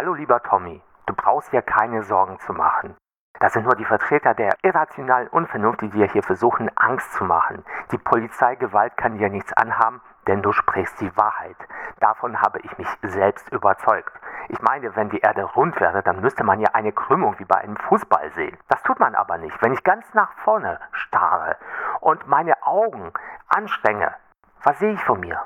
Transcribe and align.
Hallo 0.00 0.14
lieber 0.14 0.40
Tommy, 0.44 0.80
du 1.06 1.12
brauchst 1.12 1.52
dir 1.52 1.60
keine 1.60 2.04
Sorgen 2.04 2.38
zu 2.38 2.52
machen. 2.52 2.96
Das 3.40 3.52
sind 3.52 3.64
nur 3.64 3.74
die 3.74 3.84
Vertreter 3.84 4.32
der 4.32 4.54
irrationalen 4.62 5.26
Unvernunft, 5.26 5.80
die 5.80 5.90
dir 5.90 6.06
hier 6.06 6.22
versuchen, 6.22 6.70
Angst 6.76 7.14
zu 7.14 7.24
machen. 7.24 7.64
Die 7.90 7.98
Polizeigewalt 7.98 8.96
kann 8.96 9.18
dir 9.18 9.28
nichts 9.28 9.52
anhaben, 9.54 10.00
denn 10.28 10.40
du 10.40 10.52
sprichst 10.52 11.00
die 11.00 11.16
Wahrheit. 11.16 11.56
Davon 11.98 12.40
habe 12.40 12.60
ich 12.60 12.78
mich 12.78 12.86
selbst 13.02 13.50
überzeugt. 13.52 14.12
Ich 14.50 14.62
meine, 14.62 14.94
wenn 14.94 15.10
die 15.10 15.18
Erde 15.18 15.42
rund 15.42 15.80
wäre, 15.80 16.04
dann 16.04 16.20
müsste 16.20 16.44
man 16.44 16.60
ja 16.60 16.68
eine 16.74 16.92
Krümmung 16.92 17.36
wie 17.40 17.44
bei 17.44 17.56
einem 17.56 17.76
Fußball 17.76 18.30
sehen. 18.36 18.56
Das 18.68 18.80
tut 18.84 19.00
man 19.00 19.16
aber 19.16 19.36
nicht. 19.38 19.60
Wenn 19.60 19.72
ich 19.72 19.82
ganz 19.82 20.14
nach 20.14 20.30
vorne 20.44 20.78
starre 20.92 21.56
und 21.98 22.28
meine 22.28 22.54
Augen 22.64 23.12
anstrenge, 23.48 24.14
was 24.62 24.78
sehe 24.78 24.92
ich 24.92 25.02
von 25.02 25.18
mir? 25.18 25.42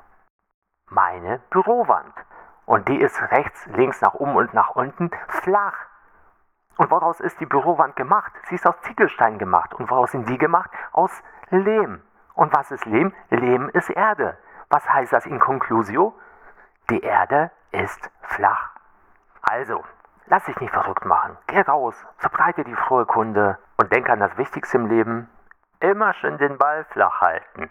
Meine 0.90 1.38
Bürowand. 1.48 2.12
Und 2.72 2.88
die 2.88 2.98
ist 3.02 3.20
rechts, 3.30 3.66
links, 3.66 4.00
nach 4.00 4.14
oben 4.14 4.34
und 4.34 4.54
nach 4.54 4.70
unten 4.70 5.10
flach. 5.28 5.76
Und 6.78 6.90
woraus 6.90 7.20
ist 7.20 7.38
die 7.38 7.44
Bürowand 7.44 7.96
gemacht? 7.96 8.32
Sie 8.48 8.54
ist 8.54 8.66
aus 8.66 8.80
Ziegelstein 8.80 9.36
gemacht. 9.36 9.74
Und 9.74 9.90
woraus 9.90 10.12
sind 10.12 10.26
die 10.26 10.38
gemacht? 10.38 10.70
Aus 10.92 11.10
Lehm. 11.50 12.00
Und 12.32 12.50
was 12.54 12.70
ist 12.70 12.86
Lehm? 12.86 13.12
Lehm 13.28 13.68
ist 13.74 13.90
Erde. 13.90 14.38
Was 14.70 14.88
heißt 14.88 15.12
das 15.12 15.26
in 15.26 15.38
Conclusio? 15.38 16.18
Die 16.88 17.02
Erde 17.02 17.50
ist 17.72 18.10
flach. 18.22 18.70
Also, 19.42 19.84
lass 20.28 20.46
dich 20.46 20.58
nicht 20.58 20.72
verrückt 20.72 21.04
machen. 21.04 21.36
Geh 21.48 21.60
raus, 21.60 21.94
verbreite 22.16 22.64
die 22.64 22.74
frohe 22.74 23.04
Kunde 23.04 23.58
und 23.76 23.92
denk 23.92 24.08
an 24.08 24.20
das 24.20 24.38
Wichtigste 24.38 24.78
im 24.78 24.86
Leben. 24.86 25.28
Immer 25.80 26.14
schön 26.14 26.38
den 26.38 26.56
Ball 26.56 26.86
flach 26.86 27.20
halten. 27.20 27.70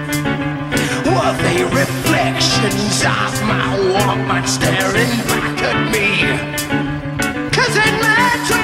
They 1.39 1.63
reflections 1.63 3.01
of 3.03 3.33
my 3.47 3.77
Walkman 3.93 4.45
staring 4.45 5.15
back 5.29 5.61
at 5.63 5.91
me? 5.91 6.07
Cause 7.51 7.75
in 7.77 7.93
my 8.01 8.60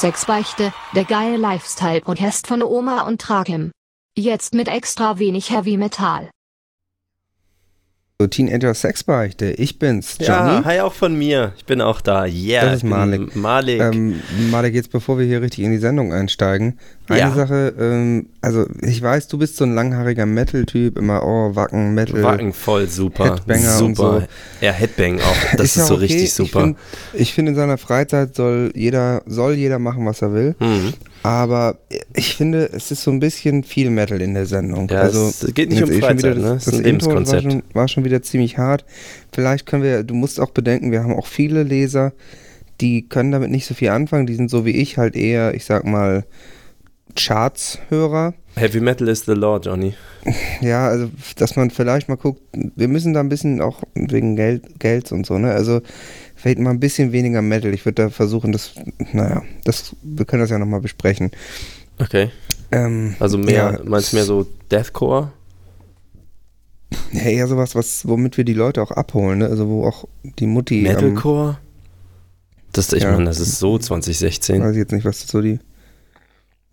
Sexbeichte, 0.00 0.72
der 0.94 1.04
geile 1.04 1.36
Lifestyle-Podcast 1.36 2.46
von 2.46 2.62
Oma 2.62 3.08
und 3.08 3.20
Trakim. 3.20 3.72
Jetzt 4.16 4.54
mit 4.54 4.68
extra 4.68 5.18
wenig 5.18 5.50
Heavy 5.50 5.76
Metal. 5.76 6.30
So, 8.20 8.26
Teenager 8.26 8.74
Sexbeichte. 8.74 9.52
Ich 9.52 9.78
bin's, 9.78 10.16
Johnny. 10.18 10.30
Ja, 10.30 10.64
hi 10.64 10.80
auch 10.80 10.92
von 10.92 11.16
mir. 11.16 11.52
Ich 11.56 11.66
bin 11.66 11.80
auch 11.80 12.00
da. 12.00 12.24
Yeah, 12.24 12.64
Das 12.64 12.78
ist 12.78 12.82
Malik. 12.82 13.36
Malik. 13.36 13.80
Ähm, 13.80 14.20
Malek, 14.50 14.74
jetzt 14.74 14.90
bevor 14.90 15.20
wir 15.20 15.24
hier 15.24 15.40
richtig 15.40 15.62
in 15.62 15.70
die 15.70 15.78
Sendung 15.78 16.12
einsteigen, 16.12 16.80
eine 17.08 17.20
Ja. 17.20 17.30
Sache, 17.32 17.74
ähm, 17.78 18.26
also 18.40 18.66
ich 18.82 19.00
weiß, 19.00 19.28
du 19.28 19.38
bist 19.38 19.56
so 19.56 19.62
ein 19.62 19.72
langhaariger 19.72 20.26
Metal-Typ, 20.26 20.98
immer, 20.98 21.22
oh, 21.22 21.54
Wacken, 21.54 21.94
Metal. 21.94 22.20
Wacken 22.24 22.52
voll 22.52 22.88
super. 22.88 23.36
Headbanger 23.36 23.76
super. 23.76 23.86
und 23.86 23.96
so. 23.96 24.22
Ja, 24.62 24.72
Headbang 24.72 25.20
auch. 25.20 25.36
Das 25.56 25.66
ist, 25.66 25.76
ja 25.76 25.84
so 25.84 25.94
okay. 25.94 26.02
richtig 26.06 26.34
super. 26.34 26.74
Ich 27.12 27.34
finde, 27.34 27.34
find, 27.34 27.48
in 27.50 27.54
seiner 27.54 27.78
Freizeit 27.78 28.34
soll 28.34 28.72
jeder, 28.74 29.22
soll 29.26 29.54
jeder 29.54 29.78
machen, 29.78 30.04
was 30.06 30.22
er 30.22 30.32
will. 30.32 30.56
Mhm. 30.58 30.92
Aber 31.22 31.78
ich 32.14 32.36
finde, 32.36 32.70
es 32.72 32.90
ist 32.90 33.02
so 33.02 33.10
ein 33.10 33.20
bisschen 33.20 33.64
viel 33.64 33.90
Metal 33.90 34.20
in 34.20 34.34
der 34.34 34.46
Sendung. 34.46 34.88
Ja, 34.88 35.00
also, 35.00 35.26
es 35.26 35.52
geht 35.54 35.70
nicht 35.70 35.82
um 35.82 35.90
eh 35.90 36.00
Freizeit, 36.00 36.36
wieder 36.36 36.48
ne? 36.48 36.54
Das, 36.54 36.66
Es 36.66 36.66
ist 36.68 36.72
das 36.74 36.80
ein 36.80 36.84
Intro 36.86 37.06
war 37.08 37.14
Lebenskonzept. 37.16 37.52
schon, 37.52 37.62
war 37.74 37.88
schon 37.88 38.04
wieder 38.04 38.22
ziemlich 38.22 38.56
hart. 38.58 38.84
Vielleicht 39.32 39.66
können 39.66 39.82
wir, 39.82 40.04
du 40.04 40.14
musst 40.14 40.40
auch 40.40 40.50
bedenken, 40.50 40.92
wir 40.92 41.02
haben 41.02 41.14
auch 41.14 41.26
viele 41.26 41.62
Leser, 41.64 42.12
die 42.80 43.08
können 43.08 43.32
damit 43.32 43.50
nicht 43.50 43.66
so 43.66 43.74
viel 43.74 43.88
anfangen. 43.88 44.26
Die 44.26 44.34
sind 44.34 44.50
so 44.50 44.64
wie 44.64 44.70
ich 44.70 44.96
halt 44.98 45.16
eher, 45.16 45.54
ich 45.54 45.64
sag 45.64 45.84
mal, 45.84 46.24
Charts-Hörer. 47.16 48.34
Heavy 48.54 48.80
Metal 48.80 49.08
is 49.08 49.24
the 49.24 49.32
law, 49.32 49.58
Johnny. 49.58 49.94
Ja, 50.60 50.88
also, 50.88 51.10
dass 51.36 51.56
man 51.56 51.70
vielleicht 51.70 52.08
mal 52.08 52.16
guckt, 52.16 52.42
wir 52.52 52.88
müssen 52.88 53.14
da 53.14 53.20
ein 53.20 53.28
bisschen 53.28 53.60
auch 53.60 53.82
wegen 53.94 54.36
Geld, 54.36 54.78
Gelds 54.78 55.10
und 55.12 55.24
so, 55.24 55.38
ne? 55.38 55.52
Also, 55.52 55.80
vielleicht 56.38 56.58
mal 56.60 56.70
ein 56.70 56.80
bisschen 56.80 57.12
weniger 57.12 57.42
Metal. 57.42 57.74
Ich 57.74 57.84
würde 57.84 58.04
da 58.04 58.10
versuchen, 58.10 58.52
das, 58.52 58.72
naja, 59.12 59.42
das, 59.64 59.94
wir 60.02 60.24
können 60.24 60.40
das 60.40 60.50
ja 60.50 60.58
nochmal 60.58 60.80
besprechen. 60.80 61.30
Okay. 61.98 62.30
Ähm, 62.70 63.16
Also 63.18 63.38
mehr, 63.38 63.78
ja, 63.78 63.80
meinst 63.84 64.12
du 64.12 64.16
mehr 64.16 64.24
so 64.24 64.46
Deathcore? 64.70 65.32
Ja, 67.12 67.22
eher 67.22 67.48
sowas, 67.48 67.74
was, 67.74 68.06
womit 68.06 68.36
wir 68.36 68.44
die 68.44 68.54
Leute 68.54 68.80
auch 68.82 68.90
abholen, 68.92 69.40
ne? 69.40 69.46
Also, 69.46 69.68
wo 69.68 69.84
auch 69.86 70.04
die 70.22 70.46
Mutti. 70.46 70.78
ähm, 70.78 70.82
Metalcore? 70.84 71.58
Das, 72.72 72.92
ich 72.92 73.02
ja. 73.02 73.12
meine, 73.12 73.24
das 73.24 73.40
ist 73.40 73.58
so 73.58 73.78
weiß 73.78 73.86
2016. 73.86 74.70
ich 74.70 74.76
jetzt 74.76 74.92
nicht, 74.92 75.04
was 75.04 75.26
so 75.26 75.40
die 75.40 75.58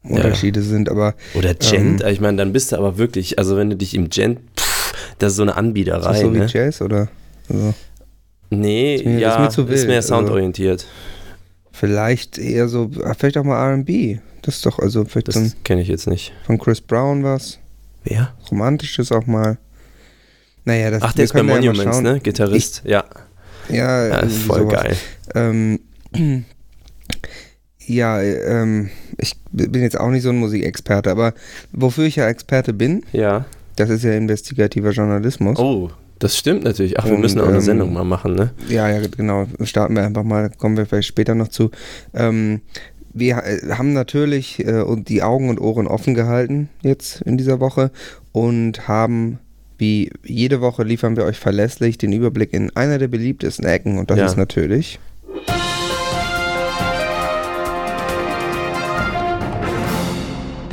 Unterschiede 0.03 0.61
sind, 0.61 0.89
aber 0.89 1.15
Oder 1.33 1.53
Gent, 1.55 2.01
Ähm. 2.01 2.11
ich 2.11 2.21
meine, 2.21 2.37
dann 2.37 2.53
bist 2.53 2.71
du 2.71 2.77
aber 2.77 2.97
wirklich, 2.97 3.39
also 3.39 3.57
wenn 3.57 3.69
du 3.69 3.75
dich 3.75 3.93
im 3.95 4.09
Gent, 4.09 4.39
pff, 4.57 4.93
das 5.17 5.31
ist 5.31 5.37
so 5.37 5.41
eine 5.41 5.51
ist 5.51 5.57
Anbiederei, 5.57 6.11
das 6.11 6.21
so 6.21 6.33
wie 6.33 6.39
ne? 6.39 6.47
Jazz 6.47 6.81
oder? 6.81 7.07
Also, 7.49 7.73
Nee, 8.49 8.95
Ist 8.95 9.05
mir- 9.05 9.19
ja, 9.19 9.33
ist 9.35 9.39
mir 9.39 9.49
zu 9.49 9.69
wild, 9.69 9.87
mehr 9.87 9.97
also- 9.97 10.09
soundorientiert. 10.09 10.85
vielleicht 11.71 12.37
eher 12.37 12.67
so, 12.67 12.89
ah, 13.03 13.13
vielleicht 13.17 13.37
auch 13.37 13.43
mal 13.43 13.73
RB. 13.79 14.19
Das 14.43 14.55
ist 14.57 14.65
doch, 14.65 14.79
also, 14.79 15.03
vielleicht 15.05 15.27
Das 15.29 15.55
kenne 15.63 15.81
ich 15.81 15.87
jetzt 15.87 16.07
nicht. 16.07 16.31
von 16.45 16.57
Chris 16.59 16.79
Brown 16.81 17.23
was. 17.23 17.59
Wer? 18.03 18.33
Romantisches 18.51 19.11
auch 19.11 19.25
mal. 19.25 19.57
Naja, 20.63 20.91
das 20.91 21.01
Ach, 21.01 21.13
der 21.13 21.25
ist 21.25 21.33
bei 21.33 21.39
ja 21.39 21.43
Monuments, 21.43 21.83
schauen. 21.83 22.03
ne? 22.03 22.19
Gitarrist, 22.19 22.81
ja. 22.85 23.03
Ja, 23.69 23.75
ja 24.07 24.15
irgendwie 24.19 24.35
voll 24.39 24.59
sowas. 24.61 24.83
geil. 24.83 24.95
Ähm, 25.33 25.79
ja, 27.87 28.21
ähm, 28.21 28.89
ich 29.17 29.33
bin 29.51 29.81
jetzt 29.81 29.99
auch 29.99 30.09
nicht 30.09 30.23
so 30.23 30.29
ein 30.29 30.37
Musikexperte, 30.37 31.09
aber 31.11 31.33
wofür 31.71 32.05
ich 32.05 32.15
ja 32.17 32.27
Experte 32.27 32.73
bin, 32.73 33.03
Ja. 33.11 33.45
das 33.75 33.89
ist 33.89 34.03
ja 34.03 34.13
investigativer 34.13 34.91
Journalismus. 34.91 35.57
Oh, 35.59 35.89
das 36.19 36.37
stimmt 36.37 36.63
natürlich. 36.63 36.99
Ach, 36.99 37.05
wir 37.05 37.13
Und, 37.15 37.21
müssen 37.21 37.39
auch 37.41 37.47
eine 37.47 37.55
ähm, 37.57 37.61
Sendung 37.61 37.93
mal 37.93 38.03
machen, 38.03 38.35
ne? 38.35 38.51
Ja, 38.69 38.89
ja, 38.89 39.01
genau. 39.07 39.47
Starten 39.63 39.95
wir 39.95 40.03
einfach 40.03 40.23
mal, 40.23 40.49
kommen 40.49 40.77
wir 40.77 40.85
vielleicht 40.85 41.07
später 41.07 41.35
noch 41.35 41.49
zu. 41.49 41.71
Ähm, 42.13 42.61
wir 43.13 43.37
äh, 43.43 43.71
haben 43.71 43.93
natürlich 43.93 44.65
äh, 44.65 44.83
die 44.97 45.23
Augen 45.23 45.49
und 45.49 45.59
Ohren 45.59 45.87
offen 45.87 46.13
gehalten 46.13 46.69
jetzt 46.81 47.21
in 47.21 47.37
dieser 47.37 47.59
Woche 47.59 47.91
und 48.31 48.87
haben, 48.87 49.39
wie 49.77 50.11
jede 50.23 50.61
Woche, 50.61 50.83
liefern 50.83 51.15
wir 51.15 51.25
euch 51.25 51.37
verlässlich 51.37 51.97
den 51.97 52.11
Überblick 52.13 52.53
in 52.53 52.75
einer 52.75 52.97
der 52.97 53.07
beliebtesten 53.07 53.65
Ecken 53.65 53.97
und 53.97 54.09
das 54.11 54.19
Ja. 54.19 54.25
ist 54.25 54.37
natürlich. 54.37 54.99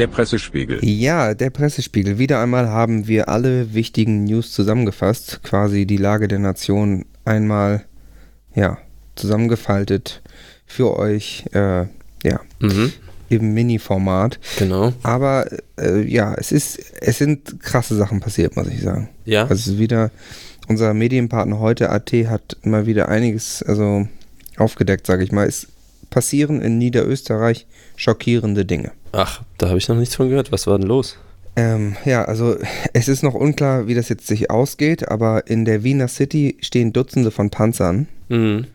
Der 0.02 0.08
Pressespiegel. 0.08 0.84
Ja, 0.84 1.32
der 1.32 1.50
Pressespiegel. 1.50 2.18
Wieder 2.18 2.40
einmal 2.42 2.68
haben 2.68 3.06
wir 3.06 3.28
alle 3.28 3.72
wichtigen 3.72 4.24
News 4.24 4.50
zusammengefasst, 4.50 5.44
quasi 5.44 5.86
die 5.86 5.96
Lage 5.96 6.26
der 6.26 6.40
Nation 6.40 7.04
einmal, 7.24 7.84
ja, 8.52 8.78
zusammengefaltet 9.14 10.20
für 10.66 10.98
euch, 10.98 11.44
äh, 11.52 11.82
ja, 12.24 12.40
Mhm, 12.58 12.92
im 13.28 13.54
Mini-Format. 13.54 14.40
genau. 14.58 14.92
Aber 15.04 15.46
äh, 15.78 16.00
ja, 16.02 16.34
es 16.34 16.50
ist, 16.50 16.80
es 17.00 17.18
sind 17.18 17.60
krasse 17.60 17.94
Sachen 17.94 18.18
passiert, 18.18 18.56
muss 18.56 18.66
ich 18.66 18.80
sagen. 18.82 19.08
Ja, 19.24 19.46
Also 19.46 19.78
wieder, 19.78 20.10
unser 20.66 20.94
Medienpartner 20.94 21.60
heute, 21.60 21.90
AT, 21.90 22.10
hat 22.26 22.56
mal 22.64 22.86
wieder 22.86 23.08
einiges, 23.08 23.62
also 23.62 24.08
aufgedeckt, 24.56 25.06
sage 25.06 25.22
ich 25.22 25.30
mal. 25.30 25.46
Es 25.46 25.68
passieren 26.10 26.60
in 26.60 26.78
Niederösterreich 26.78 27.68
schockierende 27.94 28.64
Dinge. 28.64 28.90
Ach, 29.12 29.42
da 29.58 29.68
habe 29.68 29.78
ich 29.78 29.88
noch 29.88 29.96
nichts 29.96 30.16
von 30.16 30.28
gehört. 30.28 30.52
Was 30.52 30.66
war 30.66 30.78
denn 30.78 30.88
los? 30.88 31.18
Ähm, 31.54 31.96
ja, 32.04 32.24
also 32.24 32.56
es 32.94 33.08
ist 33.08 33.22
noch 33.22 33.34
unklar, 33.34 33.86
wie 33.86 33.94
das 33.94 34.08
jetzt 34.08 34.26
sich 34.26 34.50
ausgeht, 34.50 35.08
aber 35.08 35.46
in 35.46 35.64
der 35.64 35.84
Wiener 35.84 36.08
City 36.08 36.56
stehen 36.60 36.92
Dutzende 36.92 37.30
von 37.30 37.50
Panzern 37.50 38.08
Mhm. 38.32 38.66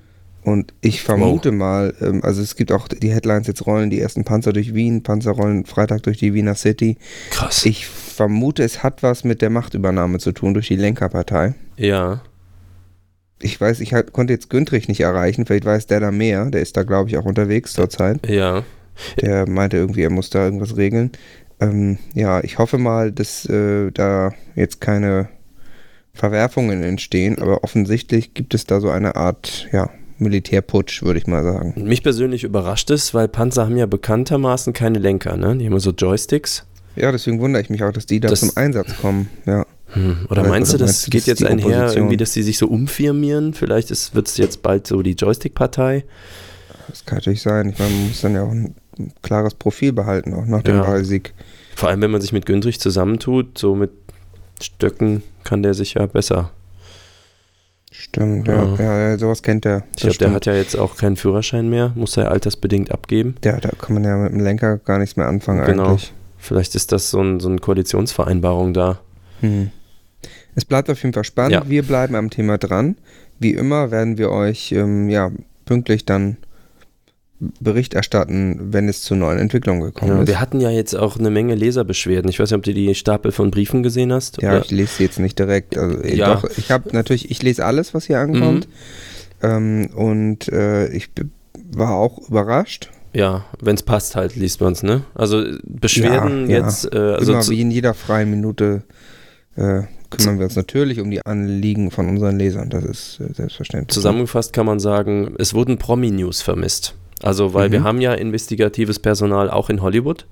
Und 0.44 0.74
ich 0.80 1.02
vermute 1.02 1.52
mal, 1.52 1.94
ähm, 2.00 2.22
also 2.24 2.42
es 2.42 2.56
gibt 2.56 2.72
auch 2.72 2.88
die 2.88 3.12
Headlines, 3.12 3.48
jetzt 3.48 3.66
rollen 3.66 3.90
die 3.90 4.00
ersten 4.00 4.24
Panzer 4.24 4.54
durch 4.54 4.74
Wien, 4.74 5.04
Panzer 5.04 5.32
rollen 5.32 5.66
Freitag 5.66 6.04
durch 6.04 6.20
die 6.20 6.34
Wiener 6.34 6.56
City. 6.56 6.96
Krass. 7.32 7.66
Ich 7.66 7.86
vermute, 7.86 8.64
es 8.64 8.82
hat 8.82 9.04
was 9.04 9.26
mit 9.26 9.42
der 9.42 9.50
Machtübernahme 9.50 10.20
zu 10.20 10.32
tun 10.32 10.54
durch 10.54 10.68
die 10.68 10.78
Lenkerpartei. 10.78 11.56
ja. 11.76 12.22
Ich 13.40 13.62
weiß, 13.62 13.82
ich 13.82 13.94
halt, 13.94 14.14
konnte 14.14 14.34
jetzt 14.34 14.50
Güntrich 14.50 14.88
nicht 14.88 15.02
erreichen, 15.02 15.46
vielleicht 15.46 15.66
weiß 15.66 15.86
der 15.86 16.00
da 16.00 16.10
mehr. 16.10 16.46
Der 16.46 16.60
ist 16.60 16.76
da, 16.76 16.82
glaube 16.82 17.12
ich, 17.12 17.18
auch 17.18 17.26
unterwegs 17.26 17.74
zurzeit. 17.74 18.28
Ja. 18.28 18.64
Der 19.22 19.48
meinte 19.50 19.78
irgendwie, 19.78 20.04
er 20.04 20.10
muss 20.10 20.30
da 20.30 20.44
irgendwas 20.46 20.76
regeln. 20.78 21.12
Ähm, 21.60 21.98
ja, 22.14 22.44
ich 22.44 22.58
hoffe 22.58 22.78
mal, 22.78 23.12
dass 23.12 23.46
äh, 23.46 23.92
da 23.92 24.32
jetzt 24.56 24.80
keine 24.82 25.30
Verwerfungen 26.14 26.84
entstehen, 26.84 27.40
aber 27.40 27.64
offensichtlich 27.64 28.34
gibt 28.34 28.54
es 28.54 28.66
da 28.66 28.80
so 28.80 28.90
eine 28.90 29.16
Art, 29.16 29.68
ja, 29.72 29.90
Militärputsch, 30.20 31.04
würde 31.04 31.20
ich 31.20 31.28
mal 31.28 31.44
sagen. 31.44 31.76
Mich 31.84 32.02
persönlich 32.02 32.44
überrascht 32.44 32.90
es, 32.90 33.14
weil 33.14 33.28
Panzer 33.28 33.66
haben 33.66 33.78
ja 33.78 33.86
bekanntermaßen 33.86 34.74
keine 34.74 34.98
Lenker, 34.98 35.38
ne? 35.38 35.56
Die 35.56 35.66
haben 35.66 35.72
immer 35.74 35.80
so 35.80 35.92
Joysticks. 35.92 36.66
Ja, 36.96 37.12
deswegen 37.12 37.40
wundere 37.40 37.62
ich 37.62 37.70
mich 37.70 37.84
auch, 37.84 37.92
dass 37.92 38.08
die 38.08 38.20
da 38.20 38.28
Das- 38.30 38.40
zum 38.40 38.52
Einsatz 38.56 38.98
kommen. 39.00 39.30
Ja. 39.46 39.66
Hm. 39.94 40.26
Oder 40.30 40.42
Oder- 40.42 40.50
meinst 40.50 40.74
du, 40.74 40.78
oder 40.78 40.86
das 40.86 40.96
meinst 40.96 41.08
du, 41.08 41.12
geht 41.12 41.22
das 41.22 41.28
jetzt 41.28 41.44
einher, 41.46 41.94
irgendwie, 41.96 42.18
dass 42.18 42.32
die 42.32 42.42
sich 42.42 42.58
so 42.58 42.68
umfirmieren? 42.68 43.54
Vielleicht 43.54 43.90
wird 44.16 44.28
es 44.28 44.38
jetzt 44.38 44.64
bald 44.64 44.88
so 44.88 45.04
die 45.04 45.12
Joystick-Partei. 45.14 46.04
Das 46.90 47.06
kann 47.06 47.20
natürlich 47.20 47.42
sein. 47.44 47.70
Ich 47.70 47.78
meine, 47.80 47.92
man 47.94 48.08
muss 48.08 48.22
dann 48.22 48.34
ja 48.34 48.44
auch 48.44 48.54
ein 49.00 49.14
klares 49.22 49.54
Profil 49.56 49.94
behalten, 49.94 50.34
auch 50.34 50.46
nach 50.46 50.62
dem 50.64 50.78
Ja. 50.78 50.88
Wahlsieg. 50.88 51.34
Vor 51.76 51.90
allem, 51.90 52.02
wenn 52.02 52.12
man 52.12 52.22
sich 52.22 52.32
mit 52.34 52.46
Güntrich 52.46 52.80
zusammentut, 52.80 53.58
so 53.58 53.76
mit 53.76 53.92
Stöcken 54.62 55.24
kann 55.44 55.64
der 55.64 55.74
sich 55.74 55.94
ja 55.94 56.06
besser. 56.06 56.52
Stimmt, 57.92 58.48
ja. 58.48 58.64
Ja. 58.64 58.76
Ja, 58.84 59.10
ja 59.10 59.18
sowas 59.18 59.42
kennt 59.42 59.66
er. 59.66 59.84
Ich 59.96 60.02
glaube, 60.02 60.18
der 60.18 60.32
hat 60.32 60.46
ja 60.46 60.54
jetzt 60.54 60.76
auch 60.78 60.98
keinen 60.98 61.16
Führerschein 61.16 61.70
mehr, 61.70 61.94
muss 61.96 62.18
er 62.18 62.32
altersbedingt 62.32 62.92
abgeben. 62.92 63.36
Ja, 63.44 63.60
da 63.60 63.70
kann 63.70 63.94
man 63.96 64.04
ja 64.04 64.18
mit 64.18 64.32
dem 64.34 64.40
Lenker 64.42 64.78
gar 64.78 65.00
nichts 65.00 65.16
mehr 65.16 65.28
anfangen 65.28 65.66
Genau. 65.66 65.90
eigentlich. 65.90 66.14
Vielleicht 66.38 66.76
ist 66.76 66.92
das 66.92 67.10
so, 67.10 67.22
ein, 67.22 67.40
so 67.40 67.50
eine 67.50 67.58
Koalitionsvereinbarung 67.60 68.74
da. 68.74 69.00
Hm. 69.42 69.72
Es 70.56 70.66
bleibt 70.66 70.90
auf 70.90 71.02
jeden 71.02 71.14
Fall 71.14 71.24
spannend. 71.24 71.54
Ja. 71.54 71.64
Wir 71.68 71.84
bleiben 71.84 72.16
am 72.16 72.30
Thema 72.30 72.58
dran. 72.58 72.98
Wie 73.40 73.54
immer 73.54 73.92
werden 73.92 74.18
wir 74.18 74.32
euch 74.32 74.72
ähm, 74.72 75.10
ja, 75.10 75.32
pünktlich 75.66 76.06
dann 76.06 76.38
Bericht 77.40 77.94
erstatten, 77.94 78.74
wenn 78.74 78.90
es 78.90 79.02
zu 79.02 79.14
neuen 79.14 79.38
Entwicklungen 79.38 79.82
gekommen 79.82 80.12
Ja, 80.16 80.22
ist. 80.22 80.28
wir 80.28 80.40
hatten 80.40 80.60
ja 80.60 80.72
jetzt 80.72 80.96
auch 80.96 81.18
eine 81.20 81.30
Menge 81.30 81.54
Leserbeschwerden. 81.56 82.30
Ich 82.32 82.40
weiß 82.40 82.50
nicht, 82.50 82.58
ob 82.58 82.64
du 82.64 82.74
die 82.74 82.96
Stapel 82.96 83.32
von 83.32 83.52
Briefen 83.52 83.84
gesehen 83.84 84.12
hast. 84.12 84.42
Ja, 84.42 84.54
oder? 84.54 84.62
ich 84.66 84.72
lese 84.72 84.96
sie 84.98 85.04
jetzt 85.04 85.20
nicht 85.20 85.38
direkt. 85.38 85.78
Also, 85.78 86.02
äh, 86.02 86.16
Ja. 86.16 86.30
Mhm. 86.36 86.42
Doch, 86.42 86.50
ich 86.58 86.72
habe 86.72 86.90
natürlich, 86.94 87.30
ich 87.30 87.44
lese 87.44 87.64
alles, 87.66 87.94
was 87.94 88.06
hier 88.06 88.20
ankommt. 88.20 88.68
Ähm, 89.44 89.90
und 89.96 90.48
äh, 90.50 90.88
ich 90.90 91.10
war 91.72 91.92
auch 91.96 92.28
überrascht. 92.28 92.90
ja 93.14 93.46
wenn 93.62 93.76
es 93.76 93.84
passt 93.84 94.16
halt, 94.16 94.36
liest 94.36 94.62
man 94.62 94.74
es, 94.74 94.82
ne? 94.82 95.04
Also 95.14 95.44
äh, 95.44 95.58
Beschwerden 95.64 96.50
Ja, 96.50 96.58
ja. 96.60 96.66
jetzt, 96.66 96.92
äh, 96.92 96.98
also 96.98 97.34
Immer 97.34 97.48
wie 97.50 97.62
in 97.62 97.70
jeder 97.70 97.94
freien 97.94 98.32
Minute 98.32 98.82
äh, 99.56 99.82
kümmern 100.10 100.40
wir 100.40 100.46
uns 100.46 100.56
natürlich 100.56 101.00
um 101.02 101.12
die 101.12 101.24
Anliegen 101.26 101.92
von 101.92 102.08
unseren 102.10 102.38
Lesern. 102.40 102.70
Das 102.72 102.84
ist 102.84 103.20
äh, 103.20 103.32
selbstverständlich. 103.34 103.94
zusammengefasst 103.94 104.54
kann 104.54 104.66
man 104.66 104.80
sagen, 104.80 105.36
es 105.38 105.54
wurden 105.54 105.78
Promi-News 105.78 106.42
vermisst. 106.42 106.96
Also, 107.24 107.54
weil 107.54 107.70
Mhm. 107.70 107.72
wir 107.74 107.84
haben 107.84 108.02
ja 108.02 108.14
investigatives 108.14 109.00
Personal 109.00 109.50
auch 109.50 109.70
in 109.70 109.82
Hollywood. 109.82 110.26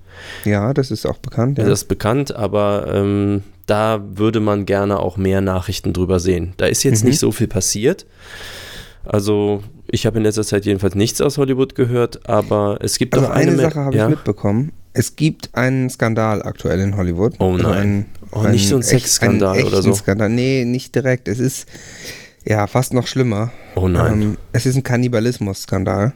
Ja, 0.44 0.72
das 0.72 0.90
ist 0.90 1.06
auch 1.06 1.18
bekannt. 1.18 1.58
Ja. 1.58 1.64
Das 1.64 1.80
ist 1.80 1.88
bekannt, 1.88 2.34
aber 2.34 2.86
ähm, 2.92 3.42
da 3.66 4.00
würde 4.14 4.38
man 4.40 4.66
gerne 4.66 4.98
auch 5.00 5.16
mehr 5.16 5.40
Nachrichten 5.40 5.92
drüber 5.92 6.20
sehen. 6.20 6.52
Da 6.58 6.66
ist 6.66 6.82
jetzt 6.84 7.02
Mhm. 7.02 7.10
nicht 7.10 7.18
so 7.18 7.32
viel 7.32 7.48
passiert. 7.48 8.06
Also, 9.04 9.62
ich 9.88 10.06
habe 10.06 10.18
in 10.18 10.24
letzter 10.24 10.44
Zeit 10.44 10.64
jedenfalls 10.64 10.94
nichts 10.94 11.20
aus 11.20 11.38
Hollywood 11.38 11.74
gehört, 11.74 12.28
aber 12.28 12.78
es 12.80 12.98
gibt 12.98 13.14
Also 13.14 13.26
doch 13.26 13.32
eine 13.34 13.52
Me- 13.52 13.62
Sache 13.62 13.80
habe 13.80 13.96
ja? 13.96 14.04
ich 14.04 14.10
mitbekommen. 14.10 14.72
Es 14.92 15.14
gibt 15.16 15.54
einen 15.54 15.90
Skandal 15.90 16.42
aktuell 16.42 16.80
in 16.80 16.96
Hollywood. 16.96 17.34
Oh 17.38 17.52
Also 17.52 17.68
nein. 17.68 17.76
einen- 17.82 18.06
Oh, 18.32 18.42
nicht 18.42 18.68
so 18.68 18.76
ein 18.76 18.82
Sexskandal 18.82 19.56
einen 19.56 19.66
oder 19.68 19.82
so. 19.82 19.94
Skandal. 19.94 20.28
Nee, 20.28 20.64
nicht 20.64 20.94
direkt. 20.94 21.28
Es 21.28 21.38
ist 21.38 21.68
ja 22.44 22.66
fast 22.66 22.92
noch 22.94 23.06
schlimmer. 23.06 23.52
Oh 23.76 23.86
nein. 23.88 24.12
Ähm, 24.22 24.36
es 24.52 24.66
ist 24.66 24.74
ein 24.76 24.82
Kannibalismus-Skandal. 24.82 26.12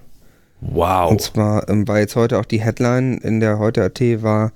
Wow. 0.61 1.11
Und 1.11 1.21
zwar 1.21 1.69
ähm, 1.69 1.87
war 1.89 1.99
jetzt 1.99 2.17
heute 2.17 2.39
auch 2.39 2.45
die 2.45 2.61
Headline 2.61 3.19
in 3.19 3.41
der 3.41 3.59
Heute.at 3.59 4.01
war, 4.23 4.53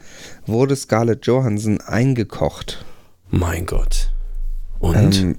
wurde 0.47 0.77
Scarlett 0.77 1.27
Johansson 1.27 1.81
eingekocht. 1.81 2.85
mein 3.31 3.67
Gott. 3.67 4.11
Und? 4.81 5.21
Ähm, 5.21 5.37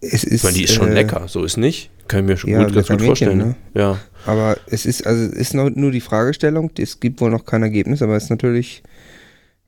es 0.00 0.24
ist, 0.24 0.32
ich 0.32 0.42
meine, 0.44 0.56
die 0.56 0.64
ist 0.64 0.74
schon 0.74 0.88
äh, 0.88 0.94
lecker, 0.94 1.28
so 1.28 1.44
ist 1.44 1.56
nicht. 1.56 1.90
Kann 2.08 2.20
ich 2.20 2.26
mir 2.26 2.36
schon 2.36 2.50
ja, 2.50 2.64
gut, 2.64 2.74
ganz 2.74 2.88
gut 2.88 2.96
Mädchen, 2.96 3.06
vorstellen. 3.06 3.38
ne? 3.38 3.54
Ja. 3.74 3.98
Aber 4.26 4.56
es 4.66 4.86
ist, 4.86 5.06
also 5.06 5.30
ist 5.32 5.54
nur 5.54 5.90
die 5.90 6.00
Fragestellung, 6.00 6.70
es 6.78 7.00
gibt 7.00 7.20
wohl 7.20 7.30
noch 7.30 7.44
kein 7.44 7.62
Ergebnis, 7.62 8.02
aber 8.02 8.16
es 8.16 8.24
ist 8.24 8.30
natürlich, 8.30 8.82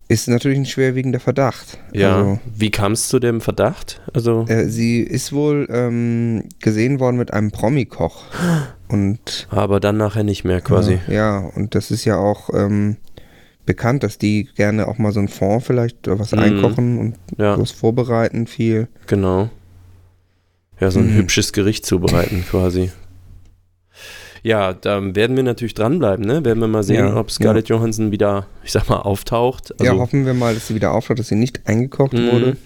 ist 0.09 0.29
natürlich 0.29 0.59
ein 0.59 0.67
schwerwiegender 0.67 1.20
Verdacht. 1.20 1.79
Ja. 1.93 2.17
Also, 2.17 2.41
Wie 2.56 2.70
kam 2.70 2.93
es 2.93 3.09
zu 3.09 3.19
dem 3.19 3.41
Verdacht? 3.41 4.00
Also, 4.12 4.47
äh, 4.49 4.69
sie 4.69 5.00
ist 5.00 5.32
wohl 5.32 5.69
ähm, 5.70 6.44
gesehen 6.61 6.99
worden 6.99 7.17
mit 7.17 7.32
einem 7.32 7.50
Promi-Koch. 7.50 8.25
Und 8.92 9.48
aber 9.50 9.80
dann 9.80 9.96
nachher 9.96 10.22
nicht 10.22 10.44
mehr 10.44 10.60
quasi. 10.60 11.00
Ja, 11.08 11.14
ja, 11.14 11.38
und 11.56 11.74
das 11.74 11.90
ist 11.90 12.04
ja 12.04 12.18
auch 12.18 12.50
ähm, 12.52 12.98
bekannt, 13.66 14.02
dass 14.02 14.18
die 14.18 14.48
gerne 14.54 14.86
auch 14.86 14.98
mal 14.98 15.12
so 15.12 15.18
einen 15.20 15.28
Fond 15.28 15.62
vielleicht 15.64 16.06
oder 16.06 16.18
was 16.18 16.32
Mhm. 16.32 16.38
einkochen 16.38 16.98
und 16.98 17.14
Ja, 17.38 17.58
was 17.58 17.70
vorbereiten 17.70 18.46
viel. 18.46 18.88
genau. 19.06 19.48
Ja, 20.80 20.90
so 20.90 20.98
ein 21.00 21.12
Mhm. 21.12 21.14
hübsches 21.16 21.52
Gericht 21.52 21.86
zubereiten 21.86 22.44
quasi. 22.50 22.90
Ja, 24.42 24.72
da 24.72 25.14
werden 25.14 25.36
wir 25.36 25.44
natürlich 25.44 25.74
dranbleiben, 25.74 26.24
ne? 26.26 26.44
Werden 26.44 26.58
wir 26.58 26.66
mal 26.66 26.82
sehen, 26.82 27.06
Ja, 27.06 27.16
ob 27.16 27.30
Scarlett 27.30 27.68
Johansson 27.68 28.10
wieder, 28.10 28.46
ich 28.64 28.72
sag 28.72 28.88
mal, 28.88 28.96
auftaucht. 28.96 29.70
ja, 29.80 29.90
Also, 29.90 30.00
hoffen 30.02 30.26
wir 30.26 30.34
mal, 30.34 30.54
dass 30.54 30.66
sie 30.66 30.74
wieder 30.74 30.92
aufschaut, 30.92 31.20
dass 31.20 31.28
sie 31.28 31.36
nicht 31.36 31.60
eingekocht 31.68 32.14
Mhm. 32.14 32.26
wurde. 32.26 32.56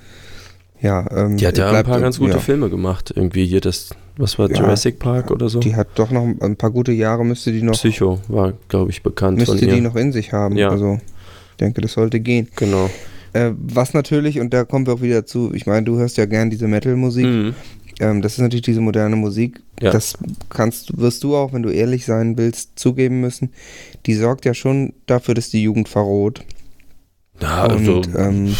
Ja, 0.80 1.06
ähm, 1.10 1.36
die 1.36 1.46
hat 1.46 1.58
ja 1.58 1.70
ein 1.70 1.84
paar 1.84 2.00
ganz 2.00 2.18
gute 2.18 2.34
ja, 2.34 2.38
Filme 2.38 2.70
gemacht. 2.70 3.12
Irgendwie 3.14 3.44
hier 3.46 3.60
das, 3.60 3.90
was 4.16 4.38
war 4.38 4.50
Ja. 4.50 4.58
Jurassic 4.58 4.98
Park 4.98 5.30
oder 5.30 5.48
so? 5.48 5.60
Die 5.60 5.76
hat 5.76 5.88
doch 5.94 6.10
noch 6.10 6.26
ein 6.40 6.56
paar 6.56 6.70
gute 6.70 6.92
Jahre, 6.92 7.24
müsste 7.24 7.52
die 7.52 7.62
noch, 7.62 7.74
Psycho 7.74 8.20
war, 8.28 8.54
glaube 8.68 8.90
ich, 8.90 9.02
bekannt 9.02 9.38
müsste 9.38 9.66
die 9.66 9.80
noch 9.80 9.96
in 9.96 10.12
sich 10.12 10.32
haben. 10.32 10.56
Ja. 10.56 10.70
Also 10.70 10.98
ich 11.50 11.56
denke, 11.58 11.80
das 11.80 11.92
sollte 11.92 12.20
gehen. 12.20 12.48
genau. 12.56 12.90
Äh, 13.32 13.52
was 13.58 13.92
natürlich, 13.92 14.40
und 14.40 14.54
da 14.54 14.64
kommen 14.64 14.86
wir 14.86 14.94
auch 14.94 15.02
wieder 15.02 15.26
zu, 15.26 15.52
ich 15.52 15.66
meine, 15.66 15.84
du 15.84 15.98
hörst 15.98 16.16
ja 16.16 16.24
gern 16.24 16.48
diese 16.48 16.68
Metal-Musik. 16.68 17.26
Mhm. 17.26 17.54
Ähm, 18.00 18.22
das 18.22 18.32
ist 18.34 18.38
natürlich 18.38 18.62
diese 18.62 18.80
moderne 18.80 19.16
Musik. 19.16 19.60
Ja. 19.80 19.90
Das 19.90 20.14
kannst, 20.48 20.98
wirst 20.98 21.22
du 21.22 21.36
auch, 21.36 21.52
wenn 21.52 21.62
du 21.62 21.70
ehrlich 21.70 22.04
sein 22.06 22.38
willst, 22.38 22.78
zugeben 22.78 23.20
müssen. 23.20 23.50
Die 24.06 24.14
sorgt 24.14 24.44
ja 24.44 24.54
schon 24.54 24.94
dafür, 25.06 25.34
dass 25.34 25.50
die 25.50 25.62
Jugend 25.62 25.88
verroht. 25.88 26.44
Ja, 27.40 27.64
also, 27.64 27.96
und 27.96 28.08
ähm, 28.16 28.54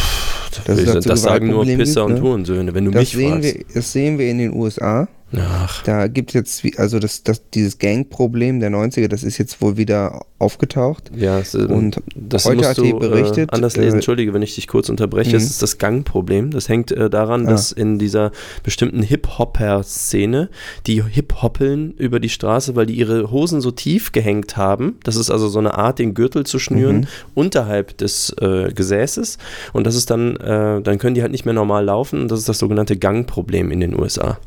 das, 0.65 0.83
das, 0.83 0.93
dazu 1.05 1.15
sagen 1.15 1.47
nur 1.49 1.65
Pisser 1.65 2.01
gibt, 2.01 2.17
und 2.17 2.23
ne? 2.23 2.29
Hurensöhne, 2.29 2.73
wenn 2.73 2.85
du 2.85 2.91
das, 2.91 3.01
mich 3.01 3.11
sehen 3.11 3.41
fragst. 3.41 3.55
wir, 3.55 3.65
das 3.73 3.91
sehen 3.91 4.19
wir 4.19 4.29
in 4.29 4.37
den 4.37 4.53
USA. 4.53 5.07
Ach, 5.35 5.83
Da 5.83 6.07
gibt 6.07 6.33
es 6.33 6.33
jetzt, 6.63 6.79
also 6.79 6.99
das, 6.99 7.21
das, 7.23 7.49
dieses 7.49 7.79
Gang-Problem 7.79 8.61
der 8.61 8.69
90er, 8.71 9.09
das 9.09 9.23
ist 9.23 9.37
jetzt 9.37 9.61
wohl 9.61 9.75
wieder 9.75 10.25
aufgetaucht. 10.39 11.11
ja, 11.15 11.39
es, 11.39 11.53
ähm, 11.53 11.69
Und 11.69 12.01
das 12.15 12.45
heute 12.45 12.57
musst 12.57 12.69
hat 12.69 12.77
du 12.77 12.83
die 12.83 12.93
berichtet, 12.93 13.51
äh, 13.51 13.55
anders 13.55 13.75
äh, 13.75 13.81
lesen. 13.81 13.95
Entschuldige, 13.95 14.33
wenn 14.33 14.41
ich 14.41 14.55
dich 14.55 14.67
kurz 14.67 14.87
unterbreche. 14.87 15.31
Mhm. 15.31 15.33
Das 15.33 15.43
ist 15.43 15.61
das 15.61 15.77
Gangproblem. 15.79 16.51
Das 16.51 16.69
hängt 16.69 16.91
äh, 16.91 17.09
daran, 17.09 17.45
Ah. 17.45 17.49
dass 17.49 17.71
in 17.73 17.99
dieser 17.99 18.31
bestimmten 18.63 19.01
Hip-Hopper-Szene 19.03 20.49
die 20.85 21.03
Hip-Hoppeln 21.03 21.91
über 21.97 22.19
die 22.19 22.29
Straße, 22.29 22.75
weil 22.75 22.85
die 22.85 22.95
ihre 22.95 23.31
Hosen 23.31 23.61
so 23.61 23.71
tief 23.71 24.11
gehängt 24.11 24.57
haben. 24.57 24.95
Das 25.03 25.15
ist 25.15 25.29
also 25.29 25.47
so 25.49 25.59
eine 25.59 25.73
Art, 25.75 25.99
den 25.99 26.13
Gürtel 26.13 26.45
zu 26.45 26.59
schnüren 26.59 26.99
Mhm. 27.01 27.07
unterhalb 27.35 27.97
des 27.97 28.29
äh, 28.41 28.71
Gesäßes. 28.73 29.37
Und 29.73 29.85
das 29.87 29.95
ist 29.95 30.09
dann, 30.09 30.35
äh, 30.37 30.81
dann 30.81 30.97
können 30.99 31.15
die 31.15 31.21
halt 31.21 31.31
nicht 31.31 31.45
mehr 31.45 31.53
normal 31.53 31.83
laufen. 31.85 32.21
Und 32.21 32.31
das 32.31 32.39
ist 32.39 32.49
das 32.49 32.59
sogenannte 32.59 32.97
Gangproblem 32.97 33.71
in 33.71 33.79
den 33.81 33.99
USA. 33.99 34.37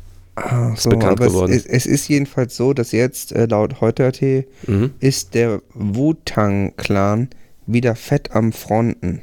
Ah, 0.42 0.74
so, 0.76 0.90
bekannt 0.90 1.20
geworden. 1.20 1.52
Es, 1.52 1.66
es, 1.66 1.86
ist 1.86 2.08
jedenfalls 2.08 2.56
so, 2.56 2.72
dass 2.72 2.92
jetzt 2.92 3.32
äh, 3.32 3.46
laut 3.46 3.80
heute.at 3.80 4.20
Mhm. 4.66 4.90
ist 5.00 5.34
der 5.34 5.60
Wu-Tang-Clan 5.74 7.28
wieder 7.66 7.94
fett 7.94 8.32
am 8.32 8.52
Fronten. 8.52 9.20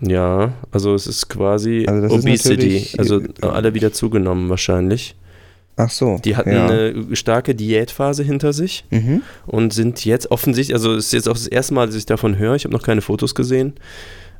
Ja, 0.00 0.54
also 0.70 0.94
es 0.94 1.06
ist 1.06 1.28
quasi 1.28 1.84
Also 1.86 2.06
ist 2.06 2.12
Obesity. 2.24 2.50
natürlich, 2.54 2.98
also 2.98 3.20
äh, 3.20 3.46
alle 3.46 3.74
wieder 3.74 3.92
zugenommen 3.92 4.48
wahrscheinlich. 4.48 5.14
Ach 5.76 5.90
so. 5.90 6.18
Die 6.24 6.36
hatten 6.36 6.52
ja. 6.52 6.66
eine 6.68 7.16
starke 7.16 7.54
Diätphase 7.54 8.22
hinter 8.22 8.52
sich 8.52 8.84
Mhm. 8.90 9.22
und 9.46 9.72
sind 9.72 10.04
jetzt 10.04 10.30
offensichtlich, 10.30 10.74
also 10.74 10.94
es 10.94 11.06
ist 11.06 11.12
jetzt 11.12 11.28
auch 11.28 11.34
das 11.34 11.46
erste 11.46 11.74
Mal, 11.74 11.86
dass 11.86 11.96
ich 11.96 12.06
davon 12.06 12.38
höre, 12.38 12.54
ich 12.54 12.64
habe 12.64 12.74
noch 12.74 12.82
keine 12.82 13.00
Fotos 13.02 13.34
gesehen, 13.34 13.74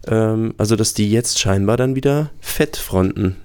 ähm, 0.07 0.55
also 0.59 0.77
dass 0.77 0.93
die 0.95 1.11
jetzt 1.11 1.39
scheinbar 1.39 1.77
dann 1.77 1.95
wieder 1.95 2.31
Fett 2.41 2.77
fronten. 2.77 3.37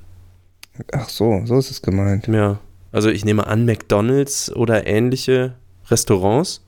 Ach 0.91 1.09
so, 1.09 1.41
so 1.45 1.57
ist 1.57 1.71
es 1.71 1.81
gemeint. 1.81 2.27
Ja, 2.27 2.59
also 2.91 3.09
ich 3.09 3.25
nehme 3.25 3.47
an, 3.47 3.65
McDonalds 3.65 4.53
oder 4.55 4.85
ähnliche 4.87 5.53
Restaurants, 5.89 6.61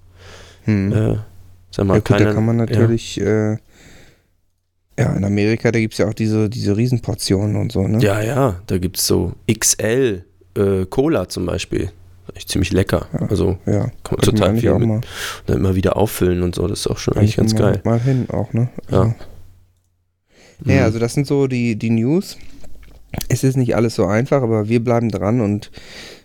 Hm. 0.65 0.91
äh, 0.91 1.15
sag 1.71 1.85
mal, 1.85 1.93
ja, 1.95 1.99
gut, 1.99 2.05
keiner, 2.05 2.25
da 2.25 2.33
kann 2.33 2.45
man 2.45 2.57
natürlich, 2.57 3.19
äh, 3.21 3.57
ja, 4.99 5.13
in 5.15 5.23
Amerika, 5.23 5.71
da 5.71 5.79
gibt 5.79 5.93
es 5.93 5.99
ja 5.99 6.07
auch 6.07 6.13
diese, 6.13 6.49
diese 6.49 6.75
Riesenportionen 6.75 7.55
und 7.55 7.71
so, 7.71 7.87
ne? 7.87 7.99
Ja, 7.99 8.19
ja, 8.21 8.35
ja 8.35 8.61
da 8.67 8.77
gibt 8.77 8.97
es 8.97 9.05
so 9.07 9.33
XL 9.51 10.23
äh, 10.55 10.85
Cola 10.89 11.29
zum 11.29 11.45
Beispiel. 11.45 11.91
Echt 12.35 12.49
ziemlich 12.49 12.73
lecker. 12.73 13.07
Also 13.29 13.57
Ja, 13.65 13.83
kann 14.03 14.17
man 14.17 14.19
total 14.21 14.57
viel 14.57 14.69
auch 14.71 14.79
mit, 14.79 15.05
dann 15.45 15.57
immer 15.57 15.75
wieder 15.75 15.95
auffüllen 15.95 16.43
und 16.43 16.55
so. 16.55 16.67
Das 16.67 16.79
ist 16.81 16.87
auch 16.87 16.97
schon 16.97 17.15
eigentlich 17.15 17.37
ganz 17.37 17.53
mal, 17.53 17.59
geil. 17.73 17.81
Mal 17.85 17.99
hin 18.01 18.27
auch, 18.29 18.51
ne? 18.53 18.69
Ja. 18.91 19.15
Ja, 20.65 20.75
Mhm. 20.75 20.83
also 20.83 20.99
das 20.99 21.13
sind 21.13 21.25
so 21.27 21.47
die, 21.47 21.75
die 21.77 21.89
News. 21.91 22.37
Es 23.29 23.43
ist 23.43 23.57
nicht 23.57 23.75
alles 23.75 23.95
so 23.95 24.05
einfach, 24.05 24.41
aber 24.41 24.69
wir 24.69 24.83
bleiben 24.83 25.09
dran 25.09 25.41
und 25.41 25.71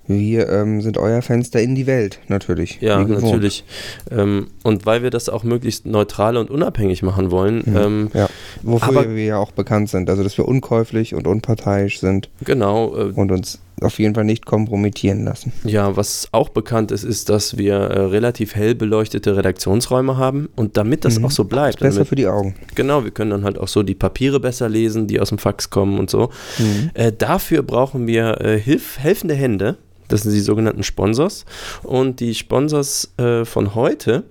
wir 0.09 0.49
ähm, 0.49 0.81
sind 0.83 0.99
euer 0.99 1.23
Fenster 1.23 1.61
in 1.61 1.77
die 1.77 1.87
Welt, 1.87 2.19
natürlich. 2.27 2.81
Ja, 2.81 2.99
natürlich. 2.99 3.65
Ähm, 4.11 4.49
und 4.65 4.85
weil 4.85 5.05
wir 5.05 5.11
das 5.11 5.29
auch 5.29 5.45
möglichst 5.45 5.87
neutral 5.87 6.37
und 6.37 6.51
unabhängig 6.51 7.03
machen 7.05 7.31
wollen, 7.31 7.63
Mhm. 7.65 7.77
ähm, 7.77 8.11
Ja, 8.13 8.29
wofür 8.63 9.15
wir 9.15 9.25
ja 9.25 9.39
auch 9.39 9.53
bekannt 9.53 9.91
sind. 9.91 10.11
Also, 10.11 10.25
dass 10.25 10.37
wir 10.37 10.49
unkäuflich 10.49 11.15
und 11.15 11.29
unparteiisch 11.29 12.01
sind 12.01 12.31
genau, 12.45 12.97
äh, 12.97 13.13
und 13.15 13.31
uns 13.31 13.61
auf 13.83 13.99
jeden 13.99 14.15
Fall 14.15 14.25
nicht 14.25 14.47
kompromittieren 14.47 15.25
lassen. 15.25 15.53
ja, 15.65 15.97
was 15.97 16.29
auch 16.33 16.49
bekannt 16.49 16.91
ist, 16.93 17.05
ist, 17.05 17.29
dass 17.29 17.57
wir 17.57 17.75
äh, 17.75 18.01
relativ 18.07 18.55
hell 18.55 18.75
beleuchtete 18.75 19.37
Redaktionsräume 19.37 20.17
haben 20.17 20.49
und 20.57 20.77
damit 20.77 21.05
das 21.05 21.19
Mhm. 21.19 21.27
auch 21.27 21.31
so 21.31 21.45
bleibt, 21.45 21.81
Besser 21.81 21.95
damit, 21.97 22.09
für 22.09 22.17
die 22.17 22.27
Augen. 22.27 22.55
genau, 22.75 23.05
wir 23.05 23.11
können 23.11 23.31
dann 23.31 23.45
halt 23.45 23.59
auch 23.59 23.69
so 23.69 23.83
die 23.83 23.95
Papiere 23.95 24.41
besser 24.41 24.69
lesen, 24.69 25.07
die 25.07 25.21
aus 25.21 25.29
dem 25.31 25.39
Fax 25.39 25.71
kommen 25.71 25.99
und 25.99 26.11
so. 26.11 26.31
Mhm. 26.59 26.91
Äh, 26.95 27.13
dafür 27.17 27.63
brauchen 27.63 28.07
wir 28.07 28.41
äh, 28.41 28.59
Hilf 28.59 28.99
helfende 28.99 29.35
Hände. 29.35 29.77
Das 30.09 30.23
sind 30.23 30.33
die 30.33 30.41
sogenannten 30.41 30.83
Sponsors. 30.83 31.45
Und 31.83 32.21
die 32.21 32.35
Sponsors 32.35 33.13
äh, 33.19 33.45
von 33.47 33.75
heute 33.75 34.25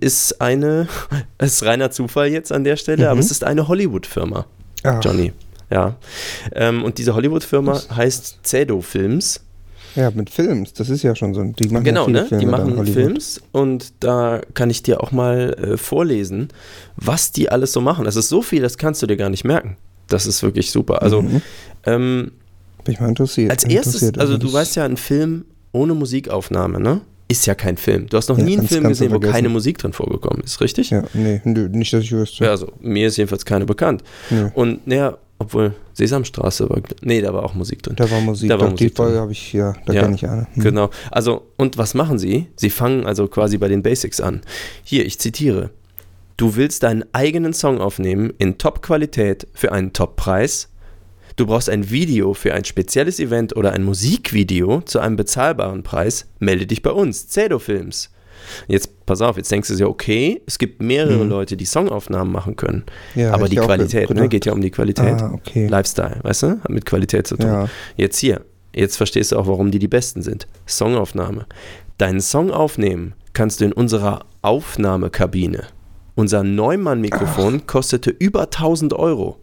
ist 0.00 0.40
eine, 0.40 0.88
es 1.38 1.54
ist 1.54 1.64
reiner 1.64 1.90
Zufall 1.90 2.28
jetzt 2.28 2.52
an 2.52 2.64
der 2.64 2.76
Stelle, 2.76 3.04
Mhm. 3.04 3.10
aber 3.10 3.20
es 3.20 3.30
ist 3.30 3.44
eine 3.44 3.68
Hollywood-Firma, 3.68 4.46
Johnny. 5.02 5.32
Ja. 5.72 5.96
Ähm, 6.54 6.82
und 6.84 6.98
diese 6.98 7.14
Hollywood-Firma 7.14 7.80
heißt 7.96 8.40
Cedo 8.44 8.80
Films. 8.82 9.40
Ja, 9.94 10.10
mit 10.10 10.30
Films, 10.30 10.72
das 10.72 10.88
ist 10.88 11.02
ja 11.02 11.14
schon 11.14 11.34
so. 11.34 11.42
Die 11.44 11.68
machen 11.68 11.84
Genau, 11.84 12.06
ja 12.06 12.12
ne? 12.12 12.26
Filme 12.26 12.40
Die 12.44 12.46
machen. 12.46 12.86
Films 12.86 13.40
und 13.52 13.92
da 14.00 14.40
kann 14.54 14.70
ich 14.70 14.82
dir 14.82 15.02
auch 15.02 15.12
mal 15.12 15.52
äh, 15.54 15.76
vorlesen, 15.76 16.48
was 16.96 17.30
die 17.32 17.50
alles 17.50 17.72
so 17.72 17.80
machen. 17.82 18.04
Das 18.06 18.16
ist 18.16 18.28
so 18.30 18.40
viel, 18.40 18.62
das 18.62 18.78
kannst 18.78 19.02
du 19.02 19.06
dir 19.06 19.16
gar 19.18 19.28
nicht 19.28 19.44
merken. 19.44 19.76
Das 20.08 20.26
ist 20.26 20.42
wirklich 20.42 20.70
super. 20.70 21.02
Also, 21.02 21.20
Mhm. 21.22 21.42
ähm, 21.84 22.32
Bin 22.84 22.94
ich 22.94 23.00
mal 23.00 23.08
interessiert. 23.08 23.50
Als 23.50 23.64
erstes, 23.64 24.02
interessiert, 24.02 24.18
also 24.18 24.38
du 24.38 24.46
das- 24.46 24.54
weißt 24.54 24.76
ja, 24.76 24.84
ein 24.84 24.96
Film 24.96 25.44
ohne 25.72 25.94
Musikaufnahme, 25.94 26.80
ne? 26.80 27.00
Ist 27.28 27.46
ja 27.46 27.54
kein 27.54 27.76
Film. 27.76 28.08
Du 28.08 28.16
hast 28.16 28.28
noch 28.28 28.36
Ja, 28.38 28.44
nie 28.44 28.58
einen 28.58 28.66
Film 28.68 28.82
du 28.84 28.88
gesehen, 28.90 29.08
wo 29.08 29.12
vergessen. 29.14 29.32
keine 29.34 29.48
Musik 29.50 29.78
drin 29.78 29.92
vorgekommen 29.92 30.42
ist, 30.42 30.60
richtig? 30.60 30.90
Ja, 30.90 31.04
nee, 31.14 31.40
nicht, 31.44 31.92
dass 31.92 32.02
ich 32.02 32.12
wüsste. 32.12 32.44
Ja, 32.44 32.50
also 32.50 32.72
mir 32.80 33.06
ist 33.08 33.16
jedenfalls 33.18 33.44
keine 33.44 33.64
bekannt. 33.66 34.02
Nö. 34.30 34.48
Und 34.54 34.86
naja, 34.86 35.16
obwohl 35.42 35.74
Sesamstraße 35.94 36.70
war, 36.70 36.80
nee, 37.02 37.20
da 37.20 37.34
war 37.34 37.44
auch 37.44 37.54
Musik 37.54 37.82
drin. 37.82 37.96
Da 37.96 38.10
war 38.10 38.20
Musik. 38.20 38.48
Da 38.48 38.58
war 38.58 38.68
die 38.68 38.72
Musik 38.72 38.94
drin. 38.94 39.04
Folge 39.06 39.20
habe 39.20 39.32
ich, 39.32 39.52
ja, 39.52 39.74
da 39.86 39.92
Ja, 39.92 40.02
kenne 40.02 40.14
ich 40.14 40.26
eine. 40.26 40.46
Hm. 40.54 40.62
Genau. 40.62 40.90
Also, 41.10 41.48
und 41.56 41.78
was 41.78 41.94
machen 41.94 42.18
sie? 42.18 42.48
Sie 42.56 42.70
fangen 42.70 43.06
also 43.06 43.28
quasi 43.28 43.58
bei 43.58 43.68
den 43.68 43.82
Basics 43.82 44.20
an. 44.20 44.42
Hier, 44.84 45.04
ich 45.04 45.18
zitiere. 45.18 45.70
Du 46.36 46.56
willst 46.56 46.82
deinen 46.82 47.04
eigenen 47.12 47.52
Song 47.52 47.80
aufnehmen 47.80 48.32
in 48.38 48.58
Top-Qualität 48.58 49.46
für 49.52 49.72
einen 49.72 49.92
Top-Preis. 49.92 50.68
Du 51.36 51.46
brauchst 51.46 51.70
ein 51.70 51.90
Video 51.90 52.34
für 52.34 52.54
ein 52.54 52.64
spezielles 52.64 53.18
Event 53.20 53.56
oder 53.56 53.72
ein 53.72 53.84
Musikvideo 53.84 54.82
zu 54.82 54.98
einem 55.00 55.16
bezahlbaren 55.16 55.82
Preis. 55.82 56.26
Melde 56.38 56.66
dich 56.66 56.82
bei 56.82 56.90
uns, 56.90 57.28
Cedo 57.28 57.58
Films. 57.58 58.10
Jetzt 58.68 59.04
pass 59.06 59.20
auf, 59.20 59.36
jetzt 59.36 59.50
denkst 59.50 59.68
du 59.68 59.76
dir, 59.76 59.88
okay, 59.88 60.40
es 60.46 60.58
gibt 60.58 60.82
mehrere 60.82 61.22
Mhm. 61.24 61.30
Leute, 61.30 61.56
die 61.56 61.64
Songaufnahmen 61.64 62.32
machen 62.32 62.56
können. 62.56 62.84
Ja, 63.14 63.32
aber 63.32 63.48
die 63.48 63.56
Qualität, 63.56 64.10
ne, 64.10 64.28
geht 64.28 64.46
ja 64.46 64.52
um 64.52 64.60
die 64.60 64.70
Qualität. 64.70 65.20
Ah, 65.22 65.32
okay. 65.34 65.66
Lifestyle, 65.66 66.18
weißt 66.22 66.42
du? 66.44 66.46
Hat 66.62 66.70
mit 66.70 66.84
Qualität 66.86 67.26
zu 67.26 67.36
tun. 67.36 67.46
Ja. 67.46 67.68
Jetzt 67.96 68.18
hier, 68.18 68.42
jetzt 68.74 68.96
verstehst 68.96 69.32
du 69.32 69.38
auch, 69.38 69.46
warum 69.46 69.70
die 69.70 69.78
die 69.78 69.88
Besten 69.88 70.22
sind. 70.22 70.46
Songaufnahme. 70.66 71.46
Deinen 71.98 72.20
Song 72.20 72.50
aufnehmen 72.50 73.14
kannst 73.32 73.60
du 73.60 73.64
in 73.66 73.72
unserer 73.72 74.24
Aufnahmekabine. 74.42 75.64
Unser 76.14 76.42
Neumann-Mikrofon 76.42 77.66
kostete 77.66 78.10
über 78.10 78.42
1000 78.42 78.92
Euro. 78.94 79.38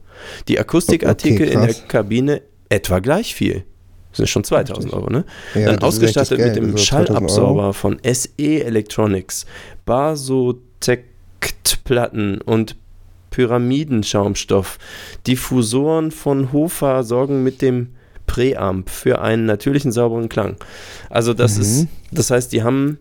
Die 0.48 0.60
Akustikartikel 0.60 1.48
Okay, 1.48 1.54
in 1.56 1.62
der. 1.62 1.74
Kabine 1.88 2.42
etwa 2.70 3.00
gleich 3.00 3.34
viel. 3.34 3.64
Das 4.12 4.18
sind 4.18 4.30
schon 4.30 4.44
2000 4.44 4.94
Euro, 4.94 5.10
ne? 5.10 5.24
Ja, 5.54 5.68
Dann 5.68 5.80
ausgestattet 5.80 6.40
mit 6.40 6.56
dem 6.56 6.72
also 6.74 6.78
2000 6.78 6.88
Schallabsorber 7.08 7.74
von 7.74 8.00
SE 8.04 8.30
Electronics, 8.38 9.46
Basotect-Platten 9.86 12.42
und 12.42 12.76
Pyramidenschaumstoff. 13.32 14.80
Diffusoren 15.28 16.12
von 16.12 16.52
Hofer 16.52 17.04
sorgen 17.04 17.44
mit 17.44 17.62
dem 17.62 17.90
Präamp 18.26 18.90
für 18.90 19.22
einen 19.22 19.46
natürlichen 19.46 19.92
sauberen 19.92 20.30
Klang. 20.30 20.56
Also 21.10 21.34
das 21.34 21.56
Mhm. 21.56 21.62
ist, 21.62 21.88
das 22.12 22.32
heißt, 22.32 22.52
die 22.52 22.64
haben 22.64 22.98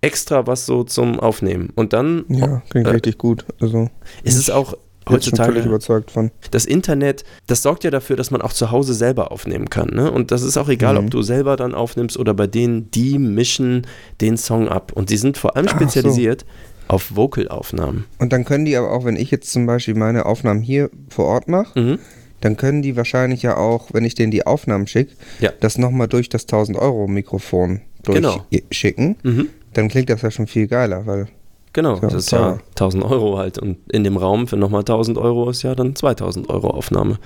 extra 0.00 0.46
was 0.46 0.66
so 0.66 0.84
zum 0.84 1.20
Aufnehmen. 1.20 1.70
Und 1.74 1.92
dann 1.92 2.24
Ja, 2.28 2.62
klingt 2.70 2.86
Äh, 2.86 2.90
richtig 2.90 3.18
gut. 3.18 3.44
Also, 3.60 3.90
ist 4.22 4.36
es 4.36 4.50
auch 4.50 4.74
schon 5.06 5.16
völlig 5.18 5.26
heutzutage 5.26 5.60
überzeugt 5.68 6.10
von. 6.10 6.30
das 6.50 6.64
Internet, 6.66 7.24
das 7.46 7.62
sorgt 7.62 7.84
ja 7.84 7.90
dafür, 7.90 8.16
dass 8.16 8.30
man 8.30 8.42
auch 8.42 8.52
zu 8.52 8.70
Hause 8.70 8.94
selber 8.94 9.32
aufnehmen 9.32 9.70
kann. 9.70 9.88
Ne? 9.94 10.10
Und 10.10 10.30
das 10.30 10.42
ist 10.42 10.56
auch 10.56 10.68
egal, 10.68 10.94
Mhm. 10.94 11.04
ob 11.06 11.10
du 11.10 11.22
selber 11.22 11.56
dann 11.56 11.74
aufnimmst 11.74 12.18
oder 12.18 12.34
bei 12.34 12.46
denen, 12.46 12.90
die 12.90 13.18
mischen 13.18 13.86
den 14.20 14.36
Song 14.36 14.68
ab. 14.68 14.92
Und 14.94 15.10
die 15.10 15.16
sind 15.16 15.38
vor 15.38 15.56
allem 15.56 15.66
Ach 15.68 15.72
so. 15.72 15.76
spezialisiert 15.78 16.44
auf 16.88 17.14
Vocalaufnahmen. 17.16 18.04
Und 18.18 18.32
dann 18.32 18.44
können 18.44 18.64
die 18.64 18.76
aber 18.76 18.90
auch, 18.92 19.04
wenn 19.04 19.16
ich 19.16 19.30
jetzt 19.30 19.50
zum 19.52 19.66
Beispiel 19.66 19.94
meine 19.94 20.26
Aufnahmen 20.26 20.60
hier 20.60 20.90
vor 21.08 21.26
Ort 21.26 21.48
mache, 21.48 21.78
Mhm. 21.80 21.98
dann 22.40 22.56
können 22.56 22.82
die 22.82 22.96
wahrscheinlich 22.96 23.42
ja 23.42 23.56
auch, 23.56 23.88
wenn 23.92 24.04
ich 24.04 24.14
denen 24.14 24.30
die 24.30 24.46
Aufnahmen 24.46 24.86
schicke, 24.86 25.12
Ja. 25.40 25.50
das 25.60 25.78
nochmal 25.78 26.08
durch 26.08 26.28
das 26.28 26.46
1000-Euro-Mikrofon 26.46 27.80
Genau. 28.04 28.44
durchschicken. 28.50 29.16
Mhm. 29.22 29.48
Dann 29.74 29.88
klingt 29.88 30.10
das 30.10 30.22
ja 30.22 30.30
schon 30.30 30.46
viel 30.46 30.66
geiler, 30.66 31.06
weil 31.06 31.28
Genau, 31.72 31.94
Ja, 31.94 32.00
das 32.00 32.14
ist 32.14 32.32
ja 32.32 32.38
teuer. 32.38 32.60
1000 32.70 33.04
Euro 33.04 33.38
halt. 33.38 33.58
Und 33.58 33.78
in 33.92 34.02
dem 34.04 34.16
Raum 34.16 34.46
für 34.48 34.56
nochmal 34.56 34.80
1000 34.80 35.18
Euro 35.18 35.48
ist 35.50 35.62
ja 35.62 35.74
dann 35.74 35.94
2000 35.94 36.48
Euro 36.50 36.68
Aufnahme. 36.70 37.18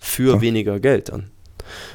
Für 0.00 0.34
Ja. 0.34 0.40
weniger 0.40 0.80
Geld 0.80 1.10
dann. 1.10 1.30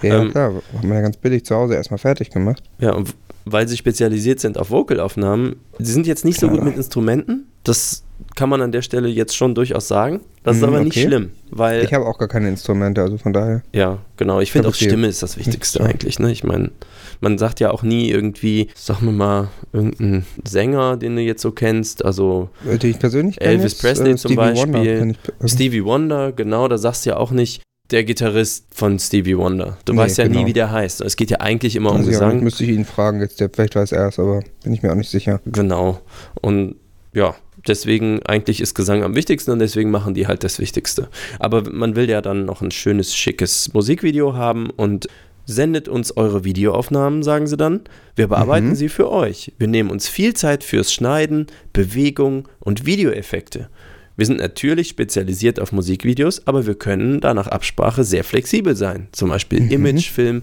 ja, 0.01 0.21
Ähm, 0.21 0.31
klar, 0.31 0.53
haben 0.77 0.87
wir 0.89 0.95
ja 0.95 1.01
ganz 1.01 1.17
billig 1.17 1.43
zu 1.45 1.55
Hause 1.55 1.75
erstmal 1.75 1.97
fertig 1.97 2.29
gemacht. 2.29 2.63
Ja, 2.79 2.93
und 2.93 3.13
weil 3.45 3.67
sie 3.67 3.77
spezialisiert 3.77 4.39
sind 4.39 4.57
auf 4.57 4.69
Vocalaufnahmen, 4.71 5.55
sie 5.79 5.91
sind 5.91 6.05
jetzt 6.07 6.25
nicht 6.25 6.39
so 6.39 6.47
Klar. 6.47 6.59
gut 6.59 6.67
mit 6.67 6.77
Instrumenten. 6.77 7.47
Das 7.63 8.03
kann 8.35 8.49
man 8.49 8.61
an 8.61 8.71
der 8.71 8.81
Stelle 8.81 9.07
jetzt 9.07 9.35
schon 9.35 9.55
durchaus 9.55 9.87
sagen. 9.87 10.21
Das 10.43 10.55
ist 10.57 10.61
Mhm, 10.61 10.67
aber 10.69 10.79
nicht 10.83 10.97
okay. 10.97 11.07
schlimm, 11.07 11.31
weil 11.51 11.83
Ich 11.83 11.93
habe 11.93 12.05
auch 12.05 12.17
gar 12.17 12.27
keine 12.27 12.47
Instrumente, 12.49 13.01
also 13.01 13.17
von 13.17 13.33
daher. 13.33 13.61
Ja, 13.73 13.99
genau. 14.17 14.39
Ich 14.39 14.51
finde 14.51 14.69
auch 14.69 14.73
Stimme 14.73 15.07
ist 15.07 15.21
das 15.23 15.37
Wichtigste 15.37 15.81
eigentlich. 15.83 16.19
Ne? 16.19 16.31
Ich 16.31 16.43
meine, 16.43 16.71
man 17.19 17.37
sagt 17.37 17.59
ja 17.59 17.71
auch 17.71 17.83
nie 17.83 18.09
irgendwie, 18.09 18.67
sag 18.75 19.01
mir 19.01 19.11
mal, 19.11 19.49
irgendein 19.73 20.25
Sänger, 20.47 20.97
den 20.97 21.15
du 21.15 21.21
jetzt 21.21 21.41
so 21.41 21.51
kennst. 21.51 22.03
Also 22.05 22.49
Äh, 22.69 22.77
Die 22.77 22.87
ich 22.89 22.99
persönlich 22.99 23.37
kenne 23.37 23.51
Elvis 23.51 23.73
jetzt, 23.73 23.81
Presley 23.81 24.11
äh, 24.11 24.15
zum 24.15 24.35
Wonder 24.37 24.53
Beispiel, 24.53 25.11
ich, 25.11 25.33
also, 25.41 25.55
Stevie 25.55 25.83
Wonder, 25.83 26.31
genau, 26.31 26.67
da 26.67 26.77
sagst 26.77 27.05
du 27.05 27.11
ja 27.11 27.17
auch 27.17 27.31
nicht 27.31 27.61
der 27.91 28.03
Gitarrist 28.03 28.65
von 28.73 28.99
Stevie 28.99 29.37
Wonder. 29.37 29.77
Du 29.85 29.93
Nee, 29.93 29.99
weißt 29.99 30.17
ja 30.17 30.27
nie, 30.27 30.33
genau. 30.35 30.47
wie 30.47 30.53
der 30.53 30.71
heißt. 30.71 30.99
Es 31.01 31.15
geht 31.15 31.31
ja 31.31 31.39
eigentlich 31.39 31.75
immer 31.77 31.91
um 31.91 31.97
also 31.97 32.11
ja, 32.11 32.19
Gesang. 32.19 32.43
müsste 32.43 32.63
ich 32.65 32.71
ihn 32.71 32.83
fragen, 32.83 33.21
jetzt, 33.21 33.39
der, 33.39 33.49
vielleicht 33.53 33.75
weiß 33.75 33.93
er 33.93 34.09
es, 34.09 34.19
aber 34.19 34.41
bin 34.63 34.73
ich 34.73 34.83
mir 34.83 34.91
auch 34.91 34.95
nicht 34.95 35.09
sicher. 35.09 35.39
Genau. 35.45 36.01
Und 36.41 36.75
ja, 37.13 37.33
deswegen 37.65 38.21
eigentlich 38.25 38.59
ist 38.59 38.75
Gesang 38.75 39.03
am 39.03 39.15
wichtigsten 39.15 39.51
und 39.51 39.59
deswegen 39.59 39.89
machen 39.89 40.13
die 40.13 40.27
halt 40.27 40.43
das 40.43 40.59
Wichtigste. 40.59 41.07
Aber 41.39 41.63
man 41.71 41.95
will 41.95 42.09
ja 42.09 42.21
dann 42.21 42.43
noch 42.45 42.61
ein 42.61 42.71
schönes, 42.71 43.15
schickes 43.15 43.73
Musikvideo 43.73 44.33
haben 44.33 44.69
und 44.69 45.07
sendet 45.49 45.87
uns 45.87 46.15
eure 46.15 46.43
Videoaufnahmen, 46.43 47.23
sagen 47.23 47.47
sie 47.47 47.57
dann. 47.57 47.79
Wir 48.15 48.27
bearbeiten 48.27 48.69
Mhm. 48.69 48.75
sie 48.75 48.89
für 48.89 49.09
euch. 49.09 49.53
Wir 49.57 49.67
nehmen 49.67 49.89
uns 49.89 50.07
viel 50.09 50.33
Zeit 50.35 50.63
fürs 50.63 50.93
Schneiden, 50.93 51.47
Bewegung 51.73 52.47
und 52.59 52.85
Videoeffekte. 52.85 53.69
Wir 54.17 54.25
sind 54.25 54.39
natürlich 54.39 54.89
spezialisiert 54.89 55.59
auf 55.59 55.71
Musikvideos, 55.71 56.45
aber 56.45 56.67
wir 56.67 56.75
können 56.75 57.21
da 57.21 57.33
nach 57.33 57.47
Absprache 57.47 58.03
sehr 58.03 58.23
flexibel 58.23 58.75
sein. 58.75 59.07
Zum 59.13 59.29
Beispiel 59.29 59.61
Mhm. 59.61 59.71
Imagefilm 59.71 60.41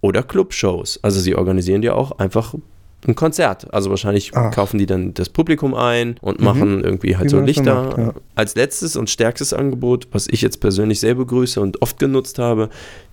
oder 0.00 0.22
Clubshows. 0.22 0.98
Also 1.02 1.20
sie 1.20 1.34
organisieren 1.36 1.82
ja 1.82 1.92
auch 1.94 2.18
einfach 2.18 2.54
ein 3.06 3.14
Konzert. 3.14 3.72
Also 3.72 3.88
wahrscheinlich 3.90 4.32
Ach. 4.34 4.50
kaufen 4.52 4.78
die 4.78 4.86
dann 4.86 5.14
das 5.14 5.28
Publikum 5.28 5.74
ein 5.74 6.16
und 6.22 6.38
Mhm. 6.40 6.44
machen 6.44 6.84
irgendwie 6.84 7.16
halt 7.16 7.26
Wie 7.26 7.30
so 7.30 7.40
Lichter. 7.40 7.84
macht, 7.84 7.98
ja. 7.98 8.14
Als 8.34 8.56
letztes 8.56 8.96
und 8.96 9.08
stärkstes 9.08 9.52
Angebot, 9.52 10.08
was 10.12 10.26
ich 10.28 10.42
jetzt 10.42 10.58
persönlich 10.60 10.98
sehr 11.00 11.14
begrüße 11.14 11.60
und 11.60 11.80
oft 11.82 11.98
genutzt 11.98 12.38
habe, 12.38 12.68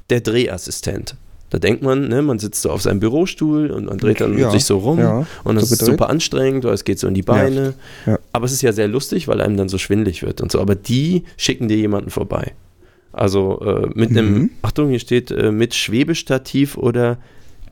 der 0.09 0.21
Drehassistent. 0.21 1.15
Da 1.49 1.59
denkt 1.59 1.81
man, 1.81 2.09
ne, 2.09 2.21
man 2.21 2.39
sitzt 2.39 2.61
so 2.61 2.69
auf 2.71 2.81
seinem 2.81 2.99
Bürostuhl 2.99 3.71
und 3.71 3.85
man 3.85 3.97
dreht 3.97 4.19
dann 4.19 4.37
Ja, 4.37 4.51
sich 4.51 4.65
so 4.65 4.79
rum 4.79 4.99
ja, 4.99 5.25
und 5.45 5.55
das 5.55 5.69
so 5.69 5.75
ist 5.75 5.85
super 5.85 6.09
anstrengend 6.09 6.65
oder 6.65 6.73
es 6.73 6.83
geht 6.83 6.99
so 6.99 7.07
in 7.07 7.13
die 7.13 7.21
Beine. 7.21 7.73
ja. 8.05 8.19
Aber 8.33 8.45
es 8.45 8.51
ist 8.51 8.61
ja 8.63 8.73
sehr 8.73 8.87
lustig, 8.89 9.27
weil 9.29 9.39
einem 9.39 9.55
dann 9.55 9.69
so 9.69 9.77
schwindlig 9.77 10.23
wird 10.23 10.41
und 10.41 10.51
so. 10.51 10.59
Aber 10.59 10.75
die 10.75 11.23
schicken 11.37 11.67
dir 11.69 11.77
jemanden 11.77 12.09
vorbei. 12.09 12.51
Also 13.13 13.61
äh, 13.61 13.89
mit 13.95 14.09
einem, 14.11 14.33
Mhm. 14.33 14.49
Achtung, 14.61 14.89
hier 14.89 14.99
steht 14.99 15.31
äh, 15.31 15.51
mit 15.51 15.73
Schwebestativ 15.73 16.77
oder 16.77 17.17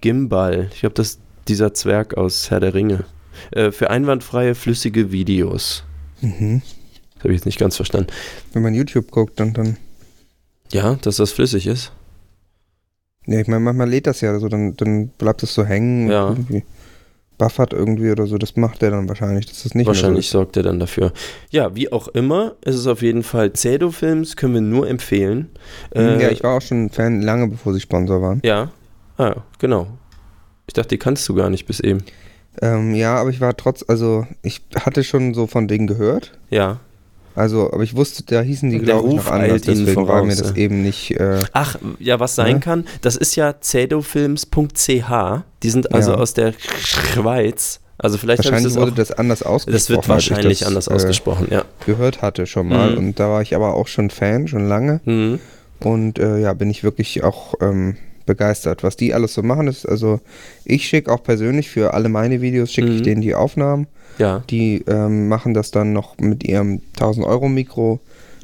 Gimbal. 0.02 0.70
Ich 0.74 0.80
glaube, 0.80 0.96
das 0.96 1.08
ist 1.10 1.20
dieser 1.50 1.74
Zwerg 1.74 2.16
aus 2.18 2.50
Herr 2.50 2.60
der 2.62 2.74
Ringe. 2.74 3.04
Äh, 3.52 3.72
für 3.72 3.90
einwandfreie, 3.90 4.56
flüssige 4.56 5.12
Videos. 5.12 5.84
Mhm. 6.22 6.62
Das 7.16 7.24
habe 7.26 7.34
ich 7.34 7.40
jetzt 7.40 7.46
nicht 7.46 7.60
ganz 7.60 7.76
verstanden. 7.76 8.08
Wenn 8.54 8.64
man 8.64 8.74
YouTube 8.74 9.12
guckt, 9.12 9.40
dann, 9.40 9.54
dann 9.54 9.78
Ja, 10.72 10.96
dass 11.02 11.18
das 11.18 11.34
flüssig 11.34 11.68
ist. 11.68 11.92
Ja, 13.28 13.40
ich 13.40 13.48
meine, 13.48 13.60
manchmal 13.62 13.90
lädt 13.90 14.08
das 14.08 14.22
ja 14.22 14.38
so, 14.40 14.48
dann, 14.50 14.76
dann 14.78 15.08
bleibt 15.10 15.42
es 15.44 15.54
so 15.54 15.66
hängen 15.66 16.10
Ja. 16.12 16.26
und 16.26 16.38
irgendwie 16.40 16.64
buffert 17.38 17.74
irgendwie 17.74 18.12
oder 18.12 18.28
so. 18.28 18.38
Das 18.38 18.56
macht 18.56 18.82
er 18.82 18.92
dann 18.92 19.10
wahrscheinlich, 19.10 19.46
dass 19.46 19.64
das 19.64 19.76
nicht 19.76 19.88
Wahrscheinlich 19.88 20.30
sorgt 20.30 20.56
er 20.58 20.64
dann 20.64 20.80
dafür. 20.80 21.12
Ja, 21.50 21.76
wie 21.76 21.92
auch 21.92 22.08
immer, 22.10 22.54
ist 22.64 22.76
es 22.76 22.88
auf 22.88 23.02
jeden 23.02 23.24
Fall 23.24 23.52
Cedo-Films, 23.54 24.36
können 24.38 24.54
wir 24.54 24.62
nur 24.62 24.88
empfehlen. 24.90 25.50
so 25.94 26.00
ist. 26.02 26.08
Äh, 26.08 26.24
Ja, 26.24 26.30
ich 26.32 26.44
war 26.44 26.58
auch 26.58 26.62
schon 26.62 26.90
Fan 26.90 27.22
lange 27.22 27.48
bevor 27.50 27.74
sie 27.74 27.82
Sponsor 27.82 28.22
waren. 28.22 28.40
Ja, 28.46 28.72
ah, 29.18 29.36
genau. 29.60 29.88
Ich 30.68 30.74
dachte, 30.74 30.90
die 30.90 30.98
kannst 30.98 31.28
du 31.28 31.36
gar 31.36 31.50
nicht 31.50 31.66
bis 31.66 31.80
eben. 31.82 32.04
Ähm, 32.62 32.96
ja, 32.96 33.16
aber 33.18 33.32
ich 33.32 33.42
war 33.42 33.56
trotz, 33.58 33.84
also 33.86 34.26
ich 34.42 34.62
hatte 34.80 35.04
schon 35.04 35.34
so 35.34 35.46
von 35.46 35.68
denen 35.68 35.88
gehört. 35.88 36.32
Ja. 36.50 36.80
Also, 37.36 37.72
aber 37.72 37.84
ich 37.84 37.96
wusste, 37.96 38.24
da 38.24 38.42
hießen 38.42 38.70
die, 38.70 38.80
glaube 38.80 39.10
ich, 39.10 39.16
noch 39.16 39.28
anders. 39.28 39.62
Deswegen 39.64 39.96
war 39.98 40.06
voraus, 40.06 40.26
mir 40.28 40.36
das 40.36 40.50
ja. 40.52 40.56
eben 40.56 40.82
nicht. 40.82 41.12
Äh, 41.12 41.42
Ach, 41.52 41.76
ja, 42.00 42.20
was 42.20 42.36
sein 42.36 42.56
Ne? 42.56 42.60
kann, 42.62 42.86
das 43.02 43.16
ist 43.18 43.36
ja 43.36 43.54
cedofilms.ch. 43.62 45.44
Die 45.64 45.70
sind 45.70 45.94
also 45.94 46.12
Ja. 46.12 46.18
aus 46.18 46.34
der 46.34 46.54
Schweiz. 46.80 47.82
Also 47.98 48.18
vielleicht 48.18 48.44
wahrscheinlich 48.44 48.74
das 48.74 48.82
wurde 48.82 48.92
auch. 48.92 48.96
das 48.96 49.12
anders 49.12 49.42
ausgesprochen. 49.44 49.74
Das 49.74 49.90
wird 49.90 50.10
wahrscheinlich 50.10 50.60
das, 50.60 50.68
anders 50.68 50.88
äh, 50.88 50.94
ausgesprochen, 50.94 51.48
ja. 51.50 51.64
Gehört 51.86 52.22
hatte 52.22 52.46
schon 52.46 52.68
mal. 52.68 52.92
Mhm. 52.92 52.98
Und 52.98 53.20
da 53.20 53.30
war 53.30 53.42
ich 53.42 53.56
aber 53.56 53.74
auch 53.74 53.88
schon 53.88 54.10
Fan, 54.10 54.48
schon 54.48 54.68
lange. 54.68 55.00
Mhm. 55.06 55.40
Und 55.80 56.20
äh, 56.20 56.40
ja, 56.40 56.54
bin 56.54 56.70
ich 56.70 56.84
wirklich 56.84 57.24
auch 57.24 57.54
ähm, 57.62 57.96
begeistert, 58.26 58.84
was 58.84 58.96
die 58.96 59.14
alles 59.14 59.34
so 59.34 59.44
machen. 59.44 59.68
Ist, 59.68 59.86
also 59.88 60.20
ich 60.64 60.88
schicke 60.88 61.12
auch 61.12 61.24
persönlich 61.24 61.70
für 61.70 61.94
alle 61.94 62.10
meine 62.10 62.42
Videos, 62.42 62.72
schicke 62.72 62.90
ich 62.90 63.00
Mhm. 63.00 63.04
denen 63.04 63.22
die 63.22 63.36
Aufnahmen. 63.36 63.88
Ja. 64.18 64.44
Die 64.50 64.84
ähm, 64.88 65.28
machen 65.28 65.54
das 65.54 65.72
dann 65.72 65.94
noch 65.94 66.18
mit 66.18 66.44
ihrem 66.44 66.82
1000 66.96 67.26
Euro 67.26 67.50
Mikro, 67.50 68.00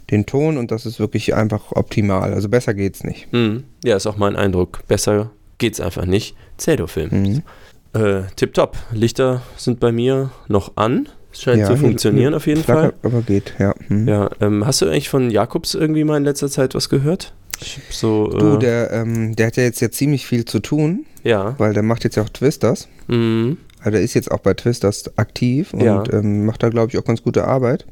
den 0.09 0.25
Ton 0.25 0.57
und 0.57 0.71
das 0.71 0.85
ist 0.85 0.99
wirklich 0.99 1.33
einfach 1.35 1.71
optimal. 1.71 2.33
Also 2.33 2.49
besser 2.49 2.73
geht's 2.73 3.03
nicht. 3.03 3.31
Mhm. 3.31 3.63
Ja, 3.83 3.95
ist 3.95 4.07
auch 4.07 4.17
mein 4.17 4.35
Eindruck. 4.35 4.81
Besser 4.87 5.31
geht's 5.57 5.79
einfach 5.79 6.05
nicht. 6.05 6.35
Cedo-Film. 6.59 7.09
Mhm. 7.11 7.99
Äh, 7.99 8.23
tipptopp. 8.35 8.77
Lichter 8.91 9.41
sind 9.57 9.79
bei 9.79 9.91
mir 9.91 10.31
noch 10.47 10.73
an. 10.75 11.07
Es 11.33 11.41
scheint 11.43 11.59
Ja, 11.61 11.67
zu 11.67 11.77
funktionieren 11.77 12.33
auf 12.33 12.45
jeden 12.45 12.63
Fall. 12.63 12.93
Aber 13.03 13.21
geht, 13.21 13.53
ja. 13.57 13.73
Mhm. 13.87 14.07
Ja, 14.07 14.29
ähm, 14.41 14.65
hast 14.65 14.81
du 14.81 14.87
eigentlich 14.87 15.07
von 15.07 15.29
Jakobs 15.31 15.73
irgendwie 15.75 16.03
mal 16.03 16.17
in 16.17 16.25
letzter 16.25 16.49
Zeit 16.49 16.75
was 16.75 16.89
gehört? 16.89 17.33
Hab 17.61 17.93
so, 17.93 18.27
Du, 18.27 18.55
äh, 18.55 18.59
der, 18.59 18.91
ähm, 18.91 19.35
der 19.35 19.47
hat 19.47 19.57
ja 19.57 19.63
jetzt 19.63 19.79
ja 19.81 19.91
ziemlich 19.91 20.25
viel 20.25 20.45
zu 20.45 20.59
tun, 20.59 21.05
ja. 21.23 21.55
weil 21.57 21.73
der 21.73 21.83
macht 21.83 22.03
jetzt 22.03 22.15
ja 22.15 22.23
auch 22.23 22.29
Twisters. 22.29 22.87
Mhm. 23.07 23.57
Also 23.79 23.91
der 23.91 24.01
ist 24.01 24.13
jetzt 24.13 24.29
auch 24.31 24.39
bei 24.39 24.53
Twisters 24.53 25.17
aktiv 25.17 25.73
und 25.73 25.81
Ja. 25.81 26.03
ähm, 26.11 26.45
macht 26.45 26.61
da, 26.63 26.69
glaube 26.69 26.91
ich, 26.91 26.97
auch 26.97 27.03
ganz 27.05 27.23
gute 27.23 27.45
Arbeit. 27.45 27.85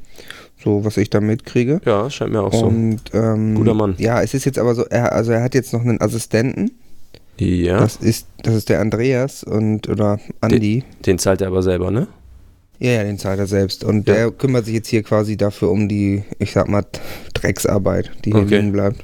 So, 0.64 0.84
was 0.84 0.98
ich 0.98 1.10
da 1.10 1.22
mitkriege. 1.22 1.80
Ja, 1.86 2.10
scheint 2.10 2.32
mir 2.34 2.42
auch 2.42 2.54
so. 2.54 2.66
Und 2.66 3.00
ähm, 3.14 3.56
Guter 3.56 3.74
Mann. 3.74 3.96
Ja, 3.98 4.22
es 4.22 4.34
ist 4.34 4.46
jetzt 4.46 4.60
aber 4.60 4.76
so, 4.76 4.84
er, 4.86 5.14
also 5.14 5.32
er 5.32 5.42
hat 5.42 5.56
jetzt 5.56 5.72
noch 5.74 5.82
einen 5.82 6.02
Assistenten. 6.02 6.72
Ja, 7.40 7.80
Das 7.80 7.96
ist, 7.96 8.28
das 8.44 8.54
ist 8.56 8.68
der 8.70 8.82
Andreas 8.82 9.44
und 9.46 9.88
oder 9.88 10.20
Andi. 10.42 10.84
den 11.06 11.18
zahlt 11.18 11.40
er 11.42 11.48
aber 11.48 11.64
selber, 11.64 11.90
ne? 11.90 12.08
Ja, 12.80 12.92
ja, 12.92 13.04
den 13.04 13.18
zahlt 13.18 13.40
er 13.40 13.48
selbst. 13.48 13.84
Und 13.86 14.08
Ja. 14.10 14.14
der 14.16 14.32
kümmert 14.32 14.66
sich 14.66 14.74
jetzt 14.76 14.90
hier 14.90 15.04
quasi 15.04 15.38
dafür 15.38 15.72
um 15.72 15.88
die, 15.88 16.24
ich 16.40 16.52
sag 16.52 16.68
mal, 16.68 16.86
Drecksarbeit, 17.34 18.12
die 18.26 18.32
hier 18.32 18.42
Okay. 18.42 18.58
liegen 18.58 18.72
bleibt. 18.74 19.04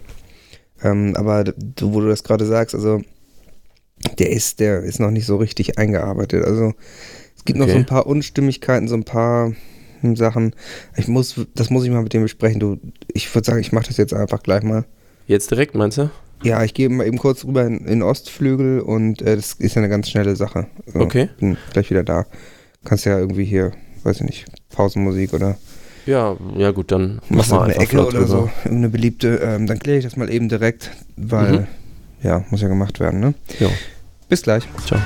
Ähm, 0.85 1.15
aber 1.15 1.43
wo 1.81 1.99
du 1.99 2.07
das 2.07 2.23
gerade 2.23 2.45
sagst, 2.45 2.75
also 2.75 3.01
der 4.19 4.29
ist, 4.31 4.59
der 4.59 4.81
ist 4.83 4.99
noch 4.99 5.09
nicht 5.09 5.25
so 5.25 5.37
richtig 5.37 5.79
eingearbeitet. 5.79 6.45
Also 6.45 6.73
es 7.35 7.43
gibt 7.43 7.57
noch 7.57 7.65
Okay. 7.65 7.73
so 7.73 7.79
ein 7.79 7.85
paar 7.87 8.05
Unstimmigkeiten, 8.05 8.87
so 8.87 8.95
ein 8.95 9.03
paar 9.03 9.53
hm, 10.01 10.15
Sachen. 10.15 10.53
Ich 10.95 11.07
muss, 11.07 11.41
das 11.55 11.69
muss 11.71 11.83
ich 11.85 11.89
mal 11.89 12.03
mit 12.03 12.13
dem 12.13 12.21
besprechen. 12.21 12.59
Du, 12.59 12.77
ich 13.11 13.33
würde 13.33 13.45
sagen, 13.45 13.59
ich 13.59 13.71
mache 13.71 13.87
das 13.87 13.97
jetzt 13.97 14.13
einfach 14.13 14.43
gleich 14.43 14.61
mal. 14.63 14.85
Jetzt 15.27 15.49
direkt, 15.49 15.73
meinst 15.73 15.97
du? 15.97 16.11
Ja, 16.43 16.63
ich 16.63 16.75
gehe 16.75 16.89
mal 16.89 17.07
eben 17.07 17.17
kurz 17.17 17.45
rüber 17.45 17.65
in, 17.65 17.85
in 17.85 18.03
Ostflügel 18.03 18.81
und 18.81 19.21
äh, 19.23 19.35
das 19.35 19.53
ist 19.53 19.75
ja 19.75 19.81
eine 19.81 19.89
ganz 19.89 20.09
schnelle 20.09 20.35
Sache. 20.35 20.67
Also, 20.85 20.99
Okay. 20.99 21.29
Bin 21.39 21.57
gleich 21.73 21.89
wieder 21.89 22.03
da. 22.03 22.27
Kannst 22.83 23.05
ja 23.05 23.17
irgendwie 23.17 23.45
hier, 23.45 23.71
weiß 24.03 24.17
ich 24.17 24.23
nicht, 24.27 24.45
Pausenmusik 24.69 25.33
oder 25.33 25.57
Ja, 26.05 26.35
ja 26.55 26.71
gut, 26.71 26.91
dann 26.91 27.19
mach 27.29 27.37
machst 27.37 27.51
du 27.51 27.55
mal 27.55 27.63
eine 27.63 27.75
Ecke 27.75 27.99
oder 28.01 28.11
drüber. 28.19 28.27
so, 28.27 28.49
irgendeine 28.63 28.89
beliebte. 28.89 29.35
Ähm, 29.43 29.65
dann 29.67 29.79
kläre 29.79 29.97
ich 29.97 30.03
das 30.03 30.15
mal 30.17 30.29
eben 30.29 30.49
direkt, 30.49 30.91
weil, 31.17 31.51
Mhm. 31.61 31.67
ja, 32.23 32.43
muss 32.49 32.61
ja 32.61 32.67
gemacht 32.67 32.99
werden, 32.99 33.19
ne? 33.19 33.33
Ja, 33.59 33.69
Bis 34.29 34.41
gleich. 34.43 34.63
ciao. 34.85 34.99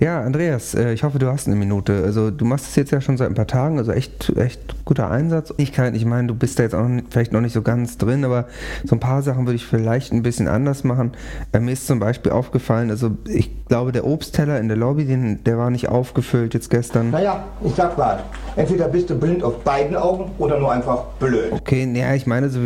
Ja, 0.00 0.22
Andreas, 0.22 0.74
äh, 0.74 0.94
ich 0.94 1.02
hoffe, 1.02 1.18
du 1.18 1.26
hast 1.26 1.46
eine 1.46 1.56
Minute. 1.56 2.02
Also 2.06 2.30
du 2.30 2.46
machst 2.46 2.68
es 2.68 2.76
jetzt 2.76 2.90
ja 2.90 3.02
schon 3.02 3.18
seit 3.18 3.28
ein 3.28 3.34
paar 3.34 3.46
Tagen, 3.46 3.76
also 3.76 3.92
echt, 3.92 4.32
echt 4.34 4.86
guter 4.86 5.10
Einsatz. 5.10 5.52
Ich 5.58 5.74
kann, 5.74 5.94
ich 5.94 6.06
meine, 6.06 6.28
du 6.28 6.34
bist 6.34 6.58
da 6.58 6.62
jetzt 6.62 6.74
auch 6.74 6.88
vielleicht 7.10 7.32
noch 7.32 7.42
nicht 7.42 7.52
so 7.52 7.60
ganz 7.60 7.98
drin, 7.98 8.24
aber 8.24 8.46
so 8.84 8.96
ein 8.96 9.00
paar 9.00 9.20
Sachen 9.20 9.44
würde 9.46 9.56
ich 9.56 9.66
vielleicht 9.66 10.14
ein 10.14 10.22
bisschen 10.22 10.48
anders 10.48 10.84
machen. 10.84 11.12
Äh, 11.52 11.60
mir 11.60 11.72
ist 11.72 11.86
zum 11.86 11.98
Beispiel 11.98 12.32
aufgefallen, 12.32 12.88
also 12.88 13.10
ich 13.28 13.66
glaube, 13.66 13.92
der 13.92 14.06
Obstteller 14.06 14.58
in 14.58 14.68
der 14.68 14.78
Lobby, 14.78 15.04
den, 15.04 15.44
der 15.44 15.58
war 15.58 15.68
nicht 15.68 15.90
aufgefüllt 15.90 16.54
jetzt 16.54 16.70
gestern. 16.70 17.10
Naja, 17.10 17.44
ich 17.62 17.74
sag 17.74 17.98
mal, 17.98 18.20
entweder 18.56 18.88
bist 18.88 19.10
du 19.10 19.18
blind 19.18 19.44
auf 19.44 19.62
beiden 19.64 19.96
Augen 19.96 20.30
oder 20.38 20.58
nur 20.58 20.72
einfach 20.72 21.04
blöd. 21.18 21.52
Okay, 21.52 21.84
naja, 21.84 22.14
ich 22.14 22.26
meine, 22.26 22.48
so, 22.48 22.60